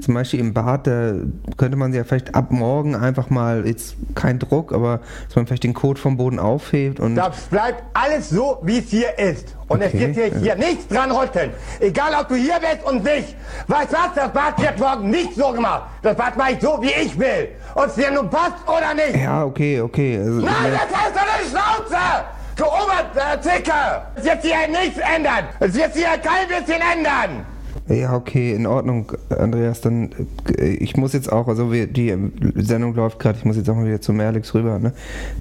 zum 0.00 0.14
Beispiel 0.14 0.38
im 0.38 0.54
Bad, 0.54 0.86
da 0.86 1.14
könnte 1.56 1.76
man 1.76 1.92
ja 1.92 2.04
vielleicht 2.04 2.36
ab 2.36 2.52
morgen 2.52 2.94
einfach 2.94 3.30
mal, 3.30 3.66
jetzt 3.66 3.96
kein 4.14 4.38
Druck, 4.38 4.72
aber 4.72 5.00
dass 5.26 5.34
man 5.34 5.48
vielleicht 5.48 5.64
den 5.64 5.74
Code 5.74 6.00
vom 6.00 6.16
Boden 6.16 6.38
aufhebt 6.68 7.00
und. 7.00 7.14
Das 7.16 7.42
bleibt 7.46 7.82
alles 7.94 8.30
so, 8.30 8.58
wie 8.62 8.78
es 8.78 8.88
hier 8.90 9.18
ist. 9.18 9.56
Und 9.68 9.82
es 9.82 9.92
Okay, 9.92 10.00
wird 10.00 10.14
hier, 10.14 10.28
ja. 10.28 10.38
hier 10.38 10.54
nichts 10.56 10.88
dran 10.88 11.10
rütteln. 11.10 11.50
Egal, 11.80 12.12
ob 12.20 12.28
du 12.28 12.34
hier 12.36 12.54
bist 12.60 12.84
und 12.86 13.04
nicht. 13.04 13.36
Weißt 13.66 13.92
was? 13.92 14.14
Das 14.14 14.32
Bad 14.32 14.60
wird 14.60 14.78
morgen 14.78 15.10
nicht 15.10 15.34
so 15.34 15.52
gemacht. 15.52 15.82
Das 16.02 16.16
Bad 16.16 16.36
mache 16.36 16.52
ich 16.52 16.60
so, 16.60 16.78
wie 16.80 16.92
ich 17.02 17.18
will. 17.18 17.48
Ob 17.74 17.86
es 17.86 17.94
dir 17.94 18.10
nun 18.10 18.30
passt 18.30 18.56
oder 18.66 18.94
nicht. 18.94 19.22
Ja, 19.22 19.44
okay, 19.44 19.80
okay. 19.80 20.18
Also, 20.18 20.40
Nein, 20.40 20.72
das 20.72 20.98
heißt 20.98 21.14
doch 21.16 21.22
eine 21.22 21.50
Schnauze! 21.50 22.24
Du 22.56 22.64
Oberzicke! 22.64 23.72
Es 24.16 24.24
wird 24.24 24.42
sich 24.42 24.52
hier 24.54 24.68
nichts 24.68 24.98
ändern. 24.98 25.44
Es 25.60 25.74
wird 25.74 25.94
sich 25.94 26.04
hier 26.06 26.18
kein 26.18 26.48
bisschen 26.48 26.80
ändern. 26.96 27.44
Ja, 27.88 28.14
okay, 28.14 28.52
in 28.54 28.66
Ordnung, 28.66 29.12
Andreas. 29.30 29.80
Dann, 29.80 30.10
äh, 30.58 30.64
ich 30.70 30.96
muss 30.96 31.12
jetzt 31.12 31.30
auch, 31.30 31.46
also 31.48 31.72
wir, 31.72 31.86
die 31.86 32.14
Sendung 32.56 32.94
läuft 32.94 33.18
gerade, 33.18 33.38
ich 33.38 33.44
muss 33.44 33.56
jetzt 33.56 33.68
auch 33.70 33.74
mal 33.76 33.86
wieder 33.86 34.00
zum 34.00 34.18
Alex 34.20 34.54
rüber. 34.54 34.78
Ne? 34.78 34.92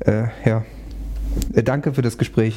Äh, 0.05 0.49
ja. 0.49 0.63
Danke 1.63 1.93
für 1.93 2.01
das 2.01 2.17
Gespräch. 2.17 2.55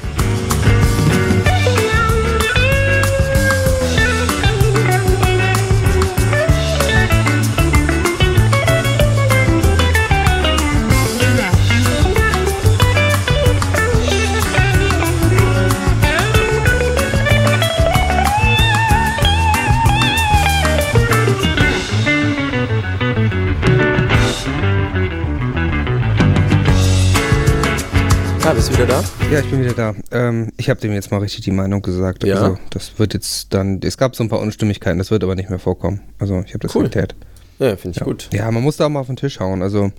Bist 28.60 28.72
du 28.72 28.74
wieder 28.74 28.86
da? 28.88 29.04
Ja, 29.32 29.40
ich 29.40 29.48
bin 29.50 29.60
wieder 29.60 29.72
da. 29.72 29.94
Ähm, 30.10 30.52
ich 30.58 30.68
habe 30.68 30.78
dem 30.82 30.92
jetzt 30.92 31.10
mal 31.10 31.16
richtig 31.16 31.40
die 31.40 31.50
Meinung 31.50 31.80
gesagt. 31.80 32.24
Ja? 32.24 32.34
Also, 32.34 32.58
das 32.68 32.98
wird 32.98 33.14
jetzt 33.14 33.54
dann, 33.54 33.80
es 33.82 33.96
gab 33.96 34.14
so 34.14 34.22
ein 34.22 34.28
paar 34.28 34.40
Unstimmigkeiten, 34.40 34.98
das 34.98 35.10
wird 35.10 35.24
aber 35.24 35.34
nicht 35.34 35.48
mehr 35.48 35.58
vorkommen. 35.58 36.00
Also, 36.18 36.42
ich 36.44 36.50
habe 36.52 36.58
das 36.58 36.74
Cool. 36.74 36.82
geklärt. 36.82 37.14
Ja, 37.58 37.74
finde 37.76 37.92
ich 37.92 38.00
Ja. 38.00 38.04
gut. 38.04 38.28
Ja, 38.34 38.50
man 38.50 38.62
muss 38.62 38.76
da 38.76 38.84
auch 38.84 38.90
mal 38.90 39.00
auf 39.00 39.06
den 39.06 39.16
Tisch 39.16 39.40
hauen. 39.40 39.62
Also, 39.62 39.92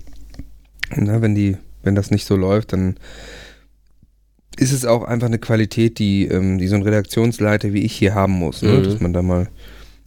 ne, 0.94 1.20
wenn 1.20 1.34
die, 1.34 1.56
wenn 1.82 1.96
das 1.96 2.12
nicht 2.12 2.24
so 2.24 2.36
läuft, 2.36 2.72
dann 2.72 2.98
ist 4.56 4.70
es 4.70 4.84
auch 4.84 5.02
einfach 5.02 5.26
eine 5.26 5.40
Qualität, 5.40 5.98
die, 5.98 6.28
ähm, 6.28 6.58
die 6.58 6.68
so 6.68 6.76
ein 6.76 6.82
Redaktionsleiter 6.82 7.72
wie 7.72 7.82
ich 7.82 7.94
hier 7.96 8.14
haben 8.14 8.34
muss, 8.34 8.62
ne? 8.62 8.74
Mhm. 8.78 8.84
dass 8.84 9.00
man 9.00 9.12
da 9.12 9.22
mal 9.22 9.48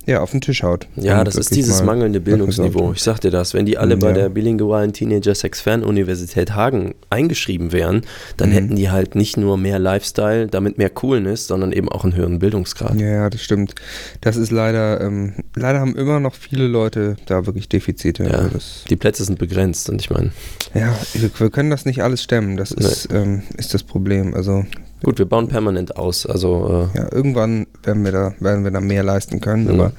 ja, 0.05 0.21
auf 0.21 0.31
den 0.31 0.41
Tisch 0.41 0.63
haut. 0.63 0.87
Ja, 0.95 1.23
das 1.23 1.35
ist 1.35 1.55
dieses 1.55 1.79
mal 1.79 1.87
mangelnde 1.95 2.19
Bildungsniveau. 2.19 2.91
Ich 2.93 3.01
sag 3.01 3.19
dir 3.21 3.31
das. 3.31 3.53
Wenn 3.53 3.65
die 3.65 3.77
alle 3.77 3.97
bei 3.97 4.07
Ja. 4.09 4.13
der 4.13 4.29
bilingualen 4.29 4.93
Teenager 4.93 5.33
Sex 5.33 5.61
Fernuniversität 5.61 6.53
Hagen 6.53 6.95
eingeschrieben 7.09 7.71
wären, 7.71 8.01
dann 8.37 8.49
Mhm. 8.49 8.53
hätten 8.53 8.75
die 8.75 8.89
halt 8.91 9.15
nicht 9.15 9.37
nur 9.37 9.57
mehr 9.57 9.79
Lifestyle, 9.79 10.47
damit 10.47 10.77
mehr 10.77 10.89
Coolness, 10.89 11.47
sondern 11.47 11.71
eben 11.71 11.89
auch 11.89 12.03
einen 12.03 12.15
höheren 12.15 12.39
Bildungsgrad. 12.39 12.99
Ja, 12.99 13.29
das 13.29 13.41
stimmt. 13.41 13.75
Das 14.21 14.35
ist 14.35 14.51
leider, 14.51 15.01
ähm, 15.01 15.33
leider 15.55 15.79
haben 15.79 15.95
immer 15.95 16.19
noch 16.19 16.35
viele 16.35 16.67
Leute 16.67 17.15
da 17.25 17.45
wirklich 17.45 17.69
Defizite. 17.69 18.23
Ja. 18.25 18.29
Also 18.31 18.59
Die 18.89 18.95
Plätze 18.95 19.23
sind 19.25 19.39
begrenzt 19.39 19.89
und 19.89 20.01
ich 20.01 20.09
meine, 20.09 20.31
ja, 20.73 20.93
wir, 21.13 21.29
wir 21.39 21.49
können 21.49 21.69
das 21.69 21.85
nicht 21.85 22.03
alles 22.03 22.21
stemmen. 22.21 22.57
Das 22.57 22.71
ist, 22.71 23.09
ähm, 23.11 23.41
ist 23.57 23.73
das 23.73 23.83
Problem. 23.83 24.33
Also 24.33 24.65
gut, 25.03 25.19
wir 25.19 25.25
bauen 25.25 25.47
permanent 25.47 25.97
aus. 25.97 26.25
Also 26.25 26.89
äh, 26.93 26.97
ja, 26.97 27.08
irgendwann 27.12 27.67
werden 27.84 28.03
wir 28.03 28.12
da, 28.12 28.34
werden 28.39 28.63
wir 28.63 28.71
da 28.71 28.81
mehr 28.81 29.03
leisten 29.03 29.41
können. 29.41 29.65
Mhm. 29.65 29.69
Aber 29.69 29.91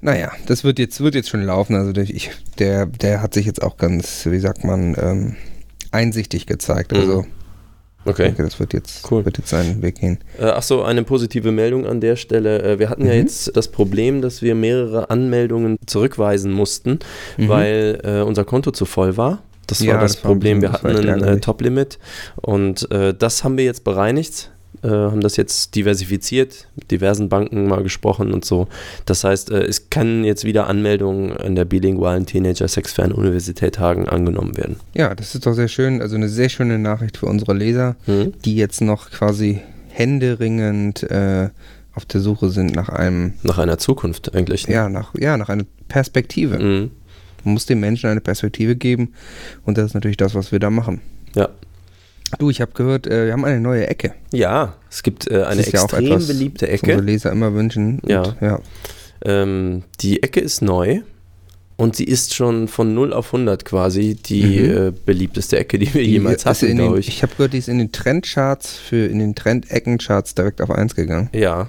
naja, 0.00 0.30
das 0.46 0.64
wird 0.64 0.78
jetzt, 0.78 1.00
wird 1.00 1.14
jetzt 1.14 1.28
schon 1.28 1.42
laufen. 1.42 1.74
Also 1.76 1.92
der, 1.92 2.04
ich, 2.04 2.30
der, 2.58 2.86
der 2.86 3.22
hat 3.22 3.34
sich 3.34 3.46
jetzt 3.46 3.62
auch 3.62 3.76
ganz, 3.76 4.26
wie 4.26 4.38
sagt 4.38 4.64
man, 4.64 4.96
ähm, 5.00 5.36
einsichtig 5.92 6.46
gezeigt. 6.46 6.92
Also 6.94 7.24
ich 8.04 8.10
okay. 8.12 8.24
denke, 8.24 8.42
das 8.44 8.58
wird 8.58 8.72
jetzt, 8.72 9.10
Cool. 9.10 9.24
wird 9.26 9.36
jetzt 9.36 9.50
seinen 9.50 9.82
Weg 9.82 9.96
gehen. 10.00 10.18
Äh, 10.38 10.44
ach 10.46 10.62
so, 10.62 10.82
eine 10.82 11.02
positive 11.04 11.52
Meldung 11.52 11.86
an 11.86 12.00
der 12.00 12.16
Stelle. 12.16 12.62
Äh, 12.62 12.78
Wir 12.78 12.88
hatten 12.88 13.04
ja 13.04 13.12
Mhm. 13.12 13.18
jetzt 13.18 13.54
das 13.56 13.68
Problem, 13.68 14.22
dass 14.22 14.40
wir 14.40 14.54
mehrere 14.54 15.10
Anmeldungen 15.10 15.76
zurückweisen 15.86 16.50
mussten, 16.52 17.00
Mhm. 17.36 17.48
weil 17.48 18.00
äh, 18.02 18.20
unser 18.22 18.44
Konto 18.44 18.70
zu 18.70 18.86
voll 18.86 19.16
war. 19.18 19.42
Das 19.70 19.80
Ja, 19.80 19.94
war 19.94 20.00
das, 20.02 20.12
das 20.12 20.20
Problem. 20.22 20.60
Wir 20.62 20.72
hatten 20.72 20.86
ein 20.88 20.96
äh, 21.04 21.08
ärgerlich. 21.08 21.40
Top-Limit 21.40 21.98
und 22.36 22.90
äh, 22.90 23.14
das 23.14 23.42
haben 23.44 23.56
wir 23.56 23.64
jetzt 23.64 23.84
bereinigt. 23.84 24.50
Äh, 24.82 24.88
haben 24.88 25.20
das 25.20 25.36
jetzt 25.36 25.74
diversifiziert, 25.74 26.66
mit 26.74 26.90
diversen 26.90 27.28
Banken 27.28 27.66
mal 27.66 27.82
gesprochen 27.82 28.32
und 28.32 28.46
so. 28.46 28.66
Das 29.04 29.24
heißt, 29.24 29.50
äh, 29.50 29.62
es 29.64 29.90
können 29.90 30.24
jetzt 30.24 30.44
wieder 30.44 30.68
Anmeldungen 30.68 31.36
an 31.36 31.54
der 31.54 31.66
bilingualen 31.66 32.24
Teenager 32.24 32.66
Sex 32.66 32.92
Fern 32.94 33.12
Universität 33.12 33.78
Hagen 33.78 34.08
angenommen 34.08 34.56
werden. 34.56 34.76
Ja, 34.94 35.14
das 35.14 35.34
ist 35.34 35.44
doch 35.44 35.52
sehr 35.52 35.68
schön. 35.68 36.00
Also 36.00 36.16
eine 36.16 36.30
sehr 36.30 36.48
schöne 36.48 36.78
Nachricht 36.78 37.18
für 37.18 37.26
unsere 37.26 37.52
Leser, 37.52 37.96
Mhm. 38.06 38.32
die 38.44 38.56
jetzt 38.56 38.80
noch 38.80 39.10
quasi 39.10 39.60
händeringend 39.88 41.02
äh, 41.04 41.50
auf 41.94 42.04
der 42.06 42.20
Suche 42.20 42.48
sind 42.50 42.74
nach 42.74 42.88
einem, 42.88 43.34
Nach 43.42 43.58
einer 43.58 43.78
Zukunft 43.78 44.34
eigentlich. 44.34 44.66
ne? 44.68 44.74
ja, 44.74 44.88
nach, 44.88 45.12
ja, 45.18 45.36
nach 45.36 45.48
einer 45.50 45.64
Perspektive. 45.88 46.58
Mhm. 46.58 46.90
Man 47.44 47.54
muss 47.54 47.66
den 47.66 47.80
Menschen 47.80 48.08
eine 48.10 48.20
Perspektive 48.20 48.76
geben 48.76 49.12
und 49.64 49.78
das 49.78 49.86
ist 49.86 49.94
natürlich 49.94 50.16
das, 50.16 50.34
was 50.34 50.52
wir 50.52 50.58
da 50.58 50.70
machen. 50.70 51.00
Ja. 51.34 51.48
Du, 52.38 52.48
ich 52.50 52.60
habe 52.60 52.72
gehört, 52.74 53.06
äh, 53.08 53.26
wir 53.26 53.32
haben 53.32 53.44
eine 53.44 53.60
neue 53.60 53.88
Ecke. 53.88 54.14
Ja, 54.32 54.74
es 54.88 55.02
gibt 55.02 55.28
äh, 55.30 55.42
eine 55.42 55.60
ist 55.62 55.72
ja 55.72 55.82
extrem 55.82 56.06
etwas, 56.06 56.26
beliebte 56.28 56.66
was 56.66 56.74
unsere 56.80 56.92
Ecke. 56.92 57.02
Leser 57.04 57.32
immer 57.32 57.54
wünschen. 57.54 57.98
Und, 58.00 58.08
Ja. 58.10 58.36
ja. 58.40 58.60
Ähm, 59.24 59.82
die 60.00 60.22
Ecke 60.22 60.40
ist 60.40 60.62
neu 60.62 61.00
und 61.76 61.96
sie 61.96 62.04
ist 62.04 62.34
schon 62.34 62.68
von 62.68 62.94
0 62.94 63.12
auf 63.12 63.32
100 63.32 63.64
quasi 63.64 64.14
die 64.14 64.60
Mhm. 64.60 64.76
äh, 64.88 64.92
beliebteste 65.04 65.58
Ecke, 65.58 65.78
die 65.78 65.92
wir 65.92 66.02
Die 66.02 66.10
jemals 66.12 66.46
hatten, 66.46 66.76
glaube 66.76 67.00
ich 67.00 67.08
ich. 67.08 67.22
habe 67.22 67.32
gehört, 67.34 67.52
die 67.52 67.58
ist 67.58 67.68
in 67.68 67.78
den 67.78 67.90
Trendcharts 67.90 68.76
für 68.76 69.06
in 69.06 69.18
den 69.18 69.34
Trend-Ecken-Charts 69.34 70.34
direkt 70.36 70.62
auf 70.62 70.70
1 70.70 70.94
gegangen. 70.94 71.30
Ja, 71.32 71.68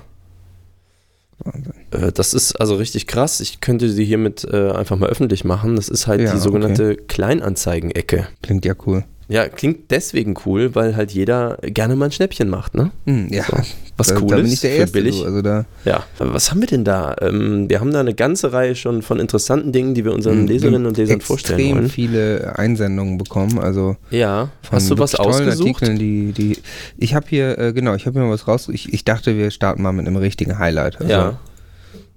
Wahnsinn. 1.44 1.74
äh, 1.92 2.12
das 2.12 2.34
ist 2.34 2.54
also 2.60 2.76
richtig 2.76 3.08
krass. 3.08 3.40
Ich 3.40 3.62
könnte 3.62 3.90
sie 3.90 4.06
hiermit 4.06 4.44
äh, 4.52 4.72
einfach 4.72 4.98
mal 4.98 5.10
öffentlich 5.10 5.44
machen. 5.44 5.76
Das 5.76 5.90
ist 5.90 6.08
halt 6.08 6.22
Ja, 6.22 6.32
die 6.34 6.40
sogenannte 6.40 6.96
Kleinanzeigen-Ecke. 6.96 8.28
Klingt 8.42 8.66
ja 8.66 8.74
cool. 8.86 9.04
Ja, 9.32 9.48
klingt 9.48 9.92
deswegen 9.92 10.36
cool, 10.46 10.76
weil 10.76 10.98
halt 10.98 11.12
jeder 11.12 11.58
gerne 11.62 11.96
mal 11.96 12.06
ein 12.06 12.12
Schnäppchen 12.12 12.50
macht, 12.50 12.76
ne? 12.76 12.92
Hm, 13.06 13.30
ja, 13.32 13.46
So, 13.46 13.54
was 13.96 14.08
da, 14.08 14.20
cool 14.20 14.28
da 14.28 14.38
ist 14.38 14.60
für 14.60 14.68
Erste. 14.68 14.92
billig. 14.92 15.20
Du. 15.20 15.26
Also 15.26 15.42
da 15.42 15.66
Ja, 15.86 16.04
aber 16.20 16.34
was 16.34 16.52
haben 16.52 16.60
wir 16.60 16.68
denn 16.68 16.84
da? 16.84 17.16
Ähm, 17.22 17.70
wir 17.70 17.80
haben 17.80 17.94
da 17.94 18.02
eine 18.02 18.14
ganze 18.14 18.52
Reihe 18.52 18.76
schon 18.76 19.02
von 19.02 19.22
interessanten 19.22 19.72
Dingen, 19.72 19.94
die 19.94 20.04
wir 20.04 20.14
unseren 20.14 20.40
hm, 20.40 20.48
Leserinnen 20.48 20.86
und 20.86 20.98
Lesern 20.98 21.22
vorstellen 21.22 21.60
extrem 21.60 21.78
wollen. 21.78 21.90
viele 21.90 22.60
Einsendungen 22.60 23.18
bekommen. 23.18 23.58
Also 23.58 23.96
Ja, 24.10 24.50
hast 24.70 24.92
du 24.92 24.98
was 24.98 25.16
ausgesucht? 25.16 25.82
Artikeln, 25.82 25.98
die, 25.98 26.34
die 26.34 26.58
ich 26.98 27.16
habe 27.16 27.26
hier, 27.30 27.58
äh, 27.58 27.72
genau, 27.72 27.96
ich 27.96 28.06
habe 28.08 28.20
hier 28.20 28.28
mal 28.28 28.34
was 28.34 28.50
raus. 28.50 28.68
Ich, 28.68 28.92
ich 28.94 29.06
dachte, 29.06 29.38
wir 29.38 29.50
starten 29.50 29.82
mal 29.82 29.94
mit 29.94 30.08
einem 30.08 30.18
richtigen 30.18 30.60
Highlight. 30.60 31.00
Also 31.00 31.10
Ja, 31.10 31.40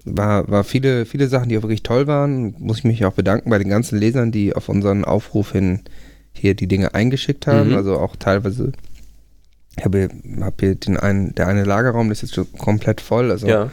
war, 0.05 0.49
war 0.51 0.65
viele, 0.65 1.07
viele 1.07 1.29
Sachen, 1.29 1.49
die 1.49 1.57
auch 1.59 1.63
wirklich 1.63 1.85
toll 1.85 2.09
waren. 2.09 2.55
Muss 2.59 2.79
ich 2.79 2.85
mich 2.85 3.05
auch 3.05 3.13
bedanken 3.13 3.51
bei 3.51 3.59
den 3.59 3.69
ganzen 3.69 3.99
Lesern, 4.01 4.33
die 4.33 4.55
auf 4.55 4.69
unseren 4.69 5.05
Aufruf 5.05 5.53
hin 5.53 5.81
hier 6.35 6.55
die 6.55 6.67
Dinge 6.67 6.95
eingeschickt 6.95 7.47
haben. 7.47 7.71
Mhm. 7.71 7.77
Also 7.77 7.99
auch 7.99 8.17
teilweise. 8.17 8.73
Ich 9.77 9.85
habe 9.85 9.99
hier, 9.99 10.45
hab 10.45 10.61
hier 10.61 10.75
den 10.77 10.97
einen, 10.97 11.35
der 11.35 11.49
eine 11.49 11.65
Lagerraum, 11.65 12.09
das 12.09 12.19
ist 12.23 12.31
jetzt 12.31 12.35
schon 12.35 12.53
komplett 12.59 13.01
voll. 13.01 13.31
Also 13.31 13.47
ja, 13.49 13.71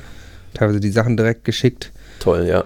teilweise 0.54 0.80
die 0.80 0.92
Sachen 0.92 1.18
direkt 1.18 1.46
geschickt. 1.46 1.92
toll, 2.20 2.46
ja. 2.48 2.64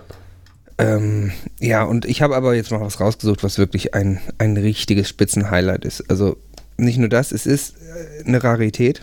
Ähm, 0.77 1.31
ja, 1.59 1.83
und 1.83 2.03
ich 2.05 2.21
habe 2.21 2.35
aber 2.35 2.53
jetzt 2.53 2.69
mal 2.71 2.81
was 2.81 2.99
rausgesucht, 2.99 3.43
was 3.43 3.57
wirklich 3.57 3.93
ein, 3.93 4.19
ein 4.37 4.57
richtiges 4.57 5.07
Spitzenhighlight 5.07 5.85
ist. 5.85 6.09
Also 6.09 6.35
nicht 6.77 6.97
nur 6.97 7.07
das, 7.07 7.31
es 7.31 7.45
ist 7.45 7.75
äh, 7.77 8.25
eine 8.27 8.43
Rarität. 8.43 9.01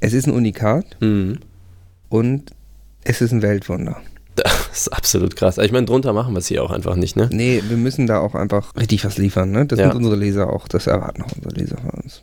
Es 0.00 0.12
ist 0.12 0.26
ein 0.26 0.32
Unikat 0.34 0.96
Mhm. 1.00 1.38
und 2.08 2.50
es 3.04 3.20
ist 3.20 3.30
ein 3.32 3.42
Weltwunder. 3.42 4.00
Das 4.76 4.82
ist 4.82 4.88
absolut 4.92 5.36
krass. 5.36 5.58
Ich 5.58 5.72
meine, 5.72 5.86
drunter 5.86 6.12
machen 6.12 6.34
wir 6.34 6.38
es 6.38 6.46
hier 6.48 6.62
auch 6.62 6.70
einfach 6.70 6.96
nicht, 6.96 7.16
ne? 7.16 7.28
Nee, 7.32 7.62
wir 7.68 7.76
müssen 7.78 8.06
da 8.06 8.18
auch 8.20 8.34
einfach 8.34 8.74
richtig 8.76 9.04
was 9.04 9.16
liefern, 9.18 9.50
ne? 9.50 9.64
Das 9.66 9.78
Ja. 9.78 9.88
sind 9.88 9.96
unsere 9.96 10.16
Leser 10.16 10.52
auch, 10.52 10.68
das 10.68 10.86
erwarten 10.86 11.22
auch 11.22 11.32
unsere 11.34 11.54
Leser 11.54 11.78
von 11.78 11.90
uns. 12.02 12.22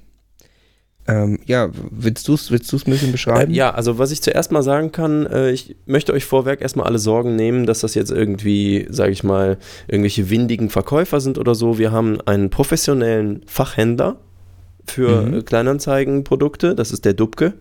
Ähm, 1.05 1.39
ja, 1.45 1.69
willst 1.91 2.27
du 2.29 2.35
es 2.35 2.49
willst 2.49 2.71
du's 2.71 2.87
ein 2.87 2.91
bisschen 2.91 3.11
beschreiben? 3.11 3.51
Äh, 3.51 3.55
ja, 3.55 3.71
also 3.73 3.97
was 3.99 4.11
ich 4.11 4.21
zuerst 4.21 4.51
mal 4.53 4.63
sagen 4.63 4.91
kann, 4.93 5.25
äh, 5.25 5.51
ich 5.51 5.75
möchte 5.85 6.13
euch 6.13 6.23
vorweg 6.23 6.61
erstmal 6.61 6.85
alle 6.85 6.99
Sorgen 6.99 7.35
nehmen, 7.35 7.65
dass 7.65 7.81
das 7.81 7.93
jetzt 7.93 8.09
irgendwie, 8.11 8.87
sage 8.89 9.11
ich 9.11 9.23
mal, 9.23 9.57
irgendwelche 9.87 10.29
windigen 10.29 10.69
Verkäufer 10.69 11.19
sind 11.19 11.37
oder 11.37 11.55
so. 11.55 11.77
Wir 11.77 11.91
haben 11.91 12.21
einen 12.21 12.49
professionellen 12.49 13.41
Fachhändler 13.47 14.17
für 14.85 15.21
Mhm. 15.23 15.33
äh, 15.39 15.41
Kleinanzeigenprodukte, 15.43 16.75
das 16.75 16.91
ist 16.91 17.05
der 17.05 17.13
Dubke. 17.13 17.53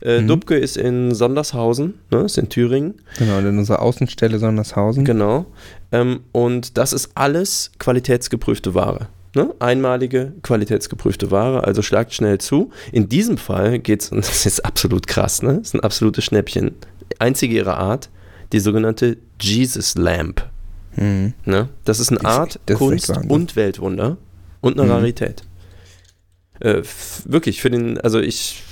Äh, 0.00 0.20
Mhm. 0.20 0.28
Dubke 0.28 0.56
ist 0.56 0.76
in 0.76 1.14
Sondershausen, 1.14 1.94
ne, 2.10 2.20
ist 2.20 2.38
in 2.38 2.48
Thüringen. 2.48 2.94
Genau, 3.18 3.38
in 3.38 3.58
unserer 3.58 3.82
Außenstelle 3.82 4.38
Sondershausen. 4.38 5.04
Genau. 5.04 5.46
Ähm, 5.90 6.20
und 6.32 6.78
das 6.78 6.92
ist 6.92 7.10
alles 7.14 7.72
qualitätsgeprüfte 7.78 8.74
Ware. 8.74 9.08
Ne? 9.34 9.52
Einmalige 9.60 10.32
qualitätsgeprüfte 10.42 11.30
Ware, 11.30 11.64
also 11.64 11.80
schlagt 11.82 12.12
schnell 12.12 12.38
zu. 12.38 12.70
In 12.92 13.08
diesem 13.08 13.38
Fall 13.38 13.78
geht 13.78 14.02
es, 14.02 14.08
und 14.12 14.18
das 14.26 14.46
ist 14.46 14.64
absolut 14.64 15.06
krass, 15.06 15.42
ne? 15.42 15.54
das 15.58 15.68
ist 15.68 15.74
ein 15.74 15.80
absolutes 15.80 16.24
Schnäppchen. 16.24 16.72
Einzige 17.18 17.54
ihrer 17.54 17.78
Art, 17.78 18.08
die 18.52 18.60
sogenannte 18.60 19.16
Jesus 19.40 19.94
Lamp. 19.96 20.44
Mhm. 20.96 21.32
Ne? 21.46 21.68
Das 21.84 21.98
ist 22.00 22.10
eine 22.10 22.24
Art 22.24 22.60
ist 22.66 22.76
Kunst 22.76 23.10
und 23.28 23.56
Weltwunder 23.56 24.18
und 24.60 24.78
eine 24.78 24.86
Mhm. 24.86 24.92
Rarität. 24.96 25.42
Äh, 26.62 26.82
wirklich, 27.24 27.60
für 27.60 27.70
den, 27.70 27.98
also 28.00 28.20
ich, 28.20 28.62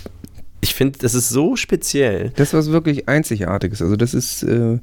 ich 0.60 0.74
finde, 0.74 0.98
das 1.00 1.14
ist 1.14 1.28
so 1.28 1.56
speziell. 1.56 2.32
Das 2.36 2.48
ist 2.48 2.54
was 2.54 2.70
wirklich 2.70 3.08
Einzigartiges. 3.08 3.82
Also 3.82 3.96
das 3.96 4.14
ist, 4.14 4.42
äh, 4.42 4.78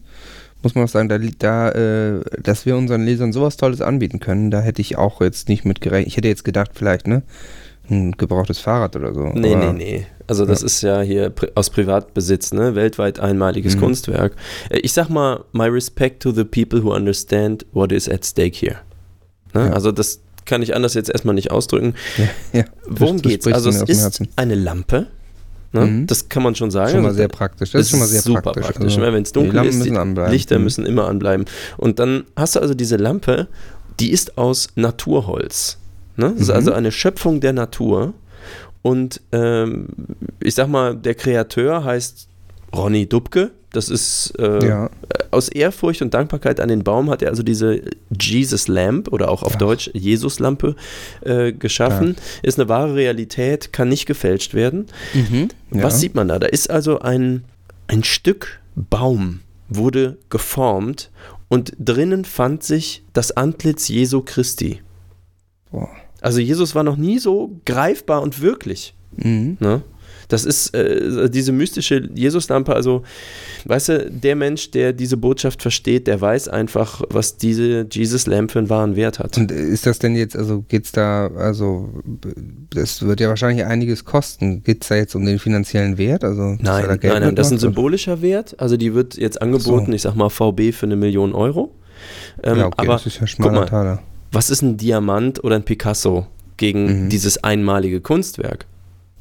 muss 0.63 0.75
man 0.75 0.83
auch 0.85 0.89
sagen, 0.89 1.07
da, 1.07 1.17
da 1.17 1.69
äh, 1.71 2.21
dass 2.41 2.65
wir 2.65 2.75
unseren 2.75 3.05
Lesern 3.05 3.31
sowas 3.31 3.57
Tolles 3.57 3.81
anbieten 3.81 4.19
können, 4.19 4.51
da 4.51 4.59
hätte 4.59 4.81
ich 4.81 4.97
auch 4.97 5.21
jetzt 5.21 5.49
nicht 5.49 5.65
mit 5.65 5.81
gerechnet. 5.81 6.07
Ich 6.07 6.17
hätte 6.17 6.27
jetzt 6.27 6.43
gedacht, 6.43 6.71
vielleicht, 6.73 7.07
ne? 7.07 7.23
Ein 7.89 8.11
gebrauchtes 8.13 8.59
Fahrrad 8.59 8.97
oder 8.97 9.13
so. 9.13 9.27
Nee, 9.33 9.55
aber, 9.55 9.71
nee, 9.71 9.83
nee. 9.99 10.07
Also 10.27 10.45
das 10.45 10.59
Ja. 10.59 10.65
ist 10.65 10.81
ja 10.81 11.01
hier 11.01 11.31
aus 11.55 11.69
Privatbesitz, 11.69 12.51
ne? 12.51 12.75
Weltweit 12.75 13.21
einmaliges 13.21 13.75
Mhm. 13.77 13.79
Kunstwerk. 13.79 14.35
Äh, 14.69 14.79
Ich 14.79 14.91
sag 14.91 15.09
mal, 15.09 15.45
my 15.53 15.67
respect 15.67 16.21
to 16.23 16.31
the 16.33 16.43
people 16.43 16.83
who 16.83 16.93
understand 16.93 17.65
what 17.71 17.93
is 17.93 18.09
at 18.09 18.25
stake 18.25 18.57
here. 18.57 18.79
Ne? 19.53 19.67
Ja. 19.67 19.71
Also 19.73 19.93
das 19.93 20.19
kann 20.47 20.61
ich 20.63 20.75
anders 20.75 20.95
jetzt 20.95 21.09
erstmal 21.09 21.35
nicht 21.35 21.51
ausdrücken. 21.51 21.93
Ja, 22.53 22.63
Worum 22.87 23.17
das- 23.17 23.21
das 23.23 23.31
geht's? 23.31 23.43
sprichst 23.45 23.55
Also 23.55 23.69
es 23.69 23.81
aus 23.81 23.85
dem 24.17 24.25
ist 24.25 24.31
eine 24.37 24.55
Lampe. 24.55 25.07
Ne? 25.73 25.85
Mhm. 25.85 26.07
Das 26.07 26.29
kann 26.29 26.43
man 26.43 26.55
schon 26.55 26.71
sagen. 26.71 26.91
Schon 26.91 27.01
mal 27.01 27.09
Also 27.09 27.17
sehr 27.17 27.27
praktisch. 27.27 27.71
Das 27.71 27.81
ist 27.81 27.89
schon 27.91 27.99
mal 27.99 28.05
sehr 28.07 28.21
super 28.21 28.41
praktisch. 28.41 28.63
praktisch. 28.65 28.97
Also? 28.97 29.13
Wenn 29.13 29.21
es 29.23 29.31
die 29.31 29.33
dunkel 29.33 29.55
Lampen 29.55 29.69
ist, 29.69 29.77
müssen 29.79 29.93
die 29.93 29.99
anbleiben. 29.99 30.31
Lichter 30.31 30.57
Mhm. 30.57 30.63
müssen 30.63 30.85
immer 30.85 31.07
anbleiben. 31.07 31.45
Und 31.75 31.99
dann 31.99 32.23
hast 32.35 32.55
du 32.55 32.61
also 32.61 32.73
diese 32.73 32.95
Lampe, 32.95 33.47
die 33.99 34.11
ist 34.11 34.37
aus 34.37 34.69
Naturholz. 34.75 35.77
Ne? 36.15 36.31
Das 36.31 36.41
ist 36.43 36.47
Mhm. 36.47 36.53
also 36.55 36.71
eine 36.71 36.91
Schöpfung 36.91 37.41
der 37.41 37.53
Natur. 37.53 38.13
Und 38.81 39.19
ähm, 39.33 39.87
ich 40.39 40.55
sag 40.55 40.69
mal, 40.69 40.95
der 40.95 41.15
Kreateur 41.15 41.83
heißt 41.83 42.27
Ronny 42.75 43.07
Dubke. 43.07 43.51
Das 43.71 43.89
ist 43.89 44.33
äh, 44.39 44.65
Ja. 44.65 44.89
aus 45.31 45.49
Ehrfurcht 45.49 46.01
und 46.01 46.13
Dankbarkeit 46.13 46.59
an 46.59 46.69
den 46.69 46.83
Baum 46.83 47.09
hat 47.09 47.21
er 47.21 47.29
also 47.29 47.43
diese 47.43 47.81
Jesus 48.17 48.67
Lamp 48.67 49.09
oder 49.11 49.29
auch 49.29 49.43
auf 49.43 49.53
Ach. 49.55 49.59
Deutsch 49.59 49.91
Jesus 49.93 50.39
Lampe 50.39 50.75
äh, 51.21 51.51
geschaffen. 51.51 52.15
Ist 52.43 52.59
eine 52.59 52.69
wahre 52.69 52.95
Realität, 52.95 53.73
kann 53.73 53.89
nicht 53.89 54.05
gefälscht 54.05 54.53
werden. 54.53 54.87
Mhm. 55.13 55.49
Ja. 55.71 55.83
Was 55.83 55.99
sieht 55.99 56.15
man 56.15 56.27
da? 56.29 56.39
Da 56.39 56.47
ist 56.47 56.69
also 56.69 56.99
ein, 56.99 57.43
ein 57.87 58.03
Stück 58.03 58.61
Baum, 58.75 59.41
wurde 59.69 60.17
geformt 60.29 61.11
und 61.49 61.73
drinnen 61.77 62.23
fand 62.25 62.63
sich 62.63 63.03
das 63.13 63.35
Antlitz 63.35 63.89
Jesu 63.89 64.21
Christi. 64.21 64.81
Boah. 65.71 65.89
Also 66.21 66.39
Jesus 66.39 66.73
war 66.73 66.83
noch 66.83 66.97
nie 66.97 67.19
so 67.19 67.59
greifbar 67.65 68.21
und 68.21 68.41
wirklich. 68.41 68.95
Mhm. 69.17 69.57
Ne? 69.59 69.81
Das 70.29 70.43
ist 70.43 70.73
äh, 70.75 71.29
diese 71.29 71.51
mystische 71.53 72.09
Jesuslampe, 72.13 72.75
also 72.75 73.03
weißt 73.65 73.89
du, 73.89 74.11
der 74.11 74.35
Mensch, 74.35 74.71
der 74.71 74.91
diese 74.91 75.15
Botschaft 75.15 75.61
versteht, 75.61 76.05
der 76.07 76.19
weiß 76.19 76.49
einfach, 76.49 77.01
was 77.09 77.37
diese 77.37 77.87
Jesus-Lamp 77.89 78.51
für 78.51 78.59
einen 78.59 78.69
wahren 78.69 78.95
Wert 78.97 79.19
hat. 79.19 79.37
Und 79.37 79.51
ist 79.51 79.85
das 79.85 79.99
denn 79.99 80.15
jetzt, 80.15 80.35
also 80.35 80.65
geht's 80.67 80.91
da, 80.91 81.27
also 81.27 81.89
das 82.73 83.01
wird 83.03 83.19
ja 83.21 83.29
wahrscheinlich 83.29 83.65
einiges 83.65 84.03
kosten. 84.03 84.63
Geht's 84.63 84.89
da 84.89 84.95
jetzt 84.95 85.15
um 85.15 85.25
den 85.25 85.39
finanziellen 85.39 85.97
Wert? 85.97 86.23
Also 86.23 86.57
Nein, 86.59 86.85
da 86.87 86.97
nein, 87.01 87.21
nein, 87.21 87.35
das 87.35 87.47
ist 87.47 87.53
ein 87.53 87.59
symbolischer 87.59 88.21
Wert. 88.21 88.55
Also 88.59 88.75
die 88.77 88.93
wird 88.93 89.15
jetzt 89.15 89.41
angeboten, 89.41 89.87
so. 89.87 89.93
ich 89.93 90.01
sag 90.01 90.15
mal 90.15 90.29
VB 90.29 90.71
für 90.73 90.85
eine 90.87 90.95
Million 90.97 91.33
Euro. 91.33 91.73
Ähm, 92.43 92.57
Ja, 92.57 92.65
okay, 92.67 92.75
aber 92.77 92.93
das 92.93 93.05
ist 93.05 93.19
ja 93.19 93.27
schmaler 93.27 93.51
mal, 93.61 93.65
Taler. 93.65 93.99
was 94.31 94.49
ist 94.49 94.61
ein 94.61 94.77
Diamant 94.77 95.43
oder 95.43 95.55
ein 95.55 95.63
Picasso 95.63 96.27
gegen 96.57 97.05
Mhm. 97.05 97.09
dieses 97.09 97.43
einmalige 97.43 98.01
Kunstwerk? 98.01 98.65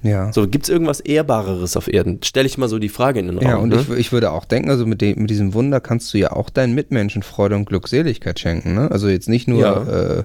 Ja. 0.06 0.32
So, 0.32 0.46
gibt 0.48 0.64
es 0.64 0.70
irgendwas 0.70 1.00
Ehrbareres 1.00 1.76
auf 1.76 1.92
Erden? 1.92 2.20
Stelle 2.22 2.46
ich 2.46 2.56
mal 2.58 2.68
so 2.68 2.78
die 2.78 2.88
Frage 2.88 3.20
in 3.20 3.26
den 3.26 3.38
Raum. 3.38 3.46
Ja, 3.48 3.56
und 3.56 3.68
ne? 3.70 3.80
ich, 3.80 3.90
ich 3.98 4.12
würde 4.12 4.30
auch 4.30 4.44
denken, 4.44 4.70
also 4.70 4.86
mit, 4.86 5.00
dem, 5.00 5.18
mit 5.20 5.30
diesem 5.30 5.52
Wunder 5.54 5.80
kannst 5.80 6.12
du 6.14 6.18
ja 6.18 6.32
auch 6.32 6.50
deinen 6.50 6.74
Mitmenschen 6.74 7.22
Freude 7.22 7.56
und 7.56 7.66
Glückseligkeit 7.66 8.38
schenken. 8.38 8.74
Ne? 8.74 8.90
Also 8.90 9.08
jetzt 9.08 9.28
nicht 9.28 9.48
nur, 9.48 9.60
Ja. 9.60 10.18
äh, 10.18 10.24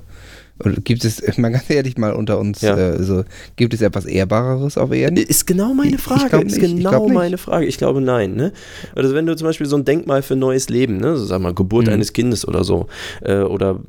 gibt 0.84 1.04
es, 1.06 1.22
mal 1.38 1.50
ganz 1.52 1.70
ehrlich 1.70 1.98
mal 1.98 2.14
unter 2.14 2.38
uns, 2.40 2.62
Ja. 2.62 2.78
äh, 2.78 3.02
so, 3.02 3.24
gibt 3.56 3.74
es 3.74 3.82
etwas 3.82 4.06
Ehrbareres 4.06 4.78
auf 4.78 4.92
Erden? 4.92 5.18
Ist 5.18 5.48
genau 5.48 5.74
meine 5.74 5.90
Ich- 5.90 5.96
ich 5.96 6.02
Frage. 6.02 6.30
glaub 6.30 6.44
ist 6.44 6.58
nicht, 6.58 6.64
ich 6.74 6.76
genau 6.84 7.08
meine 7.10 7.38
Frage. 7.38 7.66
Ich 7.66 7.78
glaube 7.78 8.02
nein. 8.02 8.36
Ne? 8.36 8.52
Also 8.96 9.16
wenn 9.16 9.26
du 9.26 9.36
zum 9.36 9.48
Beispiel 9.48 9.66
so 9.68 9.76
ein 9.76 9.86
Denkmal 9.86 10.22
für 10.22 10.36
neues 10.36 10.70
Leben, 10.70 10.98
ne? 10.98 11.18
so 11.18 11.26
sag 11.26 11.42
mal 11.42 11.54
Geburt 11.54 11.88
Mhm. 11.88 11.94
eines 11.94 12.14
Kindes 12.14 12.48
oder 12.48 12.64
so, 12.64 12.88
äh, 13.22 13.38
oder 13.40 13.80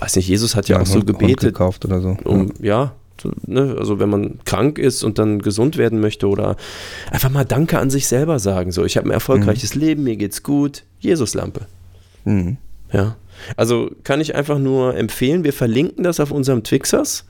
weiß 0.00 0.16
nicht, 0.16 0.28
Jesus 0.28 0.54
hat 0.54 0.68
ja, 0.68 0.76
auch 0.76 0.80
einen 0.80 0.86
so 0.86 0.94
Hund- 0.96 1.08
Hund 1.08 1.18
gebetet, 1.18 1.40
gekauft 1.40 1.84
oder 1.84 2.00
so. 2.00 2.16
um 2.24 2.52
ja, 2.60 2.92
so, 3.07 3.07
ne? 3.46 3.76
also 3.78 3.98
wenn 3.98 4.08
man 4.08 4.38
krank 4.44 4.78
ist 4.78 5.02
und 5.04 5.18
dann 5.18 5.40
gesund 5.40 5.76
werden 5.76 6.00
möchte 6.00 6.28
oder 6.28 6.56
einfach 7.10 7.30
mal 7.30 7.44
Danke 7.44 7.78
an 7.78 7.90
sich 7.90 8.06
selber 8.06 8.38
sagen. 8.38 8.72
So, 8.72 8.84
ich 8.84 8.96
habe 8.96 9.08
ein 9.08 9.12
erfolgreiches 9.12 9.74
Mhm. 9.74 9.80
Leben, 9.80 10.02
mir 10.04 10.16
geht's 10.16 10.42
gut. 10.42 10.84
Jesuslampe. 11.00 11.66
Mhm. 12.24 12.56
Ja. 12.92 13.16
Also 13.56 13.90
kann 14.04 14.20
ich 14.20 14.34
einfach 14.34 14.58
nur 14.58 14.96
empfehlen, 14.96 15.44
wir 15.44 15.52
verlinken 15.52 16.04
das 16.04 16.20
auf 16.20 16.30
unserem 16.30 16.64
Twixers. 16.64 17.24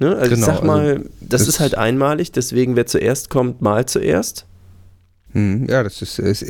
Ne? 0.00 0.14
Also 0.16 0.24
ich 0.34 0.40
Genau, 0.40 0.46
sag 0.46 0.62
mal, 0.64 0.80
also 0.88 1.02
das, 1.20 1.40
das- 1.40 1.48
ist 1.48 1.60
halt 1.60 1.76
einmalig, 1.76 2.30
deswegen 2.30 2.76
wer 2.76 2.86
zuerst 2.86 3.30
kommt, 3.30 3.60
mal 3.62 3.86
zuerst. 3.86 4.46
Mhm. 5.32 5.66
Ja, 5.68 5.82
das 5.82 6.00
ist, 6.02 6.18
ist, 6.18 6.44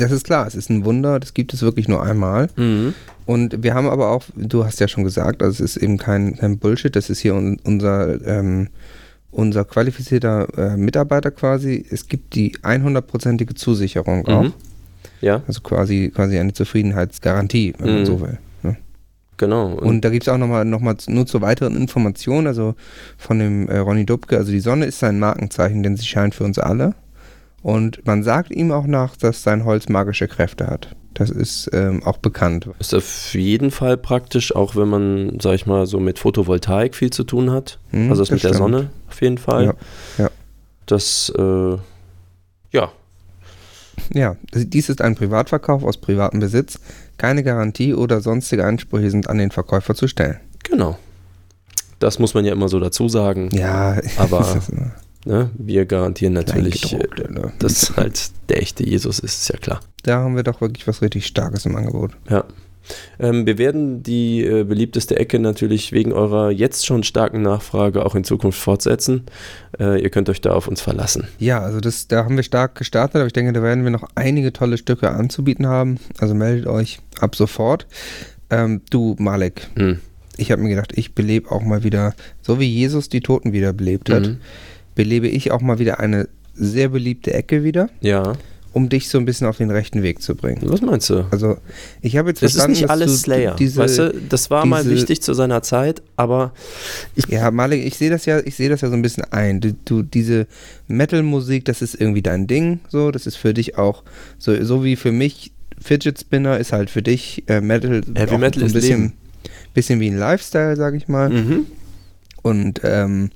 das 0.00 0.10
ist 0.10 0.24
klar, 0.24 0.46
es 0.46 0.54
ist 0.54 0.70
ein 0.70 0.84
Wunder, 0.84 1.20
das 1.20 1.34
gibt 1.34 1.52
es 1.54 1.62
wirklich 1.62 1.88
nur 1.88 2.02
einmal. 2.02 2.48
Mhm. 2.56 2.94
Und 3.26 3.62
wir 3.62 3.74
haben 3.74 3.88
aber 3.88 4.10
auch, 4.10 4.24
du 4.36 4.64
hast 4.64 4.80
ja 4.80 4.88
schon 4.88 5.04
gesagt, 5.04 5.42
also 5.42 5.62
es 5.64 5.76
ist 5.76 5.82
eben 5.82 5.98
kein, 5.98 6.36
kein 6.36 6.58
Bullshit, 6.58 6.94
das 6.96 7.10
ist 7.10 7.20
hier 7.20 7.34
un, 7.34 7.58
unser, 7.64 8.24
ähm, 8.26 8.68
unser 9.30 9.64
qualifizierter 9.64 10.46
äh, 10.58 10.76
Mitarbeiter 10.76 11.30
quasi. 11.30 11.84
Es 11.90 12.08
gibt 12.08 12.34
die 12.34 12.56
100%ige 12.58 13.54
Zusicherung 13.54 14.26
auch. 14.26 14.44
Mhm. 14.44 14.52
Ja, 15.20 15.40
Also 15.46 15.60
quasi, 15.60 16.10
quasi 16.14 16.36
eine 16.38 16.52
Zufriedenheitsgarantie, 16.52 17.74
wenn 17.78 17.86
man 17.90 18.00
Mhm. 18.00 18.06
so 18.06 18.20
will. 18.20 18.38
Ne? 18.64 18.76
genau. 19.36 19.72
Und 19.74 20.04
da 20.04 20.10
gibt 20.10 20.24
es 20.24 20.28
auch 20.28 20.38
nochmal 20.38 20.64
noch 20.64 20.80
mal 20.80 20.96
nur 21.06 21.26
zur 21.26 21.40
weiteren 21.42 21.76
Information, 21.76 22.46
also 22.48 22.74
von 23.18 23.38
dem 23.38 23.68
äh, 23.68 23.78
Ronny 23.78 24.04
Dubke, 24.04 24.36
also 24.36 24.50
die 24.50 24.60
Sonne 24.60 24.86
ist 24.86 24.98
sein 24.98 25.18
Markenzeichen, 25.20 25.82
denn 25.84 25.96
sie 25.96 26.06
scheint 26.06 26.34
für 26.34 26.44
uns 26.44 26.58
alle. 26.58 26.94
Und 27.62 28.04
man 28.06 28.22
sagt 28.24 28.50
ihm 28.50 28.72
auch 28.72 28.86
nach, 28.86 29.16
dass 29.16 29.42
sein 29.42 29.64
Holz 29.64 29.88
magische 29.88 30.26
Kräfte 30.28 30.66
hat. 30.66 30.96
Das 31.14 31.30
ist 31.30 31.68
ähm, 31.72 32.02
auch 32.04 32.16
bekannt. 32.18 32.68
ist 32.78 32.94
auf 32.94 33.34
jeden 33.34 33.70
Fall 33.70 33.96
praktisch, 33.98 34.56
auch 34.56 34.74
wenn 34.76 34.88
man, 34.88 35.38
sag 35.40 35.54
ich 35.54 35.66
mal, 35.66 35.86
so 35.86 36.00
mit 36.00 36.18
Photovoltaik 36.18 36.94
viel 36.96 37.10
zu 37.10 37.22
tun 37.24 37.50
hat. 37.50 37.78
Mhm, 37.92 38.08
also 38.10 38.22
das, 38.22 38.28
das 38.30 38.36
mit 38.36 38.44
der 38.44 38.48
stimmt. 38.48 38.58
Sonne 38.58 38.90
auf 39.08 39.20
jeden 39.20 39.38
Fall. 39.38 39.64
Ja, 39.66 39.74
ja. 40.24 40.30
Das, 40.86 41.30
äh, 41.38 41.76
ja, 42.72 42.90
Ja, 44.14 44.36
dies 44.54 44.88
ist 44.88 45.00
ein 45.02 45.14
Privatverkauf 45.14 45.84
aus 45.84 45.98
privatem 45.98 46.40
Besitz. 46.40 46.80
Keine 47.18 47.42
Garantie 47.44 47.94
oder 47.94 48.20
sonstige 48.22 48.64
Ansprüche 48.64 49.10
sind 49.10 49.28
an 49.28 49.38
den 49.38 49.50
Verkäufer 49.50 49.94
zu 49.94 50.08
stellen. 50.08 50.38
genau. 50.64 50.98
Das 51.98 52.18
muss 52.18 52.34
man 52.34 52.44
ja 52.44 52.52
immer 52.52 52.68
so 52.68 52.80
dazu 52.80 53.08
sagen. 53.08 53.48
Ja, 53.52 53.96
Aber- 54.16 54.60
Ne? 55.24 55.50
Wir 55.56 55.86
garantieren 55.86 56.32
natürlich, 56.32 56.92
äh, 56.92 56.98
ne? 57.30 57.52
dass 57.58 57.96
halt 57.96 58.30
der 58.48 58.60
echte 58.62 58.84
Jesus 58.84 59.18
ist, 59.18 59.42
ist 59.42 59.48
ja 59.48 59.56
klar. 59.56 59.80
da 60.02 60.18
haben 60.18 60.36
wir 60.36 60.42
doch 60.42 60.60
wirklich 60.60 60.86
was 60.88 61.00
richtig 61.02 61.26
Starkes 61.26 61.64
im 61.66 61.76
Angebot. 61.76 62.12
Ja. 62.28 62.44
Ähm, 63.20 63.46
wir 63.46 63.58
werden 63.58 64.02
die 64.02 64.44
äh, 64.44 64.64
beliebteste 64.64 65.16
Ecke 65.16 65.38
natürlich 65.38 65.92
wegen 65.92 66.12
eurer 66.12 66.50
jetzt 66.50 66.84
schon 66.84 67.04
starken 67.04 67.40
Nachfrage 67.40 68.04
auch 68.04 68.16
in 68.16 68.24
Zukunft 68.24 68.58
fortsetzen. 68.58 69.22
Äh, 69.78 70.02
ihr 70.02 70.10
könnt 70.10 70.28
euch 70.28 70.40
da 70.40 70.50
auf 70.52 70.66
uns 70.66 70.80
verlassen. 70.80 71.28
Ja, 71.38 71.60
also 71.60 71.78
das, 71.78 72.08
da 72.08 72.24
haben 72.24 72.34
wir 72.34 72.42
stark 72.42 72.74
gestartet, 72.74 73.16
aber 73.16 73.26
ich 73.26 73.32
denke, 73.32 73.52
da 73.52 73.62
werden 73.62 73.84
wir 73.84 73.92
noch 73.92 74.08
einige 74.16 74.52
tolle 74.52 74.78
Stücke 74.78 75.12
anzubieten 75.12 75.68
haben. 75.68 75.98
Also 76.18 76.34
meldet 76.34 76.66
euch 76.66 76.98
ab 77.20 77.36
sofort. 77.36 77.86
Ähm, 78.50 78.82
du, 78.90 79.14
Malek, 79.20 79.68
Hm. 79.76 80.00
ich 80.36 80.50
habe 80.50 80.60
mir 80.62 80.70
gedacht, 80.70 80.92
ich 80.96 81.14
belebe 81.14 81.52
auch 81.52 81.62
mal 81.62 81.84
wieder, 81.84 82.14
so 82.40 82.58
wie 82.58 82.66
Jesus 82.68 83.08
die 83.08 83.20
Toten 83.20 83.52
wieder 83.52 83.72
belebt 83.72 84.10
hat, 84.10 84.22
Mhm. 84.26 84.38
Belebe 84.94 85.28
ich 85.28 85.50
auch 85.50 85.60
mal 85.60 85.78
wieder 85.78 86.00
eine 86.00 86.28
sehr 86.54 86.88
beliebte 86.90 87.32
Ecke 87.32 87.64
wieder, 87.64 87.88
Ja. 88.00 88.34
um 88.74 88.88
dich 88.88 89.08
so 89.08 89.18
ein 89.18 89.24
bisschen 89.24 89.46
auf 89.46 89.56
den 89.58 89.70
rechten 89.70 90.02
Weg 90.02 90.20
zu 90.22 90.34
bringen. 90.34 90.60
Was 90.64 90.80
meinst 90.82 91.08
du? 91.10 91.26
Also, 91.30 91.56
ich 92.02 92.16
habe 92.16 92.28
jetzt 92.30 92.42
Es 92.42 92.52
ist 92.52 92.56
verstanden, 92.62 92.80
nicht 92.80 92.90
alles 92.90 93.22
Slayer. 93.22 93.54
diese, 93.56 93.78
weißt 93.80 93.98
du, 93.98 94.14
das 94.28 94.50
war 94.50 94.64
mal 94.66 94.82
diese- 94.82 94.94
wichtig 94.96 95.22
zu 95.22 95.32
seiner 95.34 95.62
Zeit, 95.62 96.02
aber 96.16 96.52
ich, 97.14 97.26
Ja, 97.28 97.50
Malik, 97.50 97.84
ich 97.86 97.96
sehe 97.96 98.10
das 98.10 98.26
ja, 98.26 98.40
ich 98.40 98.54
sehe 98.54 98.68
das 98.68 98.80
ja 98.82 98.88
so 98.88 98.94
ein 98.94 99.02
bisschen 99.02 99.24
ein. 99.30 99.60
Du, 99.60 99.74
du 99.84 100.02
diese 100.02 100.46
Metal-Musik, 100.88 101.64
das 101.64 101.80
ist 101.82 101.98
irgendwie 102.00 102.22
dein 102.22 102.46
Ding, 102.46 102.80
so, 102.88 103.10
das 103.10 103.26
ist 103.26 103.36
für 103.36 103.54
dich 103.54 103.78
auch 103.78 104.02
so, 104.38 104.62
so 104.64 104.84
wie 104.84 104.96
für 104.96 105.12
mich 105.12 105.52
Fidget 105.80 106.20
Spinner 106.20 106.58
ist 106.58 106.72
halt 106.72 106.90
für 106.90 107.02
dich 107.02 107.42
äh, 107.48 107.60
Metal. 107.60 108.02
Heavy 108.14 108.38
Metal 108.38 108.60
so 108.60 108.66
ein 108.66 108.72
bisschen, 108.72 109.00
Leben. 109.02 109.12
bisschen 109.74 110.00
wie 110.00 110.08
ein 110.10 110.18
Lifestyle, 110.18 110.76
sag 110.76 110.94
ich 110.94 111.08
mal. 111.08 111.30
mhm. 111.30 111.66
Und 112.42 112.80
ähm, 112.84 113.30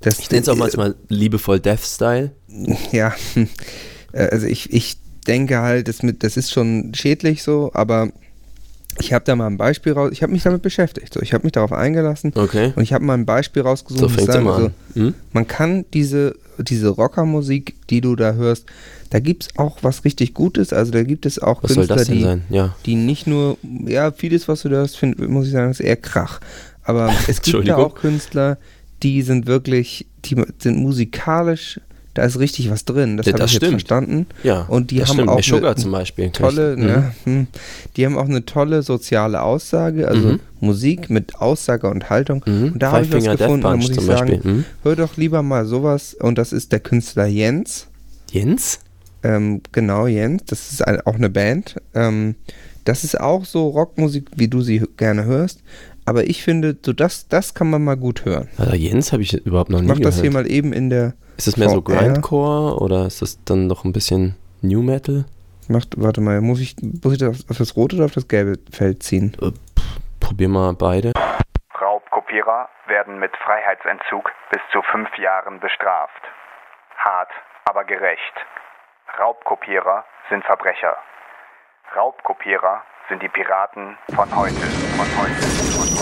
das 0.00 0.18
ich 0.18 0.30
nenne 0.30 0.42
es 0.42 0.48
auch 0.48 0.56
manchmal 0.56 0.94
liebevoll 1.08 1.60
Death 1.60 1.84
Style. 1.84 2.32
ja, 2.92 3.14
äh, 4.12 4.26
also 4.28 4.46
ich, 4.46 4.72
ich 4.72 4.98
denke 5.26 5.58
halt, 5.58 5.88
das, 5.88 6.02
mit, 6.02 6.22
das 6.22 6.36
ist 6.36 6.50
schon 6.50 6.92
schädlich 6.94 7.42
so, 7.42 7.70
aber 7.74 8.10
ich 8.98 9.12
habe 9.12 9.24
da 9.24 9.36
mal 9.36 9.46
ein 9.46 9.56
Beispiel 9.56 9.92
raus, 9.92 10.10
ich 10.12 10.22
habe 10.22 10.32
mich 10.32 10.42
damit 10.42 10.62
beschäftigt, 10.62 11.14
so, 11.14 11.20
ich 11.20 11.32
habe 11.32 11.44
mich 11.44 11.52
darauf 11.52 11.72
eingelassen 11.72 12.32
Okay. 12.34 12.72
und 12.74 12.82
ich 12.82 12.92
habe 12.92 13.04
mal 13.04 13.14
ein 13.14 13.26
Beispiel 13.26 13.62
rausgesucht. 13.62 14.00
So 14.00 14.08
fängt 14.08 14.32
sagen, 14.32 14.48
also, 14.48 14.66
an. 14.66 14.74
Hm? 14.94 15.14
man 15.32 15.46
kann 15.46 15.84
diese, 15.94 16.34
diese 16.58 16.88
Rockermusik, 16.88 17.76
die 17.88 18.00
du 18.00 18.16
da 18.16 18.32
hörst, 18.32 18.66
da 19.10 19.18
gibt 19.18 19.44
es 19.44 19.48
auch 19.58 19.78
was 19.82 20.04
richtig 20.04 20.34
Gutes. 20.34 20.72
Also 20.72 20.92
da 20.92 21.02
gibt 21.02 21.26
es 21.26 21.40
auch 21.40 21.62
Was 21.62 21.74
Künstler, 21.74 22.04
die? 22.04 22.54
Ja. 22.54 22.76
die 22.86 22.94
nicht 22.94 23.26
nur, 23.26 23.58
ja, 23.86 24.12
vieles, 24.12 24.48
was 24.48 24.62
du 24.62 24.68
da 24.68 24.76
hörst, 24.76 24.96
find, 24.96 25.18
muss 25.28 25.46
ich 25.46 25.52
sagen, 25.52 25.70
ist 25.70 25.80
eher 25.80 25.96
Krach. 25.96 26.40
Aber 26.82 27.12
es 27.28 27.42
gibt 27.42 27.68
da 27.68 27.76
auch 27.76 27.94
Künstler, 27.94 28.58
die 29.02 29.22
sind 29.22 29.46
wirklich, 29.46 30.06
die 30.24 30.36
sind 30.58 30.78
musikalisch, 30.78 31.80
da 32.14 32.24
ist 32.24 32.38
richtig 32.40 32.70
was 32.70 32.84
drin. 32.84 33.16
Das 33.16 33.26
Ja, 33.26 33.34
habe 33.34 33.44
ich 33.44 33.52
jetzt 33.52 33.58
stimmt. 33.62 33.70
verstanden. 33.82 34.26
Ja, 34.42 34.62
Und 34.62 34.90
die 34.90 35.00
haben 35.00 35.06
stimmt. 35.06 35.28
auch 35.28 35.36
eine- 35.36 35.74
zum 35.76 35.92
Beispiel. 35.92 36.30
Tolle, 36.30 36.76
Mhm. 36.76 36.82
ne, 36.84 37.14
hm. 37.24 37.46
die 37.96 38.04
haben 38.04 38.18
auch 38.18 38.28
eine 38.28 38.44
tolle 38.44 38.82
soziale 38.82 39.42
Aussage, 39.42 40.08
also 40.08 40.28
Mhm. 40.32 40.40
Musik 40.60 41.08
mit 41.08 41.36
Aussage 41.36 41.88
und 41.88 42.10
Haltung. 42.10 42.42
Mhm. 42.46 42.72
Und 42.72 42.78
da 42.82 42.92
habe 42.92 43.04
ich 43.04 43.12
was 43.12 43.24
gefunden, 43.38 43.62
da 43.62 43.76
muss 43.76 43.90
ich 43.90 44.00
sagen. 44.00 44.40
Mhm. 44.42 44.64
hör 44.82 44.96
doch 44.96 45.16
lieber 45.16 45.42
mal 45.42 45.64
sowas. 45.66 46.14
Und 46.14 46.36
das 46.36 46.52
ist 46.52 46.72
der 46.72 46.80
Künstler 46.80 47.26
Jens. 47.26 47.86
Jens? 48.32 48.80
Ähm, 49.22 49.60
genau, 49.72 50.06
Jens. 50.06 50.42
Das 50.46 50.72
ist 50.72 50.86
ein, 50.86 51.00
auch 51.02 51.14
eine 51.14 51.30
Band. 51.30 51.76
Ähm, 51.94 52.34
das 52.84 53.04
ist 53.04 53.20
auch 53.20 53.44
so 53.44 53.68
Rockmusik, 53.68 54.26
wie 54.34 54.48
du 54.48 54.62
sie 54.62 54.82
gerne 54.96 55.24
hörst. 55.24 55.60
Aber 56.10 56.24
ich 56.24 56.42
finde, 56.42 56.76
so 56.84 56.92
das, 56.92 57.28
das 57.28 57.54
kann 57.54 57.70
man 57.70 57.84
mal 57.84 57.96
gut 57.96 58.24
hören. 58.24 58.48
Also 58.58 58.74
Jens 58.74 59.12
habe 59.12 59.22
ich 59.22 59.32
überhaupt 59.46 59.70
noch 59.70 59.80
nie 59.80 59.86
Mach 59.86 59.94
gehört. 59.94 60.12
das 60.12 60.20
hier 60.20 60.32
mal 60.32 60.50
eben 60.50 60.72
in 60.72 60.90
der. 60.90 61.12
Ist 61.36 61.46
das 61.46 61.56
mehr 61.56 61.68
so? 61.68 61.82
Grindcore 61.82 62.80
oder 62.80 63.06
ist 63.06 63.22
das 63.22 63.38
dann 63.44 63.68
noch 63.68 63.84
ein 63.84 63.92
bisschen 63.92 64.34
New 64.60 64.82
Metal? 64.82 65.24
Macht, 65.68 65.94
warte 66.02 66.20
mal, 66.20 66.40
muss 66.40 66.58
ich, 66.58 66.74
muss 66.82 67.12
ich 67.12 67.20
das 67.20 67.48
auf 67.48 67.58
das 67.58 67.76
rote 67.76 67.94
oder 67.94 68.06
auf 68.06 68.12
das 68.12 68.26
gelbe 68.26 68.58
Feld 68.72 69.04
ziehen? 69.04 69.36
Probier 70.18 70.48
mal 70.48 70.74
beide. 70.74 71.12
Raubkopierer 71.80 72.68
werden 72.88 73.20
mit 73.20 73.30
Freiheitsentzug 73.36 74.32
bis 74.50 74.60
zu 74.72 74.82
fünf 74.90 75.16
Jahren 75.16 75.60
bestraft. 75.60 76.22
Hart, 76.98 77.30
aber 77.66 77.84
gerecht. 77.84 78.34
Raubkopierer 79.16 80.04
sind 80.28 80.44
Verbrecher. 80.44 80.96
Raubkopierer 81.94 82.82
sind 83.10 83.22
die 83.22 83.28
Piraten 83.28 83.98
von 84.14 84.36
heute, 84.36 84.54
von 84.54 85.06
heute, 85.20 85.34
von 85.34 85.98
heute. 85.98 85.99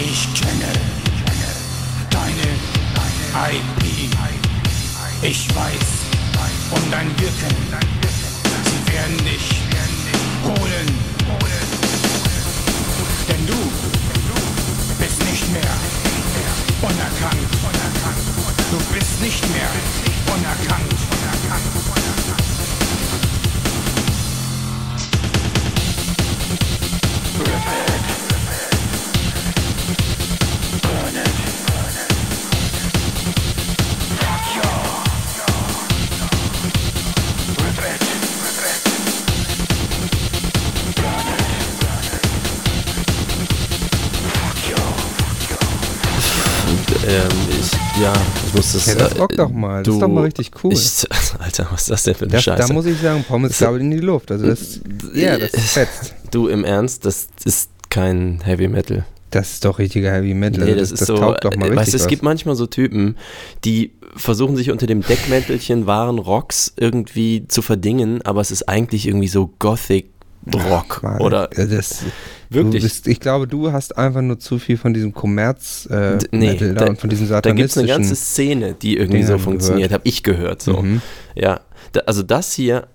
Ich 0.00 0.28
kenne 0.32 0.72
deine 2.08 2.48
IP. 3.50 3.82
Ich 5.22 5.48
weiß 5.52 5.88
um 6.70 6.90
dein 6.92 7.08
Wirken. 7.18 7.56
Sie 8.64 8.92
werden 8.92 9.18
dich 9.24 9.60
holen. 10.44 10.88
Denn 13.28 13.46
du 13.48 13.56
bist 15.00 15.18
nicht 15.24 15.52
mehr 15.52 15.76
unerkannt. 16.80 17.48
Du 18.70 18.78
bist 18.94 19.20
nicht 19.20 19.48
mehr 19.52 19.70
unerkannt. 20.32 20.98
Ähm, 47.08 47.28
ich, 47.58 48.02
ja, 48.02 48.12
ich 48.46 48.54
muss 48.54 48.72
das. 48.72 48.86
Ja, 48.86 48.94
das 48.96 49.14
äh, 49.14 49.18
rock 49.18 49.34
doch 49.36 49.50
mal. 49.50 49.82
Das 49.82 49.94
ist 49.94 50.00
doch 50.00 50.08
mal 50.08 50.24
richtig 50.24 50.50
cool. 50.62 50.72
Ich, 50.72 51.06
Alter, 51.38 51.66
was 51.70 51.82
ist 51.82 51.90
das 51.90 52.02
denn 52.02 52.14
für 52.14 52.24
eine 52.24 52.32
Das, 52.32 52.44
Scheiße? 52.44 52.66
da 52.68 52.72
muss 52.72 52.86
ich 52.86 52.98
sagen, 53.00 53.24
Pommes 53.26 53.58
gabel 53.58 53.80
in 53.80 53.90
die 53.90 53.98
Luft. 54.00 54.30
Also 54.30 54.46
das, 54.46 54.80
ja, 55.14 55.38
das 55.38 55.50
fetzt. 55.52 56.14
Du 56.30 56.48
im 56.48 56.64
Ernst, 56.64 57.04
das 57.06 57.28
ist 57.44 57.70
kein 57.88 58.40
Heavy 58.44 58.68
Metal. 58.68 59.04
Das 59.30 59.52
ist 59.54 59.64
doch 59.64 59.78
richtiger 59.78 60.10
Heavy 60.12 60.34
Metal. 60.34 60.64
Nee, 60.64 60.72
Also 60.72 60.80
das, 60.80 60.90
das, 60.90 61.00
ist 61.02 61.06
so. 61.06 61.16
taugt 61.16 61.44
doch 61.44 61.54
mal 61.56 61.66
äh, 61.66 61.68
richtig 61.70 61.76
weißt 61.80 61.92
du, 61.92 61.96
es 61.96 62.02
was. 62.02 62.08
gibt 62.08 62.22
manchmal 62.22 62.56
so 62.56 62.66
Typen, 62.66 63.16
die 63.64 63.92
versuchen 64.16 64.56
sich 64.56 64.70
unter 64.70 64.86
dem 64.86 65.02
Deckmäntelchen 65.02 65.86
wahren 65.86 66.18
Rocks 66.18 66.72
irgendwie 66.76 67.46
zu 67.48 67.62
verdingen, 67.62 68.22
aber 68.22 68.40
es 68.40 68.50
ist 68.50 68.68
eigentlich 68.68 69.06
irgendwie 69.06 69.28
so 69.28 69.50
Gothic 69.58 70.10
Rock 70.54 71.02
Mann, 71.02 71.20
oder 71.20 71.48
das, 71.48 72.04
wirklich. 72.50 72.82
Bist, 72.82 73.06
ich 73.06 73.20
glaube, 73.20 73.46
du 73.46 73.72
hast 73.72 73.96
einfach 73.96 74.22
nur 74.22 74.38
zu 74.38 74.58
viel 74.58 74.76
von 74.76 74.94
diesem 74.94 75.12
Kommerz 75.12 75.86
äh, 75.90 76.18
nee, 76.30 76.52
Metal 76.52 76.74
da, 76.74 76.86
und 76.86 77.00
von 77.00 77.10
diesem 77.10 77.28
Da 77.28 77.40
gibt 77.40 77.70
es 77.70 77.76
eine 77.76 77.86
satanistischen. 77.86 77.88
ganze 77.88 78.16
Szene, 78.16 78.74
die 78.74 78.96
irgendwie 78.96 79.22
so 79.22 79.32
Dingern 79.32 79.40
funktioniert, 79.40 79.88
gehört. 79.88 80.00
habe 80.00 80.08
ich 80.08 80.22
gehört. 80.22 80.62
So. 80.62 80.82
Mhm. 80.82 81.02
Ja, 81.34 81.60
da, 81.92 82.00
also 82.00 82.22
das 82.22 82.52
hier, 82.52 82.86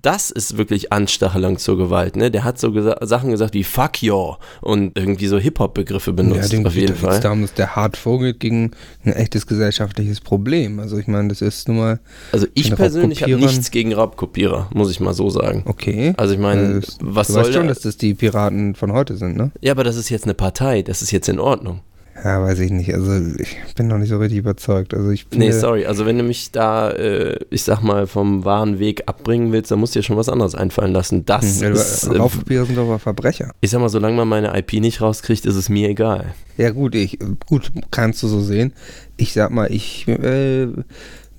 das 0.00 0.30
ist 0.30 0.56
wirklich 0.56 0.92
Anstachelung 0.92 1.58
zur 1.58 1.76
Gewalt. 1.76 2.16
Ne? 2.16 2.30
Der 2.30 2.44
hat 2.44 2.58
so 2.58 2.72
gesa 2.72 2.96
Sachen 3.02 3.30
gesagt 3.30 3.52
wie 3.52 3.62
Fuck 3.64 4.02
yo 4.02 4.36
und 4.62 4.96
irgendwie 4.96 5.26
so 5.26 5.38
Hip-Hop-Begriffe 5.38 6.12
benutzt, 6.14 6.52
dem 6.52 6.64
auf 6.66 6.72
geht 6.72 6.88
jeden 6.88 6.96
Fall. 6.96 7.20
darum, 7.20 7.42
dass 7.42 7.52
der 7.54 7.76
hart 7.76 7.96
vorgeht 7.96 8.40
gegen 8.40 8.70
ein 9.04 9.12
echtes 9.12 9.46
gesellschaftliches 9.46 10.20
Problem. 10.20 10.80
Also 10.80 10.96
ich 10.98 11.06
meine, 11.08 11.28
das 11.28 11.42
ist 11.42 11.68
nun 11.68 11.76
mal 11.78 12.00
Also 12.32 12.46
ich 12.54 12.68
den 12.68 12.76
persönlich 12.76 13.22
habe 13.22 13.36
nichts 13.36 13.70
gegen 13.70 13.92
Raubkopierer, 13.92 14.68
muss 14.72 14.90
ich 14.90 15.00
mal 15.00 15.12
so 15.12 15.28
sagen. 15.30 15.62
okay. 15.66 16.14
Also 16.16 16.34
ich 16.34 16.40
meine, 16.40 16.80
das- 16.80 16.96
was 17.02 17.26
du 17.26 17.32
soll 17.34 17.42
weißt 17.44 17.52
schon, 17.52 17.62
da- 17.66 17.68
dass 17.74 17.80
das 17.80 17.96
die 17.98 18.14
Piraten 18.14 18.74
von 18.74 18.92
heute 18.92 19.16
sind, 19.16 19.36
ne? 19.36 19.50
Ja, 19.60 19.72
aber 19.72 19.84
das 19.84 19.96
ist 19.96 20.08
jetzt 20.08 20.24
eine 20.24 20.34
Partei, 20.34 20.82
das 20.82 21.02
ist 21.02 21.10
jetzt 21.10 21.28
in 21.28 21.38
Ordnung. 21.38 21.80
Ja, 22.24 22.40
weiß 22.42 22.60
ich 22.60 22.70
nicht. 22.70 22.94
Also 22.94 23.12
ich 23.38 23.56
bin 23.74 23.88
noch 23.88 23.98
nicht 23.98 24.10
so 24.10 24.18
richtig 24.18 24.38
überzeugt. 24.38 24.94
Also 24.94 25.10
ich 25.10 25.26
Nee, 25.34 25.50
sorry, 25.50 25.86
also 25.86 26.06
wenn 26.06 26.18
du 26.18 26.22
mich 26.24 26.52
da, 26.52 26.90
äh, 26.90 27.36
ich 27.50 27.64
sag 27.64 27.82
mal, 27.82 28.06
vom 28.06 28.44
wahren 28.44 28.78
Weg 28.78 29.02
abbringen 29.06 29.50
willst, 29.52 29.70
dann 29.70 29.80
musst 29.80 29.94
du 29.94 29.98
dir 29.98 30.04
schon 30.04 30.16
was 30.16 30.28
anderes 30.28 30.54
einfallen 30.54 30.92
lassen. 30.92 31.24
Das 31.26 31.60
Hm, 31.60 31.72
ist, 31.72 32.04
äh, 32.04 32.16
Raubkopierer 32.18 32.64
sind 32.66 32.76
doch 32.78 32.84
aber 32.84 32.98
Verbrecher. 33.00 33.50
ich 33.60 33.70
sag 33.70 33.80
mal, 33.80 33.88
solange 33.88 34.16
man 34.16 34.28
meine 34.28 34.56
IP 34.56 34.74
nicht 34.74 35.00
rauskriegt, 35.00 35.46
ist 35.46 35.56
es 35.56 35.68
mir 35.68 35.88
egal. 35.88 36.34
Ja 36.58 36.70
gut, 36.70 36.94
ich 36.94 37.18
gut 37.46 37.72
kannst 37.90 38.22
du 38.22 38.28
so 38.28 38.40
sehen. 38.40 38.72
Ich 39.16 39.32
sag 39.32 39.50
mal, 39.50 39.72
ich 39.72 40.06
äh, 40.06 40.68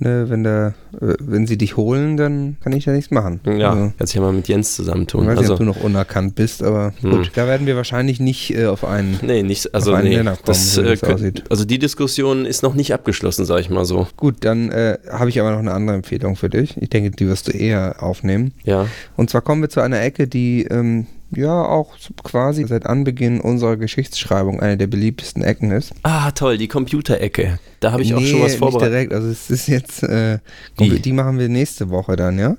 ne, 0.04 0.30
wenn 0.30 0.44
da 0.44 0.68
äh, 1.02 1.16
wenn 1.20 1.48
sie 1.48 1.58
dich 1.58 1.76
holen, 1.78 2.18
dann 2.18 2.58
kann 2.64 2.74
ich 2.74 2.86
da 2.86 2.92
nichts 2.92 3.10
machen. 3.12 3.40
Ja, 3.46 3.72
Also, 3.72 3.94
kannst 3.98 4.14
ja 4.14 4.22
mal 4.22 4.32
mit 4.34 4.48
Jens 4.48 4.70
ich 4.72 4.76
zusammentun. 4.76 5.22
weiß 5.26 5.40
nicht, 5.40 5.40
Also, 5.50 5.54
ob 5.54 5.60
du 5.60 5.66
noch 5.66 5.82
unerkannt 5.84 6.36
bist, 6.36 6.62
aber 6.62 6.94
Hm. 7.02 7.12
gut, 7.12 7.32
da 7.36 7.48
werden 7.48 7.66
wir 7.66 7.76
wahrscheinlich 7.76 8.20
nicht 8.20 8.56
äh, 8.56 8.66
auf 8.68 8.86
einen. 8.86 9.18
nee, 9.24 9.42
nicht, 9.44 9.74
also 9.74 9.92
auf 9.92 9.98
einen 9.98 10.10
nee, 10.10 10.18
Nenner 10.18 10.32
kommen, 10.32 10.44
das, 10.46 10.74
so 10.76 10.82
äh, 10.82 10.86
das 10.92 11.02
könnt- 11.02 11.14
aussieht. 11.16 11.44
also 11.50 11.66
die 11.66 11.80
Diskussion 11.80 12.46
ist 12.46 12.62
noch 12.64 12.76
nicht 12.76 12.94
abgeschlossen, 12.94 13.46
sag 13.46 13.60
ich 13.62 13.70
mal 13.70 13.86
so. 13.86 14.08
Gut, 14.18 14.36
dann 14.42 14.70
äh, 14.72 14.98
habe 15.10 15.30
ich 15.30 15.40
aber 15.40 15.52
noch 15.52 15.60
eine 15.60 15.74
andere 15.74 15.96
Empfehlung 15.96 16.36
für 16.36 16.50
dich. 16.50 16.76
Ich 16.82 16.90
denke, 16.90 17.12
die 17.12 17.28
wirst 17.28 17.48
du 17.48 17.52
eher 17.52 18.04
aufnehmen. 18.04 18.54
Ja, 18.64 18.88
Und 19.16 19.30
zwar 19.30 19.42
kommen 19.42 19.62
wir 19.62 19.70
zu 19.70 19.80
einer 19.82 20.02
Ecke, 20.02 20.28
die 20.28 20.64
ähm, 20.70 21.08
ja 21.38 21.64
auch 21.64 21.94
quasi 22.24 22.66
seit 22.68 22.86
Anbeginn 22.86 23.40
unserer 23.42 23.78
Geschichtsschreibung 23.78 24.60
eine 24.60 24.78
der 24.78 24.88
beliebtesten 24.88 25.44
Ecken 25.44 25.72
ist. 25.72 25.94
ah 26.04 26.32
toll, 26.32 26.58
die 26.58 26.68
Computerecke. 26.68 27.60
Da 27.80 27.92
habe 27.92 28.02
ich 28.04 28.14
auch 28.14 28.20
Nee, 28.20 28.28
schon 28.28 28.42
was 28.42 28.52
Nicht 28.52 28.60
vorbereitet. 28.60 28.94
direkt, 28.94 29.14
also 29.14 29.28
es 29.30 29.50
ist 29.50 29.68
jetzt, 29.68 30.04
äh, 30.04 30.40
Wie? 30.78 31.00
die 31.00 31.14
machen 31.14 31.40
wir 31.40 31.50
nächste 31.50 31.90
Woche 31.90 32.16
dann, 32.16 32.40
ja. 32.40 32.58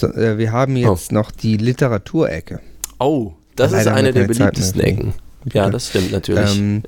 So, 0.00 0.08
äh, 0.08 0.38
wir 0.38 0.52
haben 0.52 0.76
jetzt 0.76 1.12
noch 1.12 1.30
die 1.30 1.56
Literaturecke. 1.58 2.60
Oh, 2.98 3.32
das 3.56 3.72
ist 3.72 3.78
Leider 3.78 3.90
haben 3.90 3.98
eine 3.98 4.12
der 4.12 4.26
beliebtesten 4.26 4.80
Ecken. 4.80 5.14
die. 5.44 5.56
Ja, 5.58 5.68
das 5.70 5.88
stimmt 5.88 6.12
natürlich. 6.12 6.56
Ähm, 6.58 6.82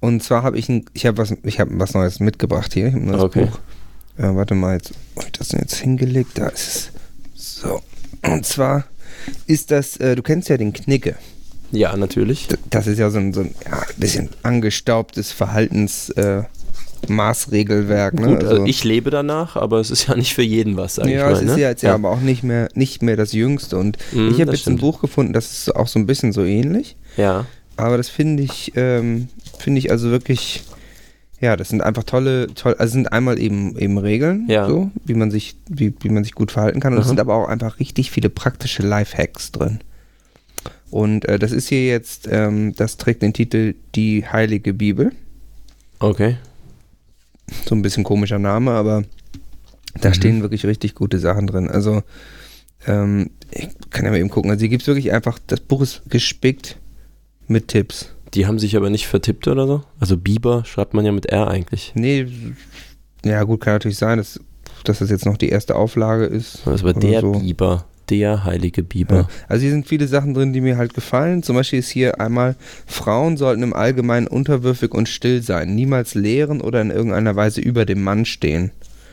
und 0.00 0.22
zwar 0.22 0.42
habe 0.42 0.58
ich, 0.58 0.68
ein, 0.68 0.84
ich 0.92 1.06
habe 1.06 1.16
was, 1.18 1.34
ich 1.44 1.60
habe 1.60 1.70
was 1.78 1.94
Neues 1.94 2.20
mitgebracht 2.20 2.74
hier. 2.74 2.88
Ich 2.88 2.92
habe 2.94 3.02
ein 3.04 3.06
neues 3.06 3.22
Okay. 3.22 3.46
Buch. 3.46 3.58
Äh, 4.18 4.34
warte 4.36 4.54
mal, 4.54 4.74
jetzt 4.74 4.92
habe 5.16 5.26
ich 5.26 5.32
das 5.32 5.52
jetzt 5.52 5.76
hingelegt? 5.76 6.32
Da 6.38 6.48
ist 6.48 6.92
es. 7.34 7.60
So. 7.62 7.80
Und 8.22 8.44
zwar 8.44 8.84
ist 9.46 9.70
das, 9.70 9.96
äh, 9.98 10.14
du 10.16 10.22
kennst 10.22 10.48
ja 10.48 10.56
den 10.56 10.72
Knicke. 10.72 11.16
ja, 11.72 11.96
natürlich. 11.96 12.48
Das 12.70 12.86
ist 12.86 12.98
ja 12.98 13.10
so 13.10 13.18
ein, 13.18 13.32
so 13.32 13.40
ein 13.40 13.54
ja, 13.64 13.82
bisschen 13.96 14.30
angestaubtes 14.42 15.32
Verhaltens, 15.32 16.10
äh. 16.10 16.42
Ne? 18.14 18.28
Gut, 18.28 18.44
also 18.44 18.64
ich 18.64 18.82
lebe 18.82 19.10
danach, 19.10 19.56
aber 19.56 19.78
es 19.80 19.90
ist 19.90 20.08
ja 20.08 20.16
nicht 20.16 20.32
für 20.34 20.42
jeden 20.42 20.76
was, 20.78 20.94
sag 20.94 21.06
ja, 21.06 21.12
ich 21.12 21.22
mal. 21.22 21.32
es 21.32 21.40
ist 21.42 21.56
ne? 21.56 21.60
ja 21.62 21.68
jetzt 21.68 21.82
ja. 21.82 21.94
aber 21.94 22.10
auch 22.10 22.20
nicht 22.20 22.42
mehr, 22.42 22.68
nicht 22.74 23.02
mehr 23.02 23.16
das 23.16 23.32
Jüngste. 23.32 23.76
Und 23.76 23.98
Mhm, 24.12 24.30
ich 24.30 24.40
habe 24.40 24.52
jetzt 24.52 24.60
ein 24.60 24.76
stimmt. 24.76 24.80
Buch 24.80 25.00
gefunden, 25.02 25.32
das 25.34 25.52
ist 25.52 25.76
auch 25.76 25.86
so 25.88 25.98
ein 25.98 26.06
bisschen 26.06 26.32
so 26.32 26.44
ähnlich. 26.44 26.96
ja. 27.16 27.46
Aber 27.76 27.96
das 27.96 28.08
finde 28.08 28.44
ich, 28.44 28.72
ähm, 28.76 29.26
finde 29.58 29.80
ich 29.80 29.90
also 29.90 30.10
wirklich, 30.12 30.62
ja, 31.44 31.56
das 31.56 31.68
sind 31.68 31.82
einfach 31.82 32.04
tolle, 32.04 32.48
toll, 32.54 32.74
also 32.78 32.92
sind 32.92 33.12
einmal 33.12 33.38
eben 33.38 33.76
eben 33.78 33.98
Regeln, 33.98 34.46
Ja. 34.48 34.66
so, 34.66 34.90
wie 35.04 35.14
man 35.14 35.30
sich, 35.30 35.56
wie, 35.68 35.94
wie 36.00 36.08
man 36.08 36.24
sich 36.24 36.32
gut 36.34 36.50
verhalten 36.50 36.80
kann. 36.80 36.94
Und 36.94 37.00
es 37.00 37.06
sind 37.08 37.20
aber 37.20 37.34
auch 37.34 37.48
einfach 37.48 37.78
richtig 37.78 38.10
viele 38.10 38.30
praktische 38.30 38.82
Lifehacks 38.82 39.52
drin. 39.52 39.80
Und 40.90 41.24
äh, 41.26 41.38
das 41.38 41.52
ist 41.52 41.68
hier 41.68 41.86
jetzt, 41.86 42.28
ähm, 42.30 42.74
das 42.76 42.96
trägt 42.96 43.22
den 43.22 43.32
Titel 43.32 43.74
Die 43.94 44.26
Heilige 44.26 44.72
Bibel. 44.74 45.12
Okay. 45.98 46.36
So 47.68 47.74
ein 47.74 47.82
bisschen 47.82 48.04
komischer 48.04 48.38
Name, 48.38 48.70
aber 48.72 49.04
da 50.00 50.08
Mhm. 50.10 50.14
stehen 50.14 50.42
wirklich 50.42 50.64
richtig 50.66 50.94
gute 50.94 51.18
Sachen 51.18 51.46
drin. 51.46 51.68
Also, 51.68 52.02
ähm, 52.86 53.30
ich 53.50 53.68
kann 53.90 54.04
ja 54.04 54.10
mal 54.10 54.18
eben 54.18 54.30
gucken. 54.30 54.50
Also 54.50 54.60
hier 54.60 54.68
gibt 54.70 54.82
es 54.82 54.88
wirklich 54.88 55.12
einfach, 55.12 55.38
das 55.46 55.60
Buch 55.60 55.82
ist 55.82 56.02
gespickt 56.08 56.76
mit 57.48 57.68
Tipps. 57.68 58.10
Die 58.34 58.46
haben 58.46 58.58
sich 58.58 58.76
aber 58.76 58.90
nicht 58.90 59.06
vertippt 59.06 59.46
oder 59.48 59.66
so? 59.66 59.82
Also 60.00 60.16
Biber 60.16 60.64
schreibt 60.64 60.94
man 60.94 61.04
ja 61.04 61.12
mit 61.12 61.26
R 61.26 61.48
eigentlich. 61.48 61.92
Nee, 61.94 62.26
ja 63.24 63.42
gut, 63.44 63.60
kann 63.60 63.74
natürlich 63.74 63.98
sein, 63.98 64.18
dass, 64.18 64.40
dass 64.84 64.98
das 64.98 65.10
jetzt 65.10 65.24
noch 65.26 65.36
die 65.36 65.48
erste 65.48 65.76
Auflage 65.76 66.24
ist. 66.24 66.60
Das 66.64 66.82
war 66.82 66.92
der 66.94 67.20
so. 67.20 67.32
Biber. 67.32 67.84
Der 68.10 68.44
heilige 68.44 68.82
Ja. 68.82 68.86
Biber. 68.86 69.28
Also 69.48 69.62
hier 69.62 69.70
sind 69.70 69.88
viele 69.88 70.06
Sachen 70.08 70.34
drin, 70.34 70.52
die 70.52 70.60
mir 70.60 70.76
halt 70.76 70.92
gefallen. 70.92 71.42
Zum 71.42 71.56
Beispiel 71.56 71.78
ist 71.78 71.88
hier 71.88 72.20
einmal, 72.20 72.54
Frauen 72.86 73.38
sollten 73.38 73.62
im 73.62 73.72
Allgemeinen 73.72 74.26
unterwürfig 74.26 74.92
und 74.92 75.08
still 75.08 75.40
sein, 75.42 75.74
niemals 75.74 76.14
lehren 76.14 76.60
oder 76.60 76.82
in 76.82 76.90
irgendeiner 76.90 77.34
Weise 77.34 77.62
über 77.62 77.86
dem 77.86 78.02
Mann 78.02 78.26
stehen. 78.26 78.72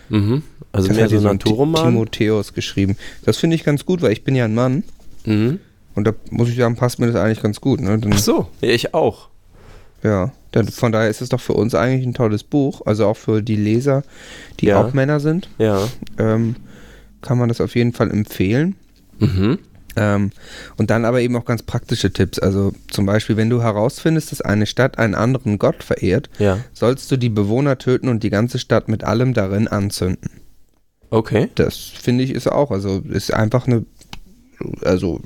Mhm. 0.10 0.44
Also 0.74 0.90
das 0.90 0.98
mehr 0.98 1.06
hat 1.06 1.12
so 1.12 1.22
Naturroman. 1.22 1.86
Timotheus 1.86 2.54
geschrieben. 2.54 2.98
Das 3.24 3.38
finde 3.38 3.56
ich 3.56 3.64
ganz 3.64 3.86
gut, 3.86 4.02
weil 4.02 4.12
ich 4.12 4.24
bin 4.26 4.36
ja 4.36 4.44
ein 4.46 4.56
Mann. 4.56 4.84
Mhm. 5.26 5.60
Und 5.96 6.06
da 6.08 6.14
muss 6.30 6.50
ich 6.50 6.56
sagen, 6.58 6.76
passt 6.76 7.00
mir 7.00 7.08
das 7.08 7.16
eigentlich 7.16 7.42
ganz 7.42 7.60
gut. 7.62 7.82
Ne? 7.82 7.98
Dann, 8.00 8.14
Ach 8.14 8.18
so, 8.20 8.48
ja, 8.62 8.70
ich 8.70 8.94
auch. 8.94 9.30
Ja, 10.04 10.32
dann, 10.52 10.68
von 10.68 10.92
daher 10.92 11.10
ist 11.10 11.22
es 11.22 11.30
doch 11.30 11.40
für 11.42 11.54
uns 11.54 11.76
eigentlich 11.76 12.06
ein 12.08 12.14
tolles 12.14 12.44
Buch. 12.44 12.82
Also 12.86 13.06
auch 13.06 13.18
für 13.18 13.42
die 13.42 13.56
Leser, 13.56 14.04
die 14.60 14.68
Ja. 14.68 14.82
auch 14.82 14.94
Männer 14.94 15.20
sind, 15.20 15.50
Ja. 15.58 15.88
ähm, 16.18 16.56
kann 17.22 17.38
man 17.38 17.50
das 17.50 17.62
auf 17.62 17.76
jeden 17.76 17.94
Fall 17.94 18.10
empfehlen. 18.10 18.76
Mhm. 19.20 19.60
Ähm, 19.98 20.32
und 20.78 20.90
dann 20.90 21.04
aber 21.04 21.20
eben 21.22 21.36
auch 21.36 21.44
ganz 21.46 21.62
praktische 21.64 22.12
Tipps. 22.14 22.40
Also 22.40 22.72
zum 22.90 23.06
Beispiel, 23.06 23.36
wenn 23.38 23.50
du 23.50 23.62
herausfindest, 23.62 24.32
dass 24.32 24.42
eine 24.42 24.66
Stadt 24.66 24.98
einen 24.98 25.14
anderen 25.16 25.60
Gott 25.60 25.84
verehrt, 25.84 26.30
Ja. 26.40 26.60
sollst 26.74 27.12
du 27.12 27.18
die 27.18 27.30
Bewohner 27.30 27.78
töten 27.78 28.08
und 28.08 28.24
die 28.24 28.30
ganze 28.30 28.58
Stadt 28.58 28.88
mit 28.88 29.04
allem 29.04 29.34
darin 29.34 29.68
anzünden. 29.68 30.30
Okay. 31.10 31.50
Das 31.56 31.76
finde 31.78 32.24
ich 32.24 32.32
ist 32.32 32.50
auch, 32.50 32.72
also 32.72 33.02
ist 33.10 33.34
einfach 33.34 33.68
eine, 33.68 33.86
also 34.84 35.20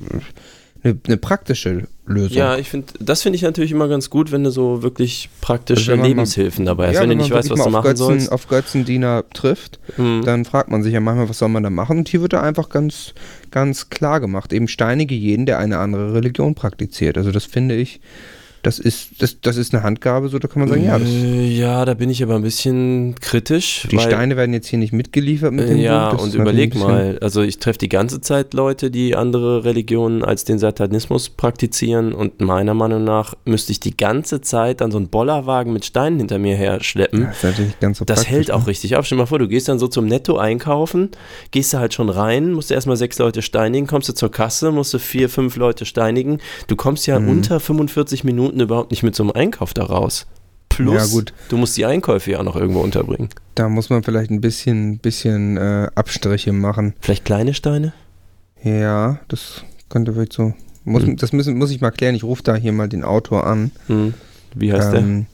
eine, 0.84 0.98
eine 1.08 1.17
praktische 1.17 1.88
Lösung. 2.06 2.38
Ja, 2.38 2.58
ich 2.58 2.70
finde, 2.70 2.93
das 2.99 3.24
finde 3.24 3.38
ich 3.38 3.41
natürlich 3.41 3.72
immer 3.72 3.88
ganz 3.88 4.12
gut, 4.12 4.32
wenn 4.32 4.43
du 4.43 4.51
so 4.51 4.84
wirklich 4.84 5.30
praktische 5.41 5.80
Also 5.80 5.91
wenn 5.93 5.97
man 5.97 6.03
mal- 6.03 6.09
Lebenshilfen 6.09 6.66
dabei 6.66 6.88
hast. 6.89 6.95
Ja, 6.95 7.01
wenn 7.01 7.09
du 7.09 7.16
man 7.16 7.24
nicht 7.24 7.34
weißt, 7.34 7.49
was 7.49 7.57
du 7.57 7.64
mal 7.64 7.66
auf 7.66 7.72
machen 7.72 7.84
Götzen, 7.88 8.05
sollst. 8.05 8.32
auf 8.32 8.47
Götzendiener 8.47 9.24
trifft, 9.34 9.80
Mhm. 9.97 10.22
dann 10.24 10.45
fragt 10.45 10.70
man 10.70 10.84
sich 10.84 10.93
ja 10.93 10.99
manchmal, 10.99 11.28
was 11.28 11.39
soll 11.39 11.49
man 11.49 11.64
da 11.64 11.72
machen? 11.72 11.97
Und 11.97 12.09
hier 12.09 12.22
wird 12.22 12.34
da 12.34 12.41
einfach 12.41 12.70
ganz, 12.70 13.14
ganz 13.49 13.89
klar 13.89 14.20
gemacht. 14.20 14.53
Eben 14.53 14.68
steinige 14.68 15.16
jeden, 15.16 15.47
der 15.47 15.57
eine 15.57 15.80
andere 15.80 16.14
Religion 16.14 16.53
praktiziert. 16.53 17.18
Also 17.18 17.32
das 17.32 17.45
finde 17.45 17.74
ich, 17.76 17.99
das 18.66 18.80
ist, 18.80 19.22
das, 19.22 19.39
das 19.41 19.57
ist 19.57 19.74
eine 19.74 19.84
Handgabe, 19.84 20.30
so 20.30 20.39
da 20.39 20.47
kann 20.47 20.59
man 20.61 20.70
sagen, 20.70 20.84
ja, 20.84 20.97
das, 20.97 21.07
Äh, 21.09 21.45
ja, 21.47 21.86
da 21.86 21.93
bin 21.93 22.09
ich 22.09 22.24
aber 22.24 22.36
ein 22.36 22.41
bisschen 22.41 23.16
kritisch. 23.22 23.88
die 23.91 23.99
Steine 23.99 24.36
werden 24.38 24.53
jetzt 24.53 24.68
hier 24.68 24.80
nicht 24.80 24.93
mitgeliefert 24.93 25.53
mit 25.53 25.70
dem 25.70 25.78
Ja, 25.78 26.09
Buch. 26.09 26.13
Das 26.18 26.22
und 26.24 26.30
ist 26.30 26.36
überleg 26.36 26.76
mal, 26.76 27.18
also 27.22 27.41
ich 27.41 27.59
treffe 27.59 27.78
die 27.80 27.89
ganze 27.89 28.22
Zeit 28.22 28.53
Leute, 28.53 28.89
die 28.91 29.16
andere 29.16 29.63
Religionen 29.63 30.24
als 30.24 30.43
den 30.45 30.59
Satanismus 30.59 31.30
praktizieren 31.30 32.13
und 32.13 32.41
meiner 32.41 32.74
Meinung 32.74 33.03
nach 33.03 33.34
müsste 33.45 33.72
ich 33.72 33.80
die 33.80 33.95
ganze 33.95 34.41
Zeit 34.41 34.82
dann 34.82 34.91
so 34.91 34.97
einen 34.97 35.09
Bollerwagen 35.09 35.72
mit 35.72 35.86
Steinen 35.86 36.18
hinter 36.20 36.39
mir 36.39 36.55
her 36.55 36.80
schleppen. 36.82 37.22
Ja, 37.24 37.30
ist 37.32 37.43
natürlich 37.43 37.68
nicht 37.68 37.80
ganz 37.80 37.97
so 37.99 38.05
Das 38.05 38.28
hält 38.28 38.51
auch 38.51 38.61
ne? 38.61 38.68
richtig 38.68 38.95
auf. 38.95 39.05
Stell 39.05 39.18
dir 39.18 39.22
mal 39.24 39.28
vor, 39.28 39.39
du 39.39 39.47
gehst 39.47 39.68
dann 39.68 39.80
so 39.80 39.88
zum 39.88 40.05
Netto 40.05 40.38
einkaufen, 40.38 41.09
gehst 41.51 41.74
da 41.74 41.80
halt 41.80 41.93
schon 41.93 42.09
rein, 42.09 42.51
musst 42.53 42.70
du 42.70 42.74
erstmal 42.74 42.97
sechs 42.97 43.20
Leute 43.20 43.41
steinigen, 43.41 43.88
kommst 43.88 44.09
du 44.09 44.13
zur 44.13 44.32
Kasse, 44.32 44.72
musst 44.72 44.93
du 44.93 44.99
vier, 44.99 45.30
fünf 45.30 45.55
Leute 45.55 45.86
steinigen. 45.86 46.39
Du 46.68 46.76
kommst 46.76 47.05
ja 47.07 47.20
Mhm. 47.20 47.30
unter 47.30 47.59
45 47.59 48.24
Minuten 48.24 48.55
überhaupt 48.62 48.91
nicht 48.91 49.03
mit 49.03 49.16
so 49.16 49.24
einem 49.24 49.32
Einkauf 49.32 49.74
da 49.74 49.84
raus. 49.84 50.26
Plus, 50.70 50.93
Ja, 50.93 51.06
gut. 51.06 51.34
du 51.49 51.58
musst 51.58 51.78
die 51.78 51.86
Einkäufe 51.86 52.32
ja 52.32 52.43
noch 52.43 52.56
irgendwo 52.56 52.82
unterbringen. 52.82 53.30
Da 53.56 53.70
muss 53.70 53.89
man 53.89 54.03
vielleicht 54.03 54.30
ein 54.32 54.41
bisschen, 54.41 54.97
bisschen 54.97 55.56
äh, 55.58 55.88
Abstriche 55.95 56.51
machen. 56.51 56.93
Vielleicht 56.99 57.24
kleine 57.26 57.53
Steine? 57.53 57.93
Ja, 58.64 59.20
das 59.28 59.64
könnte 59.89 60.14
vielleicht 60.14 60.34
so. 60.34 60.53
Muss, 60.84 61.03
Hm. 61.03 61.16
Das 61.18 61.32
müssen, 61.34 61.58
muss 61.58 61.72
ich 61.72 61.82
mal 61.82 61.91
klären. 61.91 62.16
Ich 62.16 62.24
rufe 62.24 62.43
da 62.43 62.56
hier 62.56 62.72
mal 62.74 62.89
den 62.89 63.03
Autor 63.03 63.47
an. 63.47 63.72
Hm. 63.88 64.14
Wie 64.53 64.72
heißt 64.74 64.93
Ähm, 64.93 65.26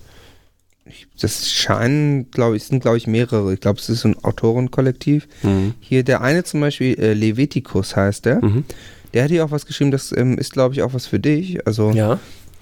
ich, 0.86 1.08
das 1.20 1.50
scheinen, 1.50 2.30
glaube 2.32 2.58
ich, 2.58 2.64
sind, 2.66 2.82
glaube 2.82 2.98
ich, 2.98 3.08
mehrere. 3.08 3.54
Ich 3.54 3.60
glaube, 3.62 3.80
es 3.80 3.90
ist 3.90 4.02
so 4.02 4.10
ein 4.10 4.24
Autorenkollektiv. 4.24 5.28
der? 5.44 5.50
Hm. 5.52 5.74
Hier 5.80 6.04
der 6.04 6.22
eine 6.22 6.44
zum 6.44 6.60
Beispiel, 6.62 7.00
äh, 7.00 7.14
Leviticus 7.14 7.96
heißt 7.96 8.26
der. 8.26 8.44
Mhm. 8.44 8.66
Der 9.14 9.24
hat 9.26 9.32
hier 9.32 9.44
auch 9.44 9.52
was 9.52 9.66
geschrieben, 9.66 9.92
das 9.92 10.14
ähm, 10.16 10.38
ist, 10.38 10.54
glaube 10.54 10.74
ich, 10.74 10.82
auch 10.84 10.94
was 10.94 11.06
für 11.06 11.20
dich. 11.20 11.66
Also, 11.68 11.92
Ja, 11.92 12.20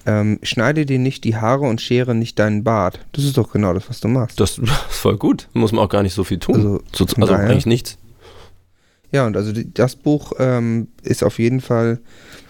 ähm, 0.10 0.39
schneide 0.41 0.88
dir 0.88 0.97
nicht 0.97 1.24
die 1.24 1.36
Haare 1.36 1.66
und 1.66 1.82
schere 1.82 2.16
nicht 2.16 2.39
deinen 2.39 2.64
Bart. 2.64 2.99
Das 3.12 3.26
ist 3.26 3.38
doch 3.38 3.51
genau 3.51 3.74
das, 3.74 3.89
was 3.89 3.99
du 3.99 4.07
machst. 4.07 4.39
das 4.39 4.57
ist 4.57 4.70
voll 4.89 5.18
gut. 5.18 5.47
Muss 5.53 5.72
man 5.72 5.86
auch 5.86 5.89
gar 5.89 6.01
nicht 6.01 6.16
so 6.16 6.24
viel 6.24 6.39
tun. 6.39 6.55
Also, 6.55 6.82
so, 6.91 7.05
also 7.22 7.34
eigentlich 7.34 7.68
nichts. 7.68 7.97
Ja, 9.12 9.26
und 9.26 9.38
also 9.38 9.51
die, 9.51 9.72
das 9.72 9.95
Buch 9.95 10.34
ähm, 10.39 10.88
ist 11.03 11.24
auf 11.24 11.39
jeden 11.39 11.62
Fall. 11.62 11.99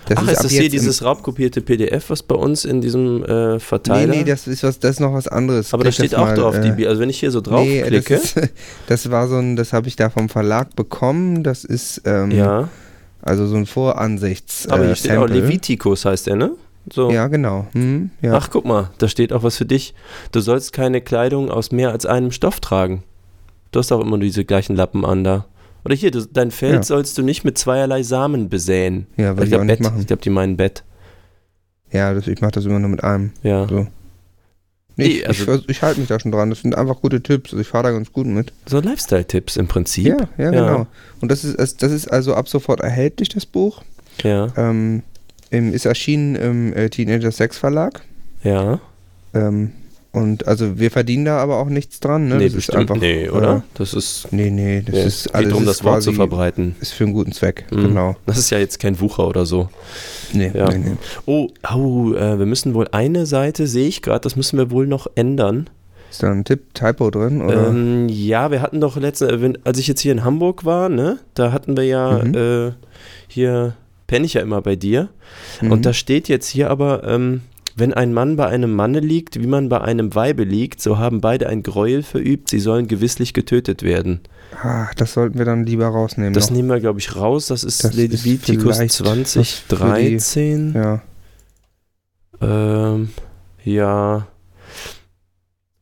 Das 0.06 0.18
Ach, 0.18 0.24
ist 0.24 0.32
ist 0.32 0.44
das 0.46 0.52
hier 0.52 0.70
dieses 0.70 1.04
raubkopierte 1.04 1.62
PDF, 1.62 2.10
was 2.10 2.24
bei 2.24 2.36
uns 2.36 2.66
in 2.66 2.82
diesem 2.82 3.24
äh, 3.24 3.60
Verteiler? 3.60 4.08
Nee, 4.08 4.20
nee, 4.20 4.24
das 4.24 4.48
ist 4.48 4.64
was, 4.64 4.80
das 4.80 4.92
ist 4.92 5.00
noch 5.00 5.14
was 5.14 5.28
anderes. 5.28 5.74
aber 5.74 5.84
da 5.84 5.90
Klick 5.90 6.08
steht 6.08 6.14
das 6.14 6.20
auch 6.20 6.26
mal, 6.26 6.36
drauf, 6.36 6.56
äh, 6.56 6.76
die 6.76 6.88
also 6.88 7.02
wenn 7.02 7.10
ich 7.10 7.20
hier 7.20 7.32
so 7.32 7.40
Nee, 7.40 7.82
draufklicke, 7.82 8.16
das, 8.16 8.34
ist, 8.34 8.50
das 8.88 9.12
war 9.12 9.28
so 9.28 9.36
ein, 9.36 9.56
das 9.56 9.72
habe 9.72 9.88
ich 9.88 9.96
da 9.96 10.10
vom 10.10 10.30
Verlag 10.30 10.76
bekommen. 10.76 11.44
Das 11.44 11.64
ist 11.64 12.02
ähm, 12.06 12.32
ja, 12.32 12.70
also 13.22 13.48
so 13.48 13.56
ein 13.56 13.66
Voransichts. 13.66 14.68
aber 14.68 14.84
hier 14.84 14.94
äh, 14.94 14.96
steht 14.96 15.18
auch. 15.18 15.28
Leviticus 15.28 16.06
heißt 16.06 16.28
der, 16.28 16.36
ne? 16.36 16.52
So. 16.92 17.12
Ja, 17.12 17.28
genau. 17.28 17.68
Hm, 17.74 18.10
ja. 18.22 18.34
Ach, 18.36 18.50
guck 18.50 18.66
mal, 18.66 18.90
da 18.98 19.08
steht 19.08 19.32
auch 19.34 19.44
was 19.44 19.58
für 19.58 19.66
dich. 19.66 19.94
Du 20.32 20.40
sollst 20.40 20.74
keine 20.74 21.02
Kleidung 21.02 21.52
aus 21.52 21.72
mehr 21.72 21.92
als 21.92 22.06
einem 22.06 22.32
Stoff 22.32 22.60
tragen. 22.60 23.04
Du 23.72 23.80
hast 23.80 23.92
auch 23.92 24.00
immer 24.02 24.12
nur 24.12 24.20
diese 24.20 24.46
gleichen 24.46 24.76
Lappen 24.76 25.06
an 25.06 25.24
da. 25.24 25.46
Oder 25.86 25.96
hier, 25.96 26.12
du, 26.12 26.26
dein 26.26 26.52
Feld 26.52 26.74
Ja. 26.76 26.84
sollst 26.84 27.18
du 27.18 27.22
nicht 27.22 27.44
mit 27.46 27.58
zweierlei 27.58 28.04
Samen 28.04 28.50
besäen. 28.50 29.06
ja, 29.18 29.36
würde 29.38 29.44
ich 29.44 29.50
ich 29.50 29.54
auch 29.56 29.58
glaube, 29.60 29.66
nicht 29.66 29.78
Bett. 29.80 29.88
machen. 29.88 30.02
Ich 30.02 30.08
glaube, 30.08 30.22
die 30.24 30.30
meinen 30.30 30.58
Bett. 30.58 30.84
Ja, 31.92 32.14
das, 32.14 32.28
ich 32.28 32.42
mache 32.42 32.52
das 32.52 32.66
immer 32.66 32.80
nur 32.80 32.90
mit 32.90 33.04
einem. 33.04 33.32
Ja. 33.44 33.68
So. 33.68 33.76
Nee, 33.76 33.88
Nee, 34.96 35.06
ich, 35.06 35.28
also- 35.28 35.54
ich, 35.56 35.70
ich 35.70 35.82
halte 35.82 36.00
mich 36.00 36.10
da 36.10 36.20
schon 36.20 36.32
dran. 36.32 36.50
Das 36.50 36.62
sind 36.62 36.76
einfach 36.76 37.00
gute 37.02 37.22
Tipps. 37.24 37.52
Also 37.52 37.62
ich 37.62 37.68
fahre 37.68 37.84
da 37.86 37.92
ganz 37.92 38.12
gut 38.12 38.26
mit. 38.28 38.52
So 38.66 38.80
Lifestyle-Tipps 38.82 39.56
im 39.58 39.68
Prinzip. 39.68 40.08
Ja, 40.08 40.28
ja, 40.38 40.52
genau. 40.52 40.88
Und 41.22 41.32
das 41.32 41.44
ist, 41.46 41.82
das 41.82 41.92
ist 41.92 42.08
also 42.12 42.34
ab 42.36 42.50
sofort 42.50 42.82
erhältlich, 42.82 43.30
das 43.30 43.46
Buch. 43.46 43.82
Ja, 44.24 44.48
Ähm, 44.58 45.04
ist 45.52 45.86
erschienen 45.86 46.36
im 46.36 46.74
äh, 46.74 46.90
Teenager 46.90 47.32
Sex 47.32 47.58
Verlag. 47.58 48.02
ja. 48.44 48.80
Ähm, 49.34 49.72
und 50.12 50.48
also 50.48 50.80
wir 50.80 50.90
verdienen 50.90 51.26
da 51.26 51.38
aber 51.38 51.58
auch 51.58 51.68
nichts 51.70 52.00
dran. 52.00 52.30
Ne? 52.30 52.38
nee, 52.38 52.46
das 52.46 52.54
bestimmt. 52.56 52.76
ist 52.86 52.90
einfach, 52.90 52.96
nee, 52.98 53.30
oder? 53.30 53.62
Das 53.76 53.94
ist, 53.94 54.28
Nee, 54.32 54.50
nee, 54.50 54.82
das 54.84 54.96
nee, 54.96 55.04
ist 55.04 55.24
geht 55.26 55.36
alles 55.36 55.50
darum, 55.50 55.66
das 55.68 55.84
Wort 55.84 56.02
zu 56.02 56.14
verbreiten. 56.14 56.76
Ist 56.82 56.94
für 56.94 57.04
einen 57.04 57.14
guten 57.14 57.32
Zweck, 57.32 57.66
Mhm. 57.70 57.82
genau. 57.84 58.16
Das 58.26 58.40
ist 58.40 58.50
ja 58.50 58.58
jetzt 58.58 58.80
kein 58.80 59.00
Wucher 59.00 59.28
oder 59.28 59.46
so. 59.46 59.70
Nee, 60.34 60.50
Ja. 60.56 60.68
nee, 60.72 60.80
nee. 60.80 60.92
Oh, 61.28 61.50
oh 61.72 62.14
äh, 62.16 62.40
wir 62.40 62.48
müssen 62.48 62.74
wohl 62.74 62.88
eine 62.92 63.28
Seite, 63.28 63.68
sehe 63.68 63.88
ich 63.88 64.02
gerade, 64.02 64.22
das 64.22 64.36
müssen 64.36 64.58
wir 64.58 64.72
wohl 64.72 64.88
noch 64.88 65.06
ändern. 65.14 65.70
Ist 66.10 66.24
da 66.24 66.32
ein 66.32 66.44
Tipp, 66.44 66.74
Typo 66.74 67.12
drin? 67.12 67.44
Oder? 67.44 67.68
Ähm, 67.68 68.10
ja, 68.10 68.50
wir 68.50 68.64
hatten 68.64 68.82
doch 68.82 68.98
letztens, 68.98 69.32
äh, 69.32 69.54
als 69.64 69.78
ich 69.78 69.86
jetzt 69.88 70.02
hier 70.02 70.12
in 70.12 70.24
Hamburg 70.24 70.66
war, 70.66 70.90
ne, 70.90 71.20
da 71.36 71.52
hatten 71.52 71.78
wir 71.78 71.84
ja 71.84 72.24
Mhm. 72.24 72.34
äh, 72.34 72.72
hier, 73.28 73.76
penne 74.10 74.26
ich 74.26 74.34
ja 74.34 74.42
immer 74.42 74.62
bei 74.64 74.76
dir. 74.76 75.10
Mhm. 75.62 75.72
Und 75.72 75.86
da 75.86 75.94
steht 75.94 76.28
jetzt 76.30 76.48
hier 76.48 76.72
aber, 76.72 77.04
ähm, 77.04 77.42
wenn 77.76 77.94
ein 77.94 78.12
Mann 78.12 78.38
bei 78.38 78.48
einem 78.48 78.76
Manne 78.76 79.00
liegt, 79.02 79.40
wie 79.40 79.46
man 79.46 79.70
bei 79.70 79.80
einem 79.82 80.16
Weibe 80.16 80.44
liegt, 80.44 80.82
so 80.82 80.98
haben 80.98 81.22
beide 81.22 81.48
ein 81.48 81.62
Gräuel 81.62 82.02
verübt, 82.02 82.50
sie 82.50 82.60
sollen 82.60 82.88
gewisslich 82.88 83.36
getötet 83.36 83.84
werden. 83.84 84.22
Ach, 84.64 84.92
das 84.96 85.14
sollten 85.14 85.38
wir 85.38 85.46
dann 85.46 85.64
lieber 85.64 85.86
rausnehmen. 85.88 86.34
Das 86.34 86.50
noch. 86.50 86.58
nehmen 86.58 86.70
wir, 86.70 86.80
glaube 86.80 87.00
ich, 87.00 87.16
raus. 87.16 87.48
Das 87.48 87.64
ist 87.64 87.84
Das 87.84 87.92
ist 87.92 87.98
Leviticus 87.98 88.78
vielleicht 88.78 89.00
was 89.02 89.12
für 89.12 89.16
die- 89.16 90.18
2013. 90.18 90.74
Ja. 90.74 91.02
Ähm, 92.42 93.10
ja. 93.64 94.28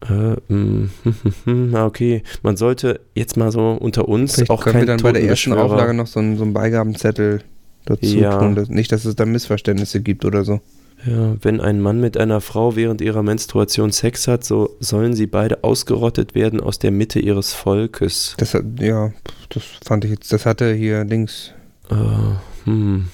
Äh, 0.07 0.53
mm, 0.53 0.89
na, 1.45 1.85
okay. 1.85 2.23
Man 2.43 2.57
sollte 2.57 2.99
jetzt 3.15 3.37
mal 3.37 3.53
so 3.53 3.71
unter 3.71 4.09
uns 4.09 4.35
Vielleicht 4.35 4.51
auch 4.51 4.63
können 4.63 4.73
kein 4.73 4.81
wir 4.81 4.87
dann 4.87 5.01
bei 5.01 5.13
der 5.13 5.23
ersten 5.23 5.53
Auflage 5.53 5.93
noch 5.93 6.07
so 6.07 6.19
einen, 6.19 6.37
so 6.37 6.43
einen 6.43 6.53
Beigabenzettel 6.53 7.41
dazu 7.89 8.05
Ja. 8.05 8.37
tun. 8.37 8.65
Nicht, 8.69 8.91
dass 8.91 9.05
es 9.05 9.15
da 9.15 9.25
Missverständnisse 9.25 10.01
gibt 10.01 10.25
oder 10.25 10.43
so. 10.43 10.61
Ja, 11.05 11.35
wenn 11.41 11.61
ein 11.61 11.79
Mann 11.79 11.99
mit 12.01 12.17
einer 12.17 12.41
Frau 12.41 12.75
während 12.75 13.01
ihrer 13.01 13.21
Menstruation 13.21 13.91
Sex 13.91 14.27
hat, 14.27 14.43
so 14.43 14.75
sollen 14.79 15.13
sie 15.13 15.27
beide 15.27 15.63
ausgerottet 15.63 16.33
werden 16.33 16.59
aus 16.59 16.79
der 16.79 16.91
Mitte 16.91 17.19
ihres 17.19 17.53
Volkes. 17.53 18.33
Das 18.37 18.55
hat, 18.55 18.63
ja, 18.79 19.11
das 19.49 19.63
fand 19.85 20.05
ich 20.05 20.11
jetzt, 20.11 20.33
das 20.33 20.45
hatte 20.47 20.73
hier 20.73 21.03
links. 21.03 21.51
Äh, 21.91 22.65
hm. 22.65 23.05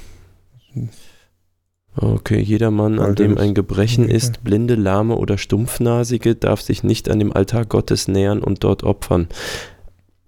Okay, 1.95 2.39
jeder 2.39 2.71
Mann, 2.71 2.99
an 2.99 3.13
dem 3.13 3.37
ein 3.37 3.53
Gebrechen 3.53 4.09
ist, 4.09 4.43
blinde, 4.43 4.73
lahme 4.73 5.15
oder 5.15 5.37
stumpfnasige, 5.37 6.35
darf 6.35 6.61
sich 6.61 6.83
nicht 6.83 7.07
an 7.09 7.19
dem 7.19 7.31
Altar 7.31 7.65
Gottes 7.65 8.07
nähern 8.07 8.41
und 8.41 8.63
dort 8.63 8.83
opfern. 8.83 9.27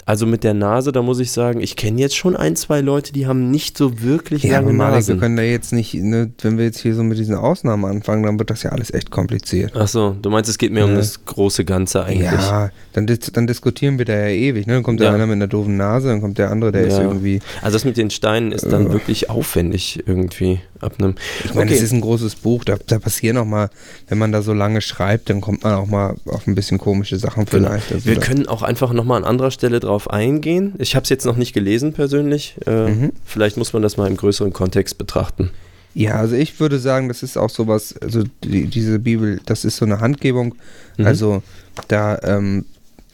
Also 0.08 0.28
mit 0.28 0.44
der 0.44 0.54
Nase, 0.54 0.92
da 0.92 1.02
muss 1.02 1.20
ich 1.20 1.32
sagen, 1.32 1.62
ich 1.62 1.76
kenne 1.76 2.00
jetzt 2.00 2.16
schon 2.16 2.36
ein, 2.36 2.56
zwei 2.56 2.82
Leute, 2.82 3.12
die 3.12 3.26
haben 3.26 3.50
nicht 3.50 3.76
so 3.76 4.02
wirklich 4.04 4.44
Ja, 4.44 4.60
aber 4.60 4.68
lange 4.68 4.78
wir 4.78 4.92
Nasen. 4.92 5.20
können 5.20 5.36
da 5.36 5.42
jetzt 5.42 5.74
nicht, 5.74 5.96
ne, 5.96 6.30
wenn 6.44 6.60
wir 6.60 6.66
jetzt 6.66 6.80
hier 6.80 6.94
so 6.94 7.02
mit 7.02 7.18
diesen 7.18 7.34
Ausnahmen 7.34 7.86
anfangen, 7.86 8.22
dann 8.22 8.38
wird 8.38 8.52
das 8.52 8.62
ja 8.62 8.70
alles 8.70 8.94
echt 8.94 9.10
kompliziert. 9.10 9.76
Achso, 9.76 10.16
du 10.22 10.30
meinst, 10.30 10.48
es 10.48 10.60
geht 10.60 10.72
mehr 10.72 10.86
um 10.86 10.92
Ja. 10.92 10.98
das 10.98 11.26
große 11.26 11.66
Ganze 11.66 12.04
eigentlich. 12.04 12.22
Ja, 12.32 12.70
dann, 12.94 13.08
dann 13.34 13.48
diskutieren 13.48 13.98
wir 13.98 14.06
da 14.06 14.14
ja 14.14 14.28
ewig. 14.28 14.68
Ne? 14.68 14.74
Dann 14.74 14.84
kommt 14.84 15.00
Ja. 15.00 15.08
der 15.08 15.16
einer 15.16 15.26
mit 15.26 15.38
einer 15.38 15.48
doofen 15.48 15.76
Nase, 15.76 16.10
dann 16.10 16.22
kommt 16.22 16.38
der 16.38 16.52
andere, 16.52 16.72
der 16.72 16.84
ist 16.86 16.98
Ja. 16.98 17.02
irgendwie. 17.04 17.40
Also 17.64 17.76
das 17.76 17.84
mit 17.84 17.98
den 17.98 18.12
Steinen 18.12 18.52
ist 18.52 18.72
dann 18.72 18.88
Äh. 18.88 18.94
wirklich 18.94 19.32
aufwendig 19.32 20.04
irgendwie 20.06 20.60
ab 20.82 20.94
einem. 21.00 21.16
Ich 21.46 21.56
meine, 21.56 21.72
Okay. 21.72 21.78
es 21.80 21.82
ist 21.82 21.94
ein 21.94 22.02
großes 22.02 22.36
Buch, 22.36 22.64
da, 22.64 22.76
da 22.86 23.00
passieren 23.00 23.38
auch 23.38 23.46
mal, 23.46 23.72
wenn 24.08 24.20
man 24.20 24.32
da 24.32 24.44
so 24.44 24.54
lange 24.54 24.82
schreibt, 24.82 25.32
dann 25.32 25.42
kommt 25.42 25.64
man 25.64 25.74
auch 25.74 25.88
mal 25.88 26.16
auf 26.28 26.46
ein 26.46 26.54
bisschen 26.54 26.78
komische 26.78 27.18
Sachen 27.18 27.48
vielleicht. 27.48 27.92
Also 27.92 28.06
Wir 28.06 28.20
können 28.20 28.48
auch 28.48 28.62
einfach 28.62 28.94
nochmal 28.94 29.18
an 29.18 29.24
anderer 29.28 29.50
Stelle 29.50 29.80
drauf 29.80 29.95
eingehen. 30.10 30.74
Ich 30.78 30.96
habe 30.96 31.04
es 31.04 31.10
jetzt 31.10 31.26
noch 31.26 31.36
nicht 31.38 31.54
gelesen 31.54 31.94
persönlich. 31.94 32.56
Äh, 32.66 32.90
Mhm. 32.90 33.12
Vielleicht 33.26 33.58
muss 33.58 33.74
man 33.74 33.82
das 33.82 33.98
mal 33.98 34.08
im 34.08 34.18
größeren 34.18 34.54
Kontext 34.54 34.98
betrachten. 34.98 35.52
Ja, 35.94 36.16
also 36.16 36.36
ich 36.36 36.60
würde 36.60 36.78
sagen, 36.78 37.08
das 37.08 37.24
ist 37.24 37.38
auch 37.38 37.50
sowas, 37.50 37.96
also 38.02 38.24
die, 38.44 38.68
diese 38.68 39.00
Bibel, 39.00 39.40
das 39.46 39.64
ist 39.64 39.78
so 39.78 39.86
eine 39.86 40.02
Handgebung. 40.02 40.56
Mhm. 40.98 41.06
Also 41.06 41.44
da, 41.88 42.20
ähm, 42.24 42.66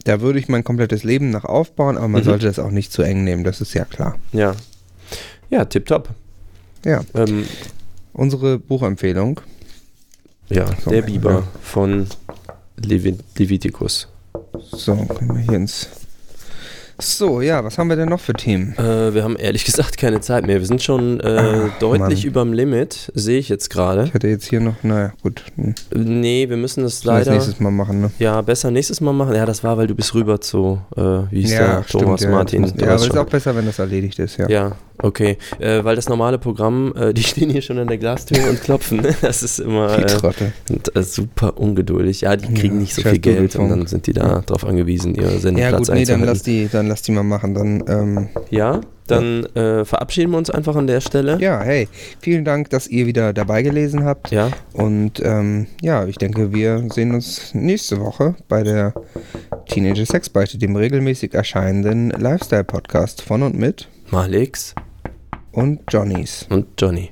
da 0.04 0.20
würde 0.20 0.40
ich 0.40 0.48
mein 0.48 0.64
komplettes 0.64 1.04
Leben 1.04 1.30
nach 1.30 1.44
aufbauen, 1.44 1.96
aber 1.96 2.08
man 2.08 2.22
Mhm. 2.22 2.26
sollte 2.26 2.46
das 2.46 2.58
auch 2.58 2.72
nicht 2.72 2.92
zu 2.92 3.02
eng 3.02 3.22
nehmen, 3.24 3.44
das 3.44 3.60
ist 3.60 3.72
ja 3.74 3.84
klar. 3.84 4.16
Ja. 4.32 4.56
Ja, 5.48 5.64
tipptopp. 5.64 6.08
Ja, 6.84 7.02
Ähm, 7.14 7.44
unsere 8.12 8.58
Buchempfehlung. 8.58 9.40
ja, 10.48 10.66
So, 10.82 10.90
der 10.90 11.02
Biber 11.02 11.30
ja. 11.32 11.42
von 11.62 12.08
Levi 12.76 13.16
Leviticus. 13.38 14.08
So, 14.72 14.96
können 14.96 15.36
wir 15.36 15.42
hier 15.42 15.52
ins. 15.56 15.88
So, 17.04 17.40
ja, 17.40 17.64
was 17.64 17.78
haben 17.78 17.88
wir 17.88 17.96
denn 17.96 18.08
noch 18.08 18.20
für 18.20 18.32
Themen? 18.32 18.74
Äh, 18.78 19.12
wir 19.12 19.24
haben 19.24 19.36
ehrlich 19.36 19.64
gesagt 19.64 19.96
keine 19.98 20.20
Zeit 20.20 20.46
mehr. 20.46 20.60
Wir 20.60 20.66
sind 20.66 20.82
schon 20.82 21.18
äh, 21.20 21.26
Ah, 21.26 21.70
deutlich 21.80 22.20
Mann. 22.24 22.28
überm 22.30 22.52
Limit, 22.52 23.10
sehe 23.14 23.38
ich 23.40 23.48
jetzt 23.48 23.70
gerade. 23.70 24.04
Ich 24.04 24.14
hatte 24.14 24.28
jetzt 24.28 24.44
hier 24.46 24.60
noch, 24.60 24.74
naja, 24.82 25.12
gut. 25.22 25.42
hm, 25.56 25.74
Nee, 25.94 26.48
wir 26.48 26.56
müssen 26.56 26.82
das 26.84 27.00
das 27.00 27.04
leider. 27.04 27.32
nächstes 27.32 27.58
Mal 27.60 27.70
machen, 27.72 28.00
ne? 28.02 28.10
Ja, 28.20 28.40
besser 28.42 28.70
nächstes 28.70 29.00
Mal 29.00 29.12
machen. 29.12 29.34
Ja, 29.34 29.46
das 29.46 29.64
war, 29.64 29.76
weil 29.78 29.88
du 29.88 29.94
bist 29.96 30.14
rüber 30.14 30.40
zu, 30.40 30.80
äh, 30.96 31.00
wie 31.30 31.40
hieß 31.42 31.50
der? 31.50 31.82
stimmt, 31.84 32.02
Thomas 32.04 32.22
ja, 32.22 32.30
Martin. 32.30 32.62
das 32.62 32.72
Ja, 32.76 32.86
aber 32.86 32.94
ist 32.94 33.06
schon. 33.06 33.18
auch 33.18 33.26
besser, 33.26 33.56
wenn 33.56 33.66
das 33.66 33.78
erledigt 33.80 34.18
ist, 34.20 34.36
ja. 34.36 34.48
Ja, 34.48 34.72
Okay, 35.02 35.36
äh, 35.58 35.82
weil 35.84 35.96
das 35.96 36.08
normale 36.08 36.38
Programm, 36.38 36.94
äh, 36.96 37.12
die 37.12 37.22
stehen 37.24 37.50
hier 37.50 37.62
schon 37.62 37.78
an 37.78 37.88
der 37.88 37.98
Glastür 37.98 38.48
und 38.48 38.60
klopfen. 38.62 39.02
Das 39.20 39.42
ist 39.42 39.60
immer 39.60 39.98
äh, 39.98 40.08
sind, 40.66 40.96
äh, 40.96 41.02
super 41.02 41.58
ungeduldig. 41.58 42.22
Ja, 42.22 42.36
die 42.36 42.52
kriegen 42.54 42.76
ja, 42.76 42.80
nicht 42.80 42.94
so 42.94 43.02
viel 43.02 43.18
Geld 43.18 43.54
und 43.56 43.68
dann 43.68 43.86
sind 43.86 44.06
die 44.06 44.12
da 44.12 44.26
ja. 44.26 44.40
drauf 44.40 44.64
angewiesen, 44.64 45.14
ihre 45.14 45.38
Sendeplatz 45.38 45.88
Ja 45.88 45.94
gut, 45.94 46.00
nee, 46.00 46.04
dann 46.04 46.24
lass, 46.24 46.42
die, 46.42 46.68
dann 46.70 46.88
lass 46.88 47.02
die 47.02 47.12
mal 47.12 47.22
machen. 47.22 47.54
Dann, 47.54 47.84
ähm, 47.88 48.28
ja, 48.50 48.80
dann 49.06 49.46
ja. 49.54 49.80
Äh, 49.80 49.84
verabschieden 49.84 50.30
wir 50.30 50.38
uns 50.38 50.50
einfach 50.50 50.76
an 50.76 50.86
der 50.86 51.00
Stelle. 51.00 51.38
Ja, 51.40 51.60
hey, 51.60 51.88
vielen 52.20 52.44
Dank, 52.44 52.70
dass 52.70 52.86
ihr 52.88 53.06
wieder 53.06 53.32
dabei 53.32 53.62
gelesen 53.62 54.04
habt. 54.04 54.30
Ja. 54.30 54.50
Und 54.72 55.20
ähm, 55.24 55.66
ja, 55.80 56.06
ich 56.06 56.16
denke, 56.16 56.52
wir 56.52 56.84
sehen 56.92 57.14
uns 57.14 57.54
nächste 57.54 58.00
Woche 58.00 58.34
bei 58.48 58.62
der 58.62 58.94
Teenager 59.66 60.06
Sex 60.06 60.28
Beichte, 60.30 60.58
dem 60.58 60.76
regelmäßig 60.76 61.34
erscheinenden 61.34 62.10
Lifestyle-Podcast 62.10 63.22
von 63.22 63.42
und 63.42 63.58
mit 63.58 63.88
Malix 64.10 64.74
und 65.52 65.80
Johnnys. 65.90 66.46
Und 66.48 66.68
Johnny. 66.80 67.10